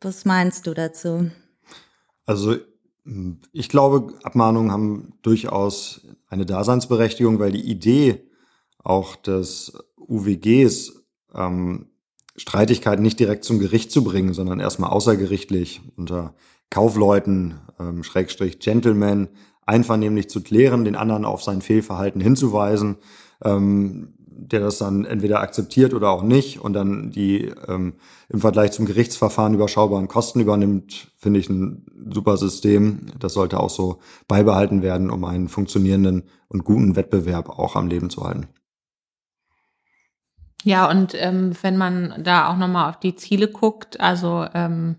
was 0.01 0.25
meinst 0.25 0.67
du 0.67 0.75
dazu? 0.75 1.31
Also 2.27 2.57
ich 3.53 3.69
glaube, 3.69 4.15
Abmahnungen 4.23 4.71
haben 4.71 5.15
durchaus 5.23 6.03
eine 6.29 6.47
Daseinsberechtigung, 6.47 7.39
weil 7.39 7.53
die 7.53 7.69
Idee 7.69 8.23
auch 8.79 9.17
des 9.17 9.73
UWGs, 9.97 11.05
ähm, 11.35 11.87
Streitigkeiten 12.37 13.03
nicht 13.03 13.21
direkt 13.21 13.45
zum 13.45 13.59
Gericht 13.59 13.93
zu 13.93 14.05
bringen, 14.05 14.33
sondern 14.33 14.61
erstmal 14.61 14.91
außergerichtlich 14.91 15.83
unter 15.97 16.35
Kaufleuten, 16.71 17.61
ähm, 17.79 18.03
Schrägstrich 18.03 18.59
Gentlemen, 18.59 19.29
einvernehmlich 19.67 20.31
zu 20.31 20.43
klären, 20.43 20.85
den 20.85 20.97
anderen 20.97 21.25
auf 21.25 21.43
sein 21.43 21.61
Fehlverhalten 21.61 22.21
hinzuweisen, 22.21 22.97
ähm, 23.45 24.15
der 24.37 24.61
das 24.61 24.79
dann 24.79 25.05
entweder 25.05 25.41
akzeptiert 25.41 25.95
oder 25.95 26.11
auch 26.11 26.23
nicht 26.23 26.61
und 26.61 26.73
dann 26.73 27.11
die 27.11 27.53
ähm, 27.69 27.95
im 28.29 28.41
Vergleich 28.41 28.73
zum 28.73 28.87
Gerichtsverfahren 28.87 29.55
überschaubaren 29.55 30.09
Kosten 30.09 30.41
übernimmt, 30.41 31.09
finde 31.17 31.41
ich 31.41 31.49
ein 31.49 31.87
super 32.13 32.37
System. 32.37 33.07
Das 33.19 33.35
sollte 33.35 33.61
auch 33.61 33.71
so 33.71 34.01
beibehalten 34.29 34.83
werden, 34.83 35.11
um 35.11 35.25
einen 35.25 35.49
funktionierenden 35.49 36.25
und 36.49 36.65
guten 36.65 36.97
Wettbewerb 36.97 37.49
auch 37.49 37.77
am 37.77 37.89
Leben 37.89 38.11
zu 38.11 38.25
halten. 38.25 38.49
Ja, 40.65 40.89
und 40.89 41.15
ähm, 41.17 41.53
wenn 41.63 41.77
man 41.77 42.23
da 42.23 42.49
auch 42.49 42.57
nochmal 42.57 42.89
auf 42.89 43.01
die 43.01 43.17
Ziele 43.17 43.49
guckt, 43.49 44.01
also 44.01 44.47
ähm, 44.55 44.97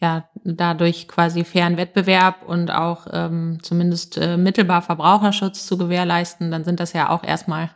ja, 0.00 0.28
dadurch 0.44 1.08
quasi 1.08 1.44
fairen 1.44 1.76
Wettbewerb 1.76 2.42
und 2.46 2.70
auch 2.70 3.06
ähm, 3.12 3.58
zumindest 3.62 4.18
äh, 4.18 4.36
mittelbar 4.36 4.82
Verbraucherschutz 4.82 5.66
zu 5.66 5.78
gewährleisten, 5.78 6.50
dann 6.50 6.64
sind 6.64 6.80
das 6.80 6.92
ja 6.92 7.10
auch 7.10 7.22
erstmal 7.22 7.70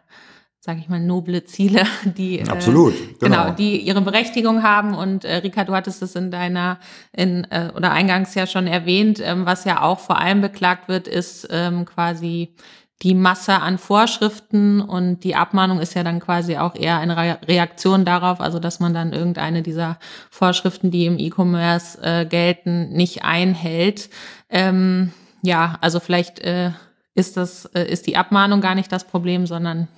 sage 0.68 0.80
ich 0.80 0.90
mal, 0.90 1.00
noble 1.00 1.44
Ziele, 1.44 1.84
die 2.04 2.40
äh, 2.40 2.48
Absolut, 2.50 2.92
äh, 2.92 3.14
genau. 3.20 3.44
genau. 3.44 3.50
die 3.56 3.78
ihre 3.78 4.02
Berechtigung 4.02 4.62
haben. 4.62 4.92
Und 4.92 5.24
äh, 5.24 5.36
Rika, 5.36 5.64
du 5.64 5.72
hattest 5.72 6.02
es 6.02 6.14
in 6.14 6.30
deiner 6.30 6.78
in 7.16 7.44
äh, 7.44 7.70
oder 7.74 7.92
eingangs 7.92 8.34
ja 8.34 8.46
schon 8.46 8.66
erwähnt, 8.66 9.18
ähm, 9.24 9.46
was 9.46 9.64
ja 9.64 9.80
auch 9.80 9.98
vor 9.98 10.18
allem 10.18 10.42
beklagt 10.42 10.88
wird, 10.88 11.08
ist 11.08 11.48
ähm, 11.50 11.86
quasi 11.86 12.54
die 13.00 13.14
Masse 13.14 13.54
an 13.54 13.78
Vorschriften 13.78 14.82
und 14.82 15.24
die 15.24 15.36
Abmahnung 15.36 15.80
ist 15.80 15.94
ja 15.94 16.04
dann 16.04 16.20
quasi 16.20 16.58
auch 16.58 16.74
eher 16.74 16.98
eine 16.98 17.16
Reaktion 17.48 18.04
darauf, 18.04 18.42
also 18.42 18.58
dass 18.58 18.78
man 18.78 18.92
dann 18.92 19.14
irgendeine 19.14 19.62
dieser 19.62 19.98
Vorschriften, 20.30 20.90
die 20.90 21.06
im 21.06 21.18
E-Commerce 21.18 21.98
äh, 22.02 22.26
gelten, 22.26 22.90
nicht 22.90 23.24
einhält. 23.24 24.10
Ähm, 24.50 25.12
ja, 25.40 25.78
also 25.80 25.98
vielleicht 25.98 26.40
äh, 26.40 26.72
ist 27.18 27.36
das, 27.36 27.66
äh, 27.74 27.84
ist 27.84 28.06
die 28.06 28.16
Abmahnung 28.16 28.60
gar 28.60 28.76
nicht 28.76 28.92
das 28.92 29.04
Problem, 29.04 29.46
sondern 29.46 29.88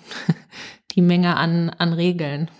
die 0.92 1.02
Menge 1.02 1.36
an, 1.36 1.70
an 1.70 1.92
Regeln. 1.92 2.50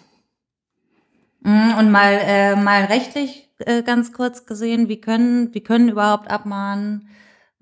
Mhm, 1.40 1.74
und 1.78 1.90
mal, 1.90 2.18
äh, 2.22 2.56
mal 2.56 2.84
rechtlich 2.84 3.48
äh, 3.60 3.82
ganz 3.82 4.12
kurz 4.12 4.44
gesehen, 4.44 4.88
wie 4.88 5.00
können, 5.00 5.54
wie 5.54 5.62
können 5.62 5.88
überhaupt 5.88 6.30
Abmahnen 6.30 7.08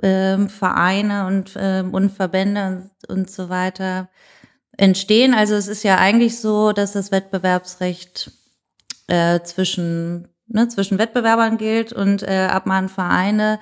äh, 0.02 0.38
Vereine 0.48 1.26
und, 1.28 1.54
äh, 1.54 1.84
und 1.90 2.10
Verbände 2.10 2.90
und, 3.06 3.08
und 3.08 3.30
so 3.30 3.48
weiter 3.48 4.08
entstehen? 4.76 5.34
Also 5.34 5.54
es 5.54 5.68
ist 5.68 5.84
ja 5.84 5.98
eigentlich 5.98 6.40
so, 6.40 6.72
dass 6.72 6.92
das 6.92 7.12
Wettbewerbsrecht 7.12 8.32
äh, 9.06 9.40
zwischen, 9.42 10.26
ne, 10.48 10.66
zwischen 10.66 10.98
Wettbewerbern 10.98 11.58
gilt 11.58 11.92
und 11.92 12.24
äh, 12.24 12.48
Abmahnvereine 12.50 13.60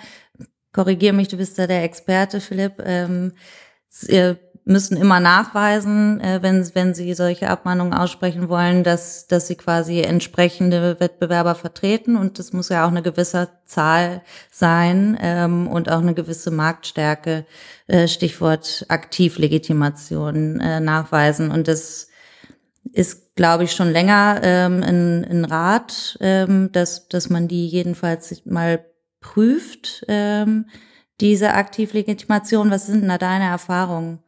korrigiere 0.77 1.15
mich, 1.15 1.29
du 1.29 1.39
bist 1.39 1.59
da 1.59 1.67
der 1.67 1.83
Experte, 1.85 2.39
Philipp, 2.39 2.83
ähm, 2.85 3.33
ihr 4.07 4.39
müssen 4.67 4.99
immer 4.99 5.21
nachweisen, 5.21 6.21
äh, 6.21 6.43
wenn, 6.43 6.69
wenn 6.75 6.93
sie 6.93 7.15
solche 7.15 7.49
Abmahnungen 7.49 7.95
aussprechen 7.95 8.51
wollen, 8.51 8.85
dass, 8.85 9.27
dass 9.27 9.47
sie 9.47 9.55
quasi 9.55 10.01
entsprechende 10.03 11.01
Wettbewerber 11.01 11.55
vertreten. 11.55 12.17
Und 12.17 12.39
das 12.39 12.53
muss 12.53 12.69
ja 12.69 12.85
auch 12.85 12.91
eine 12.91 13.03
gewisse 13.03 13.49
Zahl 13.65 14.23
sein 14.51 15.17
ähm, 15.21 15.67
und 15.67 15.91
auch 15.91 16.01
eine 16.01 16.15
gewisse 16.15 16.51
Marktstärke, 16.51 17.47
äh, 17.87 18.07
Stichwort 18.07 18.85
Aktivlegitimation, 18.89 20.61
äh, 20.61 20.81
nachweisen. 20.81 21.53
Und 21.53 21.69
das 21.69 22.09
ist, 22.93 23.35
glaube 23.35 23.65
ich, 23.65 23.73
schon 23.73 23.93
länger 23.93 24.41
ähm, 24.43 24.83
ein, 24.83 25.25
ein 25.25 25.45
Rat, 25.47 26.19
ähm, 26.21 26.71
dass, 26.73 27.09
dass 27.09 27.31
man 27.31 27.49
die 27.49 27.67
jedenfalls 27.67 28.45
mal 28.45 28.85
prüft, 29.27 30.05
ähm, 30.09 30.67
diese 31.21 31.55
Aktivlegitimation? 31.55 32.71
Was 32.71 32.87
sind 32.87 33.09
da 33.09 33.19
deine 33.19 33.45
Erfahrungen? 33.45 34.21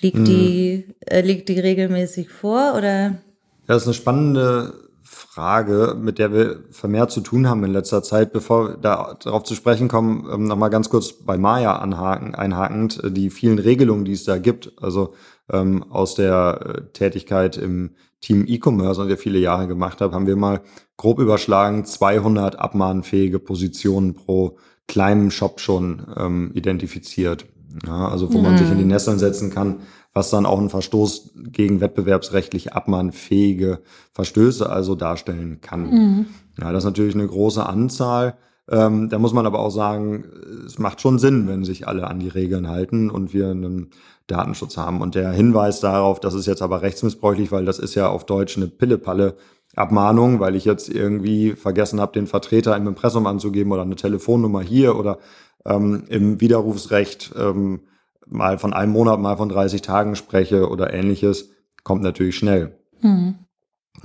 Liegt, 0.00 0.16
hm. 0.16 0.24
die, 0.24 0.94
äh, 1.06 1.20
liegt 1.20 1.48
die 1.48 1.58
regelmäßig 1.58 2.30
vor 2.30 2.74
oder? 2.76 3.10
Ja, 3.10 3.18
das 3.66 3.82
ist 3.82 3.88
eine 3.88 3.94
spannende 3.94 4.88
Frage, 5.02 5.96
mit 6.00 6.18
der 6.18 6.32
wir 6.32 6.64
vermehrt 6.70 7.10
zu 7.10 7.20
tun 7.20 7.48
haben 7.48 7.64
in 7.64 7.72
letzter 7.72 8.02
Zeit. 8.02 8.32
Bevor 8.32 8.68
wir 8.68 8.76
da 8.76 9.16
darauf 9.22 9.42
zu 9.42 9.54
sprechen 9.54 9.88
kommen, 9.88 10.26
ähm, 10.32 10.44
nochmal 10.44 10.70
ganz 10.70 10.88
kurz 10.88 11.12
bei 11.12 11.36
Maya 11.36 11.76
anhaken, 11.76 12.34
einhakend, 12.34 13.02
äh, 13.02 13.10
die 13.10 13.30
vielen 13.30 13.58
Regelungen, 13.58 14.04
die 14.04 14.12
es 14.12 14.24
da 14.24 14.38
gibt. 14.38 14.72
Also 14.80 15.14
ähm, 15.50 15.84
aus 15.90 16.14
der 16.14 16.60
äh, 16.60 16.92
Tätigkeit 16.92 17.56
im 17.56 17.96
Team 18.20 18.44
E-Commerce, 18.46 19.00
und 19.00 19.08
der 19.08 19.18
viele 19.18 19.38
Jahre 19.38 19.66
gemacht 19.66 20.00
habe, 20.00 20.14
haben 20.14 20.26
wir 20.26 20.36
mal 20.36 20.60
grob 20.98 21.20
überschlagen 21.20 21.86
200 21.86 22.58
abmahnfähige 22.58 23.38
Positionen 23.38 24.14
pro 24.14 24.58
kleinen 24.86 25.30
Shop 25.30 25.60
schon 25.60 26.06
ähm, 26.16 26.50
identifiziert. 26.52 27.46
Ja, 27.86 28.08
also 28.08 28.32
wo 28.32 28.38
mhm. 28.38 28.44
man 28.44 28.58
sich 28.58 28.70
in 28.70 28.78
die 28.78 28.84
mhm. 28.84 28.90
Nesseln 28.90 29.18
setzen 29.18 29.50
kann, 29.50 29.80
was 30.12 30.30
dann 30.30 30.46
auch 30.46 30.58
ein 30.58 30.70
Verstoß 30.70 31.30
gegen 31.52 31.80
wettbewerbsrechtlich 31.80 32.72
abmahnfähige 32.72 33.80
Verstöße 34.12 34.68
also 34.68 34.94
darstellen 34.94 35.60
kann. 35.60 35.90
Mhm. 35.90 36.26
Ja, 36.60 36.72
das 36.72 36.82
ist 36.82 36.88
natürlich 36.88 37.14
eine 37.14 37.26
große 37.26 37.64
Anzahl. 37.64 38.36
Ähm, 38.70 39.08
da 39.08 39.18
muss 39.18 39.32
man 39.32 39.46
aber 39.46 39.60
auch 39.60 39.70
sagen, 39.70 40.24
es 40.66 40.78
macht 40.78 41.00
schon 41.00 41.18
Sinn, 41.18 41.46
wenn 41.46 41.64
sich 41.64 41.86
alle 41.86 42.06
an 42.08 42.18
die 42.18 42.28
Regeln 42.28 42.68
halten 42.68 43.10
und 43.10 43.32
wir 43.32 43.50
einen 43.50 43.90
Datenschutz 44.26 44.76
haben. 44.76 45.00
Und 45.00 45.14
der 45.14 45.30
Hinweis 45.30 45.80
darauf, 45.80 46.20
das 46.20 46.34
ist 46.34 46.46
jetzt 46.46 46.62
aber 46.62 46.82
rechtsmissbräuchlich, 46.82 47.52
weil 47.52 47.64
das 47.64 47.78
ist 47.78 47.94
ja 47.94 48.08
auf 48.08 48.26
Deutsch 48.26 48.56
eine 48.56 48.66
Pillepalle 48.66 49.36
Abmahnung, 49.78 50.40
weil 50.40 50.54
ich 50.56 50.64
jetzt 50.64 50.88
irgendwie 50.88 51.52
vergessen 51.52 52.00
habe, 52.00 52.12
den 52.12 52.26
Vertreter 52.26 52.76
im 52.76 52.86
Impressum 52.86 53.26
anzugeben 53.26 53.72
oder 53.72 53.82
eine 53.82 53.96
Telefonnummer 53.96 54.60
hier 54.60 54.96
oder 54.96 55.18
ähm, 55.64 56.04
im 56.08 56.40
Widerrufsrecht 56.40 57.34
ähm, 57.36 57.80
mal 58.26 58.58
von 58.58 58.72
einem 58.72 58.92
Monat, 58.92 59.20
mal 59.20 59.36
von 59.36 59.48
30 59.48 59.82
Tagen 59.82 60.16
spreche 60.16 60.68
oder 60.68 60.92
ähnliches, 60.92 61.50
kommt 61.84 62.02
natürlich 62.02 62.36
schnell. 62.36 62.78
Mhm. 63.00 63.36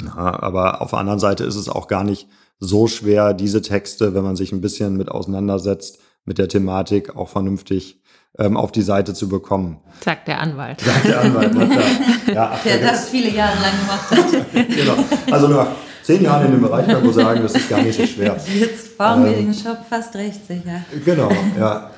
Ja, 0.03 0.41
aber 0.41 0.82
auf 0.82 0.91
der 0.91 0.99
anderen 0.99 1.19
Seite 1.19 1.43
ist 1.43 1.55
es 1.55 1.69
auch 1.69 1.88
gar 1.88 2.03
nicht 2.03 2.28
so 2.59 2.88
schwer, 2.88 3.34
diese 3.34 3.61
Texte, 3.61 4.13
wenn 4.13 4.24
man 4.24 4.36
sich 4.36 4.51
ein 4.51 4.61
bisschen 4.61 4.95
mit 4.95 5.09
auseinandersetzt, 5.09 5.99
mit 6.26 6.38
der 6.38 6.47
Thematik 6.47 7.15
auch 7.15 7.30
vernünftig 7.30 8.01
ähm, 8.39 8.57
auf 8.57 8.71
die 8.71 8.81
Seite 8.81 9.13
zu 9.13 9.29
bekommen. 9.29 9.79
Sagt 10.03 10.27
der 10.27 10.39
Anwalt. 10.39 10.81
Sagt 10.86 11.05
der 11.05 11.21
Anwalt, 11.21 11.51
na 11.53 11.65
klar. 11.65 11.84
Ja, 12.34 12.59
der 12.63 12.81
das 12.81 13.09
viele 13.09 13.29
Jahre 13.29 13.55
lang 13.61 13.73
gemacht 13.81 14.11
hat. 14.11 14.67
genau. 14.67 14.95
Also 15.31 15.47
nach 15.47 15.67
zehn 16.01 16.23
Jahren 16.23 16.45
in 16.45 16.51
dem 16.53 16.61
Bereich 16.61 16.88
kann 16.88 17.03
man 17.03 17.13
sagen, 17.13 17.41
das 17.43 17.55
ist 17.55 17.69
gar 17.69 17.81
nicht 17.81 17.97
so 17.97 18.05
schwer. 18.05 18.38
Jetzt 18.53 18.97
bauen 18.97 19.19
ähm, 19.19 19.25
wir 19.25 19.34
den 19.34 19.53
Shop 19.53 19.77
fast 19.89 20.15
rechtssicher. 20.15 20.84
Genau, 21.05 21.29
ja. 21.59 21.91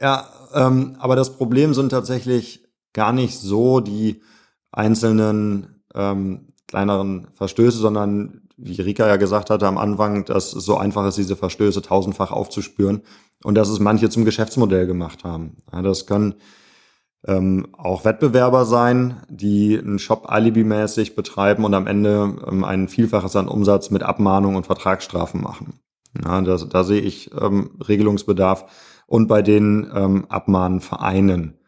Ja, 0.00 0.28
ähm, 0.54 0.96
aber 0.98 1.16
das 1.16 1.36
Problem 1.36 1.74
sind 1.74 1.90
tatsächlich 1.90 2.64
gar 2.92 3.12
nicht 3.12 3.38
so 3.38 3.80
die 3.80 4.22
einzelnen 4.72 5.82
ähm, 5.94 6.48
kleineren 6.66 7.28
Verstöße, 7.34 7.78
sondern 7.78 8.42
wie 8.62 8.80
Rika 8.80 9.06
ja 9.06 9.16
gesagt 9.16 9.50
hatte 9.50 9.66
am 9.66 9.78
Anfang, 9.78 10.24
dass 10.24 10.52
es 10.52 10.64
so 10.64 10.76
einfach 10.76 11.06
ist, 11.06 11.18
diese 11.18 11.36
Verstöße 11.36 11.82
tausendfach 11.82 12.30
aufzuspüren 12.30 13.02
und 13.42 13.54
dass 13.54 13.68
es 13.68 13.80
manche 13.80 14.10
zum 14.10 14.24
Geschäftsmodell 14.24 14.86
gemacht 14.86 15.24
haben. 15.24 15.56
Ja, 15.72 15.82
das 15.82 16.06
können 16.06 16.34
ähm, 17.26 17.68
auch 17.76 18.04
Wettbewerber 18.04 18.64
sein, 18.64 19.22
die 19.28 19.78
einen 19.78 19.98
Shop 19.98 20.30
alibimäßig 20.30 21.14
betreiben 21.14 21.64
und 21.64 21.74
am 21.74 21.86
Ende 21.86 22.36
ähm, 22.46 22.64
ein 22.64 22.88
Vielfaches 22.88 23.36
an 23.36 23.48
Umsatz 23.48 23.90
mit 23.90 24.02
Abmahnung 24.02 24.56
und 24.56 24.66
Vertragsstrafen 24.66 25.42
machen. 25.42 25.80
Ja, 26.22 26.40
das, 26.40 26.68
da 26.68 26.84
sehe 26.84 27.00
ich 27.00 27.30
ähm, 27.40 27.78
Regelungsbedarf 27.86 28.64
und 29.06 29.26
bei 29.26 29.42
den 29.42 29.90
ähm, 29.94 30.26
Abmahnvereinen. 30.28 31.58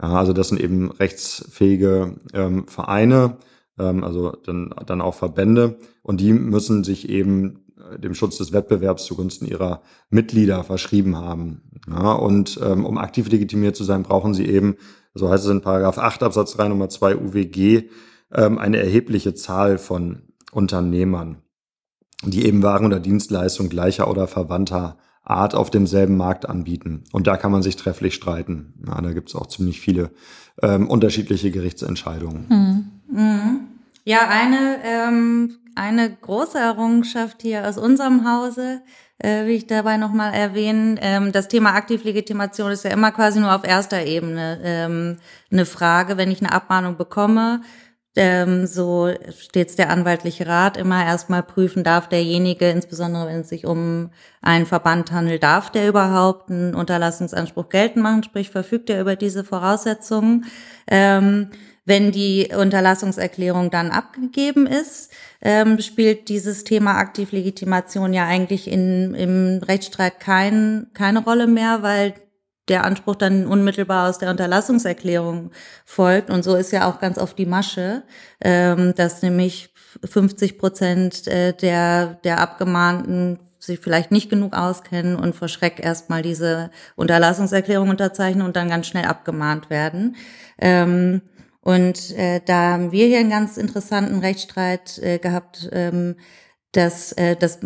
Ja, 0.00 0.14
also 0.14 0.32
das 0.32 0.48
sind 0.48 0.60
eben 0.60 0.90
rechtsfähige 0.90 2.16
ähm, 2.32 2.66
Vereine, 2.66 3.36
ähm, 3.80 4.04
also 4.04 4.32
dann, 4.44 4.74
dann 4.86 5.00
auch 5.00 5.14
Verbände 5.14 5.78
und 6.02 6.20
die 6.20 6.32
müssen 6.32 6.84
sich 6.84 7.08
eben 7.08 7.64
äh, 7.78 7.98
dem 7.98 8.14
Schutz 8.14 8.38
des 8.38 8.52
Wettbewerbs 8.52 9.04
zugunsten 9.04 9.46
ihrer 9.46 9.82
Mitglieder 10.10 10.62
verschrieben 10.64 11.16
haben. 11.16 11.62
Ja, 11.88 12.12
und 12.12 12.60
ähm, 12.62 12.84
um 12.84 12.98
aktiv 12.98 13.28
legitimiert 13.30 13.76
zu 13.76 13.84
sein, 13.84 14.02
brauchen 14.02 14.34
sie 14.34 14.46
eben, 14.46 14.76
so 15.14 15.30
heißt 15.30 15.44
es 15.44 15.50
in 15.50 15.62
Paragraph 15.62 15.98
8 15.98 16.22
Absatz 16.22 16.52
3 16.52 16.68
Nummer 16.68 16.88
2 16.88 17.16
UWG, 17.16 17.88
ähm, 18.32 18.58
eine 18.58 18.78
erhebliche 18.78 19.34
Zahl 19.34 19.78
von 19.78 20.22
Unternehmern, 20.52 21.38
die 22.24 22.44
eben 22.46 22.62
Waren 22.62 22.86
oder 22.86 23.00
Dienstleistungen 23.00 23.70
gleicher 23.70 24.10
oder 24.10 24.26
verwandter 24.26 24.98
Art 25.22 25.54
auf 25.54 25.70
demselben 25.70 26.16
Markt 26.16 26.48
anbieten. 26.48 27.04
Und 27.12 27.26
da 27.26 27.36
kann 27.36 27.52
man 27.52 27.62
sich 27.62 27.76
trefflich 27.76 28.14
streiten. 28.14 28.74
Ja, 28.86 29.00
da 29.00 29.12
gibt 29.12 29.28
es 29.28 29.36
auch 29.36 29.46
ziemlich 29.46 29.80
viele 29.80 30.10
ähm, 30.62 30.88
unterschiedliche 30.88 31.50
Gerichtsentscheidungen. 31.50 32.48
Hm. 32.48 32.84
Mhm. 33.12 33.60
Ja, 34.04 34.28
eine, 34.28 34.78
ähm, 34.84 35.58
eine 35.74 36.10
große 36.10 36.58
Errungenschaft 36.58 37.42
hier 37.42 37.68
aus 37.68 37.78
unserem 37.78 38.28
Hause, 38.30 38.82
äh, 39.18 39.44
will 39.44 39.54
ich 39.54 39.66
dabei 39.66 39.98
nochmal 39.98 40.32
erwähnen. 40.32 40.98
Ähm, 41.02 41.32
das 41.32 41.48
Thema 41.48 41.74
Aktivlegitimation 41.74 42.70
ist 42.70 42.84
ja 42.84 42.90
immer 42.90 43.12
quasi 43.12 43.40
nur 43.40 43.54
auf 43.54 43.64
erster 43.64 44.04
Ebene 44.04 44.60
ähm, 44.62 45.16
eine 45.52 45.66
Frage. 45.66 46.16
Wenn 46.16 46.30
ich 46.30 46.40
eine 46.40 46.52
Abmahnung 46.52 46.96
bekomme, 46.96 47.60
ähm, 48.16 48.66
so 48.66 49.12
stets 49.38 49.76
der 49.76 49.90
anwaltliche 49.90 50.46
Rat 50.46 50.76
immer 50.76 51.04
erstmal 51.04 51.42
prüfen, 51.42 51.84
darf 51.84 52.08
derjenige, 52.08 52.68
insbesondere 52.70 53.26
wenn 53.26 53.40
es 53.40 53.50
sich 53.50 53.66
um 53.66 54.10
einen 54.42 54.66
Verband 54.66 55.12
handelt, 55.12 55.42
darf 55.42 55.70
der 55.70 55.88
überhaupt 55.88 56.50
einen 56.50 56.74
Unterlassungsanspruch 56.74 57.68
geltend 57.68 58.02
machen, 58.02 58.22
sprich 58.24 58.50
verfügt 58.50 58.90
er 58.90 59.00
über 59.00 59.14
diese 59.14 59.44
Voraussetzungen. 59.44 60.46
Ähm, 60.88 61.50
wenn 61.90 62.12
die 62.12 62.50
Unterlassungserklärung 62.56 63.72
dann 63.72 63.90
abgegeben 63.90 64.68
ist, 64.68 65.10
ähm, 65.42 65.80
spielt 65.80 66.28
dieses 66.28 66.62
Thema 66.62 66.98
Aktivlegitimation 66.98 68.12
ja 68.12 68.26
eigentlich 68.26 68.70
in, 68.70 69.12
im 69.14 69.60
Rechtsstreit 69.60 70.20
kein, 70.20 70.86
keine 70.94 71.24
Rolle 71.24 71.48
mehr, 71.48 71.82
weil 71.82 72.14
der 72.68 72.84
Anspruch 72.84 73.16
dann 73.16 73.44
unmittelbar 73.44 74.08
aus 74.08 74.18
der 74.18 74.30
Unterlassungserklärung 74.30 75.50
folgt. 75.84 76.30
Und 76.30 76.44
so 76.44 76.54
ist 76.54 76.70
ja 76.70 76.88
auch 76.88 77.00
ganz 77.00 77.18
oft 77.18 77.36
die 77.36 77.46
Masche, 77.46 78.04
ähm, 78.40 78.94
dass 78.94 79.22
nämlich 79.22 79.74
50 80.08 80.58
Prozent 80.58 81.26
äh, 81.26 81.54
der, 81.54 82.20
der 82.22 82.38
Abgemahnten 82.38 83.40
sich 83.58 83.80
vielleicht 83.80 84.12
nicht 84.12 84.30
genug 84.30 84.54
auskennen 84.56 85.16
und 85.16 85.34
vor 85.34 85.48
Schreck 85.48 85.84
erstmal 85.84 86.22
diese 86.22 86.70
Unterlassungserklärung 86.94 87.88
unterzeichnen 87.88 88.46
und 88.46 88.54
dann 88.54 88.68
ganz 88.68 88.86
schnell 88.86 89.06
abgemahnt 89.06 89.70
werden. 89.70 90.14
Ähm, 90.56 91.22
und 91.62 92.16
äh, 92.16 92.40
da 92.44 92.72
haben 92.72 92.92
wir 92.92 93.06
hier 93.06 93.18
einen 93.18 93.30
ganz 93.30 93.56
interessanten 93.56 94.20
Rechtsstreit 94.20 94.98
äh, 94.98 95.18
gehabt, 95.18 95.68
ähm, 95.72 96.16
dass, 96.72 97.12
äh, 97.12 97.36
dass 97.36 97.58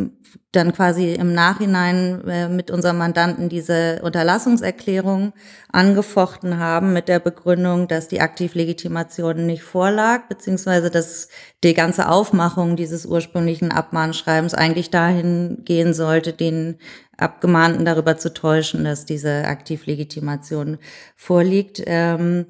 dann 0.50 0.72
quasi 0.72 1.12
im 1.12 1.32
Nachhinein 1.34 2.26
äh, 2.26 2.48
mit 2.48 2.70
unserem 2.70 2.98
Mandanten 2.98 3.48
diese 3.48 4.00
Unterlassungserklärung 4.02 5.32
angefochten 5.70 6.58
haben 6.58 6.92
mit 6.92 7.08
der 7.08 7.18
Begründung, 7.18 7.86
dass 7.86 8.08
die 8.08 8.20
Aktivlegitimation 8.20 9.46
nicht 9.46 9.62
vorlag, 9.62 10.28
beziehungsweise 10.28 10.90
dass 10.90 11.28
die 11.62 11.74
ganze 11.74 12.08
Aufmachung 12.08 12.76
dieses 12.76 13.04
ursprünglichen 13.04 13.72
Abmahnschreibens 13.72 14.54
eigentlich 14.54 14.90
dahin 14.90 15.62
gehen 15.64 15.92
sollte, 15.92 16.32
den 16.32 16.78
Abgemahnten 17.16 17.84
darüber 17.84 18.16
zu 18.16 18.32
täuschen, 18.32 18.84
dass 18.84 19.04
diese 19.04 19.44
Aktivlegitimation 19.44 20.78
vorliegt. 21.14 21.82
Ähm, 21.86 22.46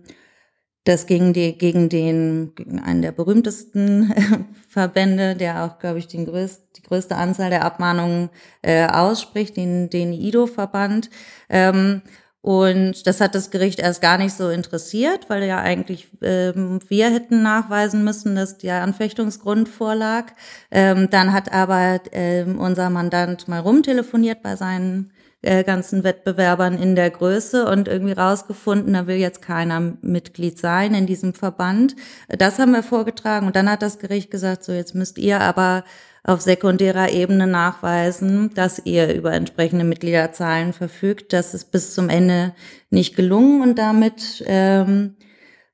das 0.85 1.07
ging 1.07 1.33
die, 1.33 1.57
gegen 1.57 1.89
den, 1.89 2.55
gegen 2.55 2.79
einen 2.79 3.03
der 3.03 3.13
berühmtesten 3.13 4.13
Verbände, 4.69 5.35
der 5.35 5.65
auch, 5.65 5.79
glaube 5.79 5.99
ich, 5.99 6.09
den 6.09 6.27
größt, 6.27 6.63
die 6.77 6.83
größte 6.83 7.17
Anzahl 7.17 7.51
der 7.51 7.65
Abmahnungen 7.65 8.29
äh, 8.61 8.87
ausspricht, 8.87 9.57
den, 9.57 9.89
den 9.89 10.13
IDO-Verband. 10.13 11.09
Ähm, 11.49 12.03
und 12.43 13.07
das 13.07 13.23
hat 13.23 13.35
das 13.35 13.51
Gericht 13.51 13.79
erst 13.79 14.03
gar 14.03 14.19
nicht 14.19 14.35
so 14.35 14.51
interessiert, 14.51 15.31
weil 15.31 15.45
ja 15.45 15.61
eigentlich 15.61 16.11
ähm, 16.21 16.79
wir 16.89 17.11
hätten 17.11 17.43
nachweisen 17.43 18.05
müssen, 18.05 18.37
dass 18.37 18.59
der 18.59 18.83
Anfechtungsgrund 18.83 19.67
vorlag. 19.67 20.27
Ähm, 20.71 21.09
dann 21.09 21.33
hat 21.33 21.51
aber 21.51 22.03
ähm, 22.13 22.59
unser 22.61 22.91
Mandant 22.91 23.49
mal 23.49 23.61
rumtelefoniert 23.61 24.43
bei 24.43 24.57
seinen 24.57 25.11
äh, 25.45 25.65
ganzen 25.65 26.05
Wettbewerbern 26.05 26.81
in 26.81 26.97
der 26.97 27.11
Größe 27.11 27.67
und 27.67 27.89
irgendwie 27.89 28.13
rausgefunden, 28.13 28.93
da 28.95 29.07
will 29.07 29.17
jetzt 29.17 29.43
keiner 29.43 29.95
Mitglied 30.03 30.59
sein 30.59 30.95
in 30.95 31.07
diesem 31.07 31.35
Verband. 31.35 31.95
Das 32.29 32.59
haben 32.59 32.73
wir 32.73 32.83
vorgetragen 32.83 33.47
und 33.47 33.57
dann 33.57 33.71
hat 33.71 33.83
das 33.83 33.99
Gericht 33.99 34.31
gesagt, 34.31 34.65
so 34.65 34.73
jetzt 34.73 34.95
müsst 34.95 35.19
ihr 35.19 35.41
aber 35.41 35.85
auf 36.23 36.41
sekundärer 36.41 37.11
Ebene 37.11 37.47
nachweisen, 37.47 38.51
dass 38.55 38.81
ihr 38.85 39.15
über 39.15 39.33
entsprechende 39.33 39.85
Mitgliederzahlen 39.85 40.73
verfügt. 40.73 41.35
Das 41.35 41.53
ist 41.53 41.71
bis 41.71 41.95
zum 41.95 42.09
Ende 42.09 42.55
nicht 42.91 43.15
gelungen 43.15 43.61
und 43.61 43.79
damit 43.79 44.43
ähm, 44.47 45.17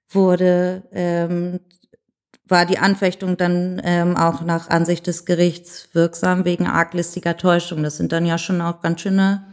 wurde 0.08 0.82
ähm, 0.92 1.60
war 2.50 2.66
die 2.66 2.78
Anfechtung 2.78 3.36
dann 3.36 3.80
ähm, 3.84 4.16
auch 4.16 4.42
nach 4.42 4.68
Ansicht 4.68 5.06
des 5.06 5.24
Gerichts 5.24 5.88
wirksam 5.92 6.44
wegen 6.44 6.66
arglistiger 6.66 7.36
Täuschung. 7.36 7.82
Das 7.82 7.96
sind 7.96 8.12
dann 8.12 8.26
ja 8.26 8.38
schon 8.38 8.60
auch 8.60 8.80
ganz 8.80 9.02
schöne 9.02 9.44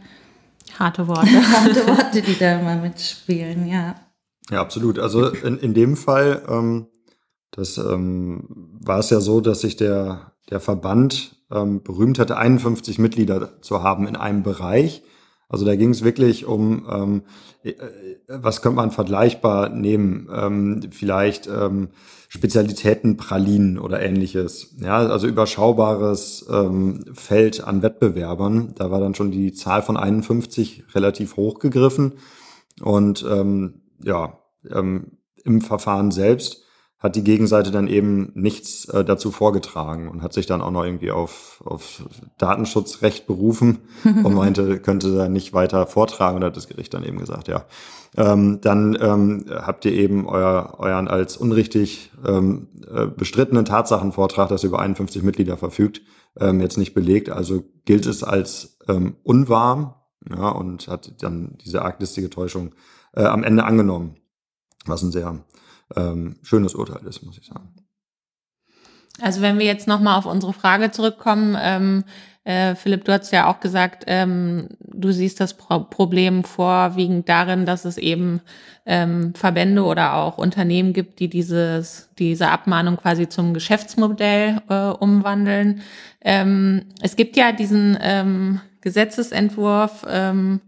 Harte 0.78 1.08
Worte. 1.08 1.26
Harte 1.52 1.86
Worte, 1.86 2.22
die 2.22 2.38
da 2.38 2.58
immer 2.58 2.76
mitspielen, 2.76 3.68
ja. 3.68 3.96
Ja, 4.50 4.60
absolut. 4.60 4.98
Also 4.98 5.28
in, 5.28 5.58
in 5.58 5.74
dem 5.74 5.96
Fall, 5.96 6.42
ähm, 6.48 6.86
das 7.50 7.78
ähm, 7.78 8.44
war 8.80 8.98
es 8.98 9.10
ja 9.10 9.20
so, 9.20 9.40
dass 9.40 9.60
sich 9.60 9.76
der, 9.76 10.32
der 10.50 10.60
Verband 10.60 11.36
ähm, 11.50 11.82
berühmt 11.82 12.18
hatte, 12.18 12.36
51 12.36 12.98
Mitglieder 12.98 13.60
zu 13.62 13.82
haben 13.82 14.06
in 14.06 14.16
einem 14.16 14.42
Bereich. 14.42 15.02
Also 15.48 15.64
da 15.64 15.76
ging 15.76 15.90
es 15.90 16.04
wirklich 16.04 16.44
um, 16.44 16.86
ähm, 16.90 17.22
äh, 17.62 17.74
was 18.28 18.60
könnte 18.60 18.76
man 18.76 18.90
vergleichbar 18.90 19.70
nehmen? 19.70 20.28
Ähm, 20.32 20.82
vielleicht 20.90 21.46
ähm, 21.46 21.88
Spezialitäten 22.30 23.16
Pralinen 23.16 23.78
oder 23.78 24.02
ähnliches. 24.02 24.76
Ja, 24.80 24.98
also 24.98 25.26
überschaubares 25.26 26.46
ähm, 26.52 27.04
Feld 27.14 27.64
an 27.64 27.82
Wettbewerbern. 27.82 28.74
Da 28.76 28.90
war 28.90 29.00
dann 29.00 29.14
schon 29.14 29.30
die 29.30 29.54
Zahl 29.54 29.80
von 29.80 29.96
51 29.96 30.84
relativ 30.94 31.36
hoch 31.36 31.58
gegriffen. 31.58 32.14
Und 32.82 33.24
ähm, 33.28 33.80
ja, 34.04 34.38
ähm, 34.70 35.18
im 35.44 35.62
Verfahren 35.62 36.10
selbst 36.10 36.64
hat 36.98 37.14
die 37.14 37.22
Gegenseite 37.22 37.70
dann 37.70 37.86
eben 37.86 38.32
nichts 38.34 38.86
äh, 38.86 39.04
dazu 39.04 39.30
vorgetragen 39.30 40.08
und 40.08 40.22
hat 40.22 40.32
sich 40.32 40.46
dann 40.46 40.60
auch 40.60 40.72
noch 40.72 40.84
irgendwie 40.84 41.12
auf, 41.12 41.62
auf 41.64 42.02
Datenschutzrecht 42.38 43.26
berufen 43.26 43.78
und 44.04 44.34
meinte, 44.34 44.80
könnte 44.80 45.14
da 45.14 45.28
nicht 45.28 45.52
weiter 45.52 45.86
vortragen 45.86 46.38
und 46.38 46.44
hat 46.44 46.56
das 46.56 46.66
Gericht 46.66 46.94
dann 46.94 47.04
eben 47.04 47.18
gesagt, 47.18 47.48
ja. 47.48 47.64
Ähm, 48.16 48.60
dann 48.62 48.96
ähm, 49.00 49.44
habt 49.48 49.84
ihr 49.84 49.92
eben 49.92 50.26
euer, 50.26 50.76
euren 50.78 51.08
als 51.08 51.36
unrichtig 51.36 52.10
ähm, 52.26 52.68
äh, 52.90 53.06
bestrittenen 53.06 53.64
Tatsachenvortrag, 53.64 54.48
das 54.48 54.64
über 54.64 54.80
51 54.80 55.22
Mitglieder 55.22 55.56
verfügt, 55.56 56.00
ähm, 56.40 56.60
jetzt 56.60 56.78
nicht 56.78 56.94
belegt. 56.94 57.30
Also 57.30 57.64
gilt 57.84 58.06
es 58.06 58.24
als 58.24 58.78
ähm, 58.88 59.16
unwahr 59.22 60.08
ja, 60.28 60.48
und 60.48 60.88
hat 60.88 61.22
dann 61.22 61.58
diese 61.64 61.82
arglistige 61.82 62.30
Täuschung 62.30 62.74
äh, 63.12 63.24
am 63.24 63.44
Ende 63.44 63.64
angenommen, 63.64 64.16
was 64.86 65.02
ein 65.02 65.12
sehr 65.12 65.44
ähm, 65.96 66.36
schönes 66.42 66.74
Urteil 66.74 67.06
ist, 67.06 67.22
muss 67.22 67.38
ich 67.38 67.46
sagen. 67.46 67.74
Also 69.20 69.40
wenn 69.40 69.58
wir 69.58 69.66
jetzt 69.66 69.88
nochmal 69.88 70.18
auf 70.18 70.26
unsere 70.26 70.52
Frage 70.52 70.90
zurückkommen, 70.90 71.56
ähm, 71.60 72.04
äh, 72.44 72.76
Philipp, 72.76 73.04
du 73.04 73.12
hast 73.12 73.30
ja 73.30 73.50
auch 73.50 73.60
gesagt, 73.60 74.04
ähm, 74.06 74.68
du 74.80 75.12
siehst 75.12 75.38
das 75.38 75.54
Pro 75.54 75.80
Problem 75.80 76.44
vorwiegend 76.44 77.28
darin, 77.28 77.66
dass 77.66 77.84
es 77.84 77.98
eben 77.98 78.40
ähm, 78.86 79.34
Verbände 79.34 79.84
oder 79.84 80.14
auch 80.14 80.38
Unternehmen 80.38 80.94
gibt, 80.94 81.18
die 81.18 81.28
dieses, 81.28 82.08
diese 82.18 82.48
Abmahnung 82.48 82.96
quasi 82.96 83.28
zum 83.28 83.52
Geschäftsmodell 83.52 84.62
äh, 84.70 84.88
umwandeln. 84.88 85.82
Ähm, 86.22 86.86
es 87.02 87.16
gibt 87.16 87.36
ja 87.36 87.52
diesen 87.52 87.98
ähm, 88.00 88.60
Gesetzesentwurf, 88.80 90.06
ähm, 90.08 90.60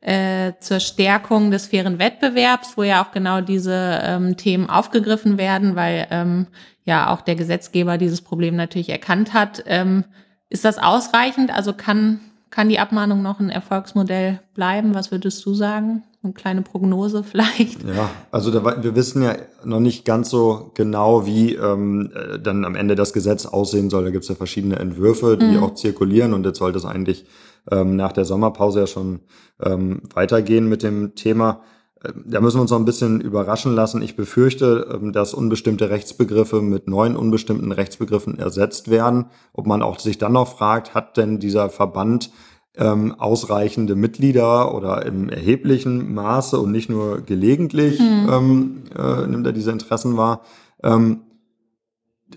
äh, 0.00 0.52
zur 0.60 0.80
Stärkung 0.80 1.50
des 1.50 1.66
fairen 1.66 1.98
Wettbewerbs, 1.98 2.76
wo 2.76 2.82
ja 2.82 3.04
auch 3.04 3.10
genau 3.10 3.40
diese 3.40 4.00
ähm, 4.02 4.36
Themen 4.36 4.70
aufgegriffen 4.70 5.38
werden, 5.38 5.74
weil 5.74 6.06
ähm, 6.10 6.46
ja 6.84 7.12
auch 7.12 7.20
der 7.20 7.34
Gesetzgeber 7.34 7.98
dieses 7.98 8.22
Problem 8.22 8.54
natürlich 8.56 8.90
erkannt 8.90 9.34
hat. 9.34 9.64
Ähm, 9.66 10.04
ist 10.48 10.64
das 10.64 10.78
ausreichend? 10.78 11.54
Also 11.54 11.72
kann, 11.72 12.20
kann 12.50 12.68
die 12.68 12.78
Abmahnung 12.78 13.22
noch 13.22 13.40
ein 13.40 13.50
Erfolgsmodell 13.50 14.40
bleiben? 14.54 14.94
Was 14.94 15.10
würdest 15.10 15.44
du 15.44 15.54
sagen? 15.54 16.04
Eine 16.22 16.32
kleine 16.32 16.62
Prognose 16.62 17.22
vielleicht? 17.22 17.82
Ja, 17.84 18.10
also 18.30 18.50
da, 18.50 18.82
wir 18.82 18.96
wissen 18.96 19.22
ja 19.22 19.36
noch 19.64 19.80
nicht 19.80 20.04
ganz 20.04 20.30
so 20.30 20.70
genau, 20.74 21.26
wie 21.26 21.54
ähm, 21.54 22.10
äh, 22.14 22.38
dann 22.38 22.64
am 22.64 22.74
Ende 22.74 22.94
das 22.94 23.12
Gesetz 23.12 23.46
aussehen 23.46 23.90
soll. 23.90 24.04
Da 24.04 24.10
gibt 24.10 24.24
es 24.24 24.28
ja 24.28 24.34
verschiedene 24.34 24.78
Entwürfe, 24.78 25.36
die 25.36 25.56
mhm. 25.56 25.62
auch 25.62 25.74
zirkulieren 25.74 26.34
und 26.34 26.44
jetzt 26.44 26.58
sollte 26.58 26.78
es 26.78 26.84
eigentlich 26.84 27.26
ähm, 27.70 27.96
nach 27.96 28.12
der 28.12 28.24
Sommerpause 28.24 28.80
ja 28.80 28.86
schon 28.86 29.20
ähm, 29.60 30.02
weitergehen 30.14 30.68
mit 30.68 30.82
dem 30.82 31.14
Thema. 31.14 31.62
Ähm, 32.04 32.24
da 32.26 32.40
müssen 32.40 32.58
wir 32.58 32.62
uns 32.62 32.70
noch 32.70 32.78
ein 32.78 32.84
bisschen 32.84 33.20
überraschen 33.20 33.74
lassen. 33.74 34.02
Ich 34.02 34.16
befürchte, 34.16 34.88
ähm, 34.92 35.12
dass 35.12 35.34
unbestimmte 35.34 35.90
Rechtsbegriffe 35.90 36.62
mit 36.62 36.88
neuen 36.88 37.16
unbestimmten 37.16 37.72
Rechtsbegriffen 37.72 38.38
ersetzt 38.38 38.90
werden. 38.90 39.26
Ob 39.52 39.66
man 39.66 39.82
auch 39.82 39.98
sich 39.98 40.18
dann 40.18 40.32
noch 40.32 40.48
fragt, 40.48 40.94
hat 40.94 41.16
denn 41.16 41.38
dieser 41.38 41.70
Verband 41.70 42.30
ähm, 42.76 43.14
ausreichende 43.18 43.96
Mitglieder 43.96 44.74
oder 44.74 45.04
im 45.04 45.28
erheblichen 45.28 46.14
Maße 46.14 46.58
und 46.58 46.70
nicht 46.70 46.88
nur 46.88 47.22
gelegentlich 47.22 47.98
mhm. 47.98 48.28
ähm, 48.30 48.82
äh, 48.96 49.26
nimmt 49.26 49.46
er 49.46 49.52
diese 49.52 49.72
Interessen 49.72 50.16
wahr. 50.16 50.42
Ähm, 50.82 51.22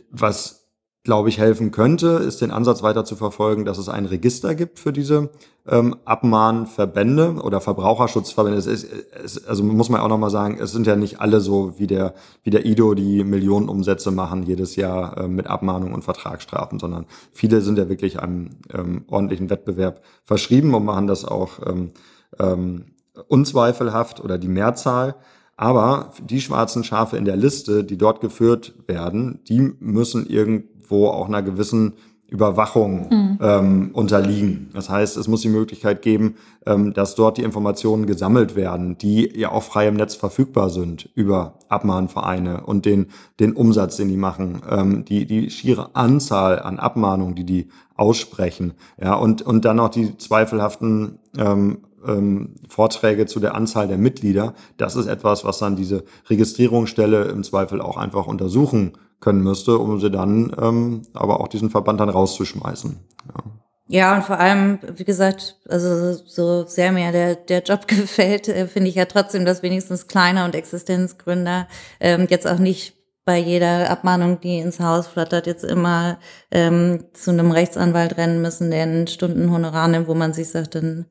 was 0.09 0.60
glaube 1.03 1.29
ich, 1.29 1.39
helfen 1.39 1.71
könnte, 1.71 2.07
ist 2.07 2.41
den 2.41 2.51
Ansatz 2.51 2.83
weiter 2.83 3.03
zu 3.03 3.15
verfolgen, 3.15 3.65
dass 3.65 3.79
es 3.79 3.89
ein 3.89 4.05
Register 4.05 4.53
gibt 4.53 4.77
für 4.77 4.93
diese 4.93 5.31
ähm, 5.67 5.95
Abmahnverbände 6.05 7.41
oder 7.41 7.59
Verbraucherschutzverbände. 7.59 8.59
Es 8.59 8.67
ist, 8.67 8.87
es, 9.23 9.47
also 9.47 9.63
muss 9.63 9.89
man 9.89 10.01
auch 10.01 10.09
nochmal 10.09 10.29
sagen, 10.29 10.59
es 10.61 10.71
sind 10.71 10.85
ja 10.85 10.95
nicht 10.95 11.19
alle 11.19 11.41
so 11.41 11.79
wie 11.79 11.87
der, 11.87 12.13
wie 12.43 12.51
der 12.51 12.67
IDO, 12.67 12.93
die 12.93 13.23
Millionenumsätze 13.23 14.11
machen 14.11 14.43
jedes 14.43 14.75
Jahr 14.75 15.17
äh, 15.17 15.27
mit 15.27 15.47
Abmahnungen 15.47 15.93
und 15.93 16.03
Vertragsstrafen, 16.03 16.77
sondern 16.77 17.07
viele 17.31 17.61
sind 17.61 17.79
ja 17.79 17.89
wirklich 17.89 18.19
einem 18.19 18.57
ähm, 18.71 19.05
ordentlichen 19.07 19.49
Wettbewerb 19.49 20.01
verschrieben 20.23 20.75
und 20.75 20.85
machen 20.85 21.07
das 21.07 21.25
auch 21.25 21.59
ähm, 21.65 21.91
ähm, 22.37 22.85
unzweifelhaft 23.27 24.23
oder 24.23 24.37
die 24.37 24.47
Mehrzahl. 24.47 25.15
Aber 25.57 26.11
die 26.19 26.41
schwarzen 26.41 26.83
Schafe 26.83 27.17
in 27.17 27.25
der 27.25 27.35
Liste, 27.35 27.83
die 27.83 27.97
dort 27.97 28.19
geführt 28.19 28.73
werden, 28.87 29.41
die 29.47 29.59
müssen 29.79 30.25
irgend 30.25 30.70
irgendwo 30.91 31.07
auch 31.07 31.27
einer 31.27 31.41
gewissen 31.41 31.93
Überwachung 32.27 33.09
mhm. 33.09 33.39
ähm, 33.41 33.89
unterliegen. 33.91 34.69
Das 34.73 34.89
heißt, 34.89 35.17
es 35.17 35.27
muss 35.27 35.41
die 35.41 35.49
Möglichkeit 35.49 36.01
geben, 36.01 36.35
ähm, 36.65 36.93
dass 36.93 37.15
dort 37.15 37.37
die 37.37 37.43
Informationen 37.43 38.05
gesammelt 38.05 38.55
werden, 38.55 38.97
die 38.97 39.29
ja 39.37 39.51
auch 39.51 39.63
frei 39.63 39.89
im 39.89 39.95
Netz 39.95 40.15
verfügbar 40.15 40.69
sind 40.69 41.09
über 41.13 41.55
Abmahnvereine 41.67 42.61
und 42.61 42.85
den, 42.85 43.07
den 43.41 43.51
Umsatz, 43.51 43.97
den 43.97 44.07
die 44.07 44.15
machen, 44.15 44.61
ähm, 44.69 45.03
die, 45.03 45.25
die 45.25 45.49
schiere 45.49 45.93
Anzahl 45.93 46.59
an 46.59 46.79
Abmahnungen, 46.79 47.35
die 47.35 47.43
die 47.43 47.67
aussprechen, 47.97 48.73
ja, 48.99 49.13
und, 49.13 49.41
und 49.41 49.65
dann 49.65 49.79
auch 49.79 49.89
die 49.89 50.17
zweifelhaften 50.17 51.19
ähm, 51.37 51.79
ähm, 52.07 52.55
Vorträge 52.69 53.25
zu 53.25 53.41
der 53.41 53.55
Anzahl 53.55 53.89
der 53.89 53.97
Mitglieder. 53.97 54.53
Das 54.77 54.95
ist 54.95 55.05
etwas, 55.05 55.43
was 55.43 55.59
dann 55.59 55.75
diese 55.75 56.05
Registrierungsstelle 56.29 57.25
im 57.25 57.43
Zweifel 57.43 57.81
auch 57.81 57.97
einfach 57.97 58.25
untersuchen 58.25 58.93
können 59.21 59.41
müsste, 59.41 59.77
um 59.77 60.01
sie 60.01 60.11
dann 60.11 60.53
ähm, 60.59 61.03
aber 61.13 61.39
auch 61.39 61.47
diesen 61.47 61.69
Verband 61.69 61.99
dann 61.99 62.09
rauszuschmeißen. 62.09 62.99
Ja. 63.27 63.43
Ja, 63.87 64.15
und 64.15 64.23
vor 64.23 64.39
allem, 64.39 64.79
wie 64.95 65.03
gesagt, 65.03 65.57
also 65.67 66.13
so 66.13 66.65
sehr 66.65 66.93
mir 66.93 67.11
der, 67.11 67.35
der 67.35 67.61
Job 67.61 67.87
gefällt, 67.89 68.47
äh, 68.47 68.65
finde 68.67 68.89
ich 68.89 68.95
ja 68.95 69.03
trotzdem, 69.03 69.43
dass 69.45 69.63
wenigstens 69.63 70.07
Kleiner 70.07 70.45
und 70.45 70.55
Existenzgründer 70.55 71.67
ähm, 71.99 72.25
jetzt 72.29 72.47
auch 72.47 72.57
nicht 72.57 72.95
bei 73.25 73.37
jeder 73.37 73.89
Abmahnung, 73.89 74.39
die 74.39 74.59
ins 74.59 74.79
Haus 74.79 75.07
flattert, 75.07 75.45
jetzt 75.45 75.65
immer 75.65 76.19
ähm, 76.51 77.03
zu 77.13 77.31
einem 77.31 77.51
Rechtsanwalt 77.51 78.17
rennen 78.17 78.41
müssen, 78.41 78.71
der 78.71 78.83
einen 78.83 79.07
Stundenhonorar 79.07 79.89
nimmt, 79.89 80.07
wo 80.07 80.15
man 80.15 80.31
sich 80.31 80.49
sagt, 80.49 80.75
dann 80.75 81.05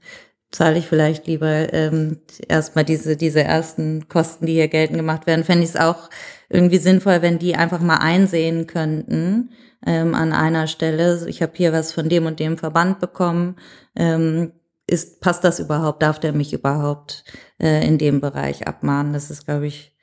zahle 0.50 0.78
ich 0.78 0.86
vielleicht 0.86 1.26
lieber 1.26 1.72
ähm, 1.74 2.22
erstmal 2.48 2.84
diese, 2.84 3.16
diese 3.16 3.44
ersten 3.44 4.08
Kosten, 4.08 4.46
die 4.46 4.54
hier 4.54 4.68
geltend 4.68 4.96
gemacht 4.96 5.26
werden. 5.26 5.44
Fände 5.44 5.64
ich 5.64 5.70
es 5.70 5.76
auch 5.76 6.08
irgendwie 6.50 6.78
sinnvoll, 6.78 7.22
wenn 7.22 7.38
die 7.38 7.54
einfach 7.54 7.80
mal 7.80 7.98
einsehen 7.98 8.66
könnten, 8.66 9.50
ähm, 9.86 10.14
an 10.14 10.32
einer 10.32 10.66
Stelle, 10.66 11.26
ich 11.28 11.40
habe 11.42 11.52
hier 11.54 11.72
was 11.72 11.92
von 11.92 12.08
dem 12.08 12.26
und 12.26 12.40
dem 12.40 12.58
Verband 12.58 13.00
bekommen, 13.00 13.56
ähm, 13.96 14.52
ist, 14.86 15.20
passt 15.20 15.44
das 15.44 15.60
überhaupt, 15.60 16.02
darf 16.02 16.18
der 16.18 16.32
mich 16.32 16.52
überhaupt 16.52 17.24
äh, 17.58 17.86
in 17.86 17.96
dem 17.96 18.20
Bereich 18.20 18.66
abmahnen? 18.66 19.12
Das 19.12 19.30
ist, 19.30 19.46
glaube 19.46 19.68
ich, 19.68 19.96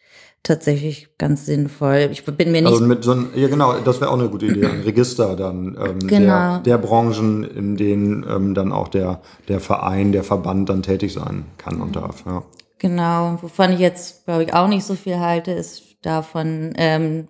tatsächlich 0.43 1.17
ganz 1.17 1.45
sinnvoll. 1.45 2.07
Ich 2.11 2.23
bin 2.23 2.51
mir 2.51 2.61
nicht. 2.61 2.71
Also 2.71 2.85
mit 2.85 3.03
so 3.03 3.11
ein, 3.11 3.29
ja 3.35 3.49
genau, 3.49 3.77
das 3.79 3.99
wäre 3.99 4.09
auch 4.09 4.17
eine 4.17 4.29
gute 4.29 4.45
Idee, 4.45 4.65
ein 4.65 4.81
Register 4.81 5.35
dann 5.35 5.77
ähm, 5.77 5.99
genau. 6.07 6.53
der, 6.53 6.59
der 6.59 6.77
Branchen, 6.77 7.43
in 7.43 7.75
denen 7.75 8.25
ähm, 8.29 8.53
dann 8.53 8.71
auch 8.71 8.87
der, 8.87 9.21
der 9.49 9.59
Verein, 9.59 10.13
der 10.13 10.23
Verband 10.23 10.69
dann 10.69 10.83
tätig 10.83 11.13
sein 11.13 11.45
kann 11.57 11.81
und 11.81 11.97
darf. 11.97 12.23
Ja. 12.25 12.43
Genau, 12.79 13.37
wovon 13.41 13.73
ich 13.73 13.79
jetzt, 13.79 14.25
glaube 14.25 14.43
ich, 14.43 14.53
auch 14.53 14.67
nicht 14.67 14.85
so 14.85 14.95
viel 14.95 15.19
halte, 15.19 15.51
ist 15.51 15.86
davon, 16.07 16.73
ähm, 16.77 17.27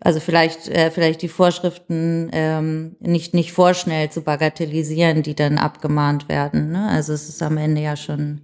also 0.00 0.20
vielleicht, 0.20 0.68
äh, 0.68 0.90
vielleicht 0.90 1.22
die 1.22 1.28
Vorschriften 1.28 2.30
ähm, 2.32 2.96
nicht, 3.00 3.34
nicht 3.34 3.52
vorschnell 3.52 4.10
zu 4.10 4.22
bagatellisieren, 4.22 5.22
die 5.22 5.34
dann 5.34 5.58
abgemahnt 5.58 6.28
werden. 6.28 6.72
Ne? 6.72 6.88
Also 6.88 7.12
es 7.12 7.28
ist 7.28 7.42
am 7.42 7.56
Ende 7.58 7.82
ja 7.82 7.96
schon, 7.96 8.42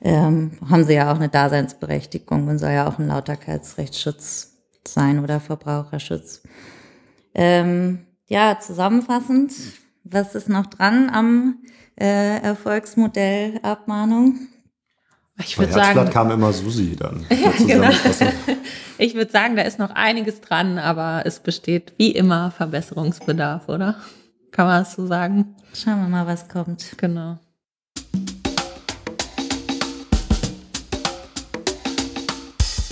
ähm, 0.00 0.52
haben 0.68 0.84
sie 0.84 0.94
ja 0.94 1.12
auch 1.12 1.16
eine 1.16 1.28
Daseinsberechtigung 1.28 2.48
und 2.48 2.58
soll 2.58 2.70
ja 2.70 2.88
auch 2.88 2.98
ein 2.98 3.08
Lauterkeitsrechtsschutz 3.08 4.54
sein 4.86 5.22
oder 5.22 5.40
Verbraucherschutz. 5.40 6.42
Ähm, 7.34 8.06
ja, 8.26 8.58
zusammenfassend, 8.58 9.52
was 10.04 10.34
ist 10.34 10.48
noch 10.48 10.66
dran 10.66 11.10
am 11.10 11.58
äh, 12.00 12.40
Erfolgsmodell 12.40 13.60
Abmahnung? 13.62 14.38
Ich 15.44 15.58
würde 15.58 15.72
sagen, 15.72 16.10
kam 16.10 16.30
immer 16.30 16.52
Susi 16.52 16.96
dann. 16.96 17.24
Ja, 17.30 17.52
genau. 17.66 17.90
Ich 19.00 19.14
würde 19.14 19.30
sagen, 19.30 19.54
da 19.54 19.62
ist 19.62 19.78
noch 19.78 19.90
einiges 19.90 20.40
dran, 20.40 20.76
aber 20.76 21.22
es 21.24 21.38
besteht 21.38 21.92
wie 21.98 22.10
immer 22.10 22.50
Verbesserungsbedarf, 22.50 23.68
oder? 23.68 23.94
Kann 24.50 24.66
man 24.66 24.82
das 24.82 24.94
so 24.94 25.06
sagen? 25.06 25.54
Schauen 25.72 26.00
wir 26.00 26.08
mal, 26.08 26.26
was 26.26 26.48
kommt. 26.48 26.84
Genau. 26.96 27.38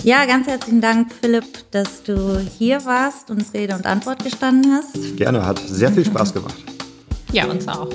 Ja, 0.03 0.25
ganz 0.25 0.47
herzlichen 0.47 0.79
Dank, 0.79 1.11
Philipp, 1.11 1.69
dass 1.71 2.03
du 2.03 2.39
hier 2.39 2.85
warst 2.85 3.29
und 3.29 3.39
uns 3.39 3.53
Rede 3.53 3.75
und 3.75 3.85
Antwort 3.85 4.23
gestanden 4.23 4.71
hast. 4.71 5.17
Gerne, 5.17 5.45
hat 5.45 5.59
sehr 5.59 5.91
viel 5.91 6.05
Spaß 6.05 6.33
gemacht. 6.33 6.55
Ja, 7.33 7.47
uns 7.47 7.67
auch. 7.67 7.89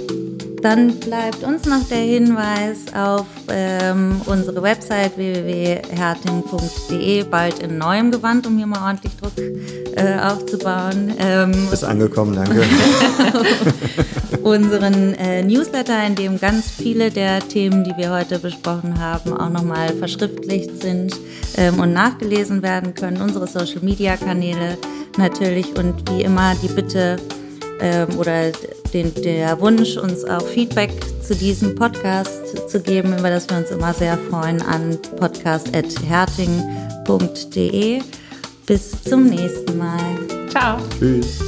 Dann 0.63 1.01
bleibt 1.01 1.43
uns 1.43 1.67
noch 1.67 1.87
der 1.89 1.99
Hinweis 1.99 2.95
auf 2.95 3.27
ähm, 3.49 4.21
unsere 4.27 4.63
Website 4.63 5.17
www.herting.de, 5.17 7.25
bald 7.25 7.59
in 7.59 7.79
neuem 7.79 8.13
Gewand, 8.13 8.47
um 8.47 8.57
hier 8.57 8.69
mal 8.69 8.87
ordentlich 8.87 9.17
Druck 9.17 9.33
äh, 9.39 10.21
aufzubauen. 10.21 11.15
Ähm, 11.19 11.51
Ist 11.73 11.83
angekommen, 11.83 12.37
danke. 12.37 12.63
unseren 14.45 15.15
äh, 15.15 15.43
Newsletter, 15.43 16.07
in 16.07 16.15
dem 16.15 16.39
ganz 16.39 16.71
viele 16.71 17.11
der 17.11 17.41
Themen, 17.41 17.83
die 17.83 17.97
wir 17.97 18.13
heute 18.13 18.39
besprochen 18.39 19.01
haben, 19.01 19.37
auch 19.37 19.51
nochmal 19.51 19.93
verschriftlicht 19.95 20.81
sind 20.81 21.17
ähm, 21.57 21.81
und 21.81 21.93
nachgelesen 21.93 22.63
werden 22.63 22.95
können. 22.95 23.21
Unsere 23.21 23.49
Social-Media-Kanäle 23.49 24.79
natürlich 25.19 25.77
und 25.77 26.09
wie 26.11 26.23
immer 26.23 26.55
die 26.63 26.69
Bitte, 26.69 27.17
ähm, 27.81 28.17
oder 28.17 28.53
den, 28.93 29.15
der 29.15 29.59
Wunsch, 29.61 29.97
uns 29.97 30.25
auch 30.25 30.45
Feedback 30.47 30.91
zu 31.23 31.35
diesem 31.35 31.75
Podcast 31.75 32.69
zu 32.69 32.81
geben, 32.81 33.19
über 33.19 33.31
das 33.31 33.49
wir 33.49 33.57
uns 33.59 33.71
immer 33.71 33.95
sehr 33.95 34.19
freuen, 34.31 34.61
an 34.63 34.99
podcast.herting.de. 35.17 38.03
Bis 38.67 39.03
zum 39.03 39.27
nächsten 39.27 39.79
Mal. 39.79 40.19
Ciao. 40.51 40.79
Tschüss. 40.99 41.39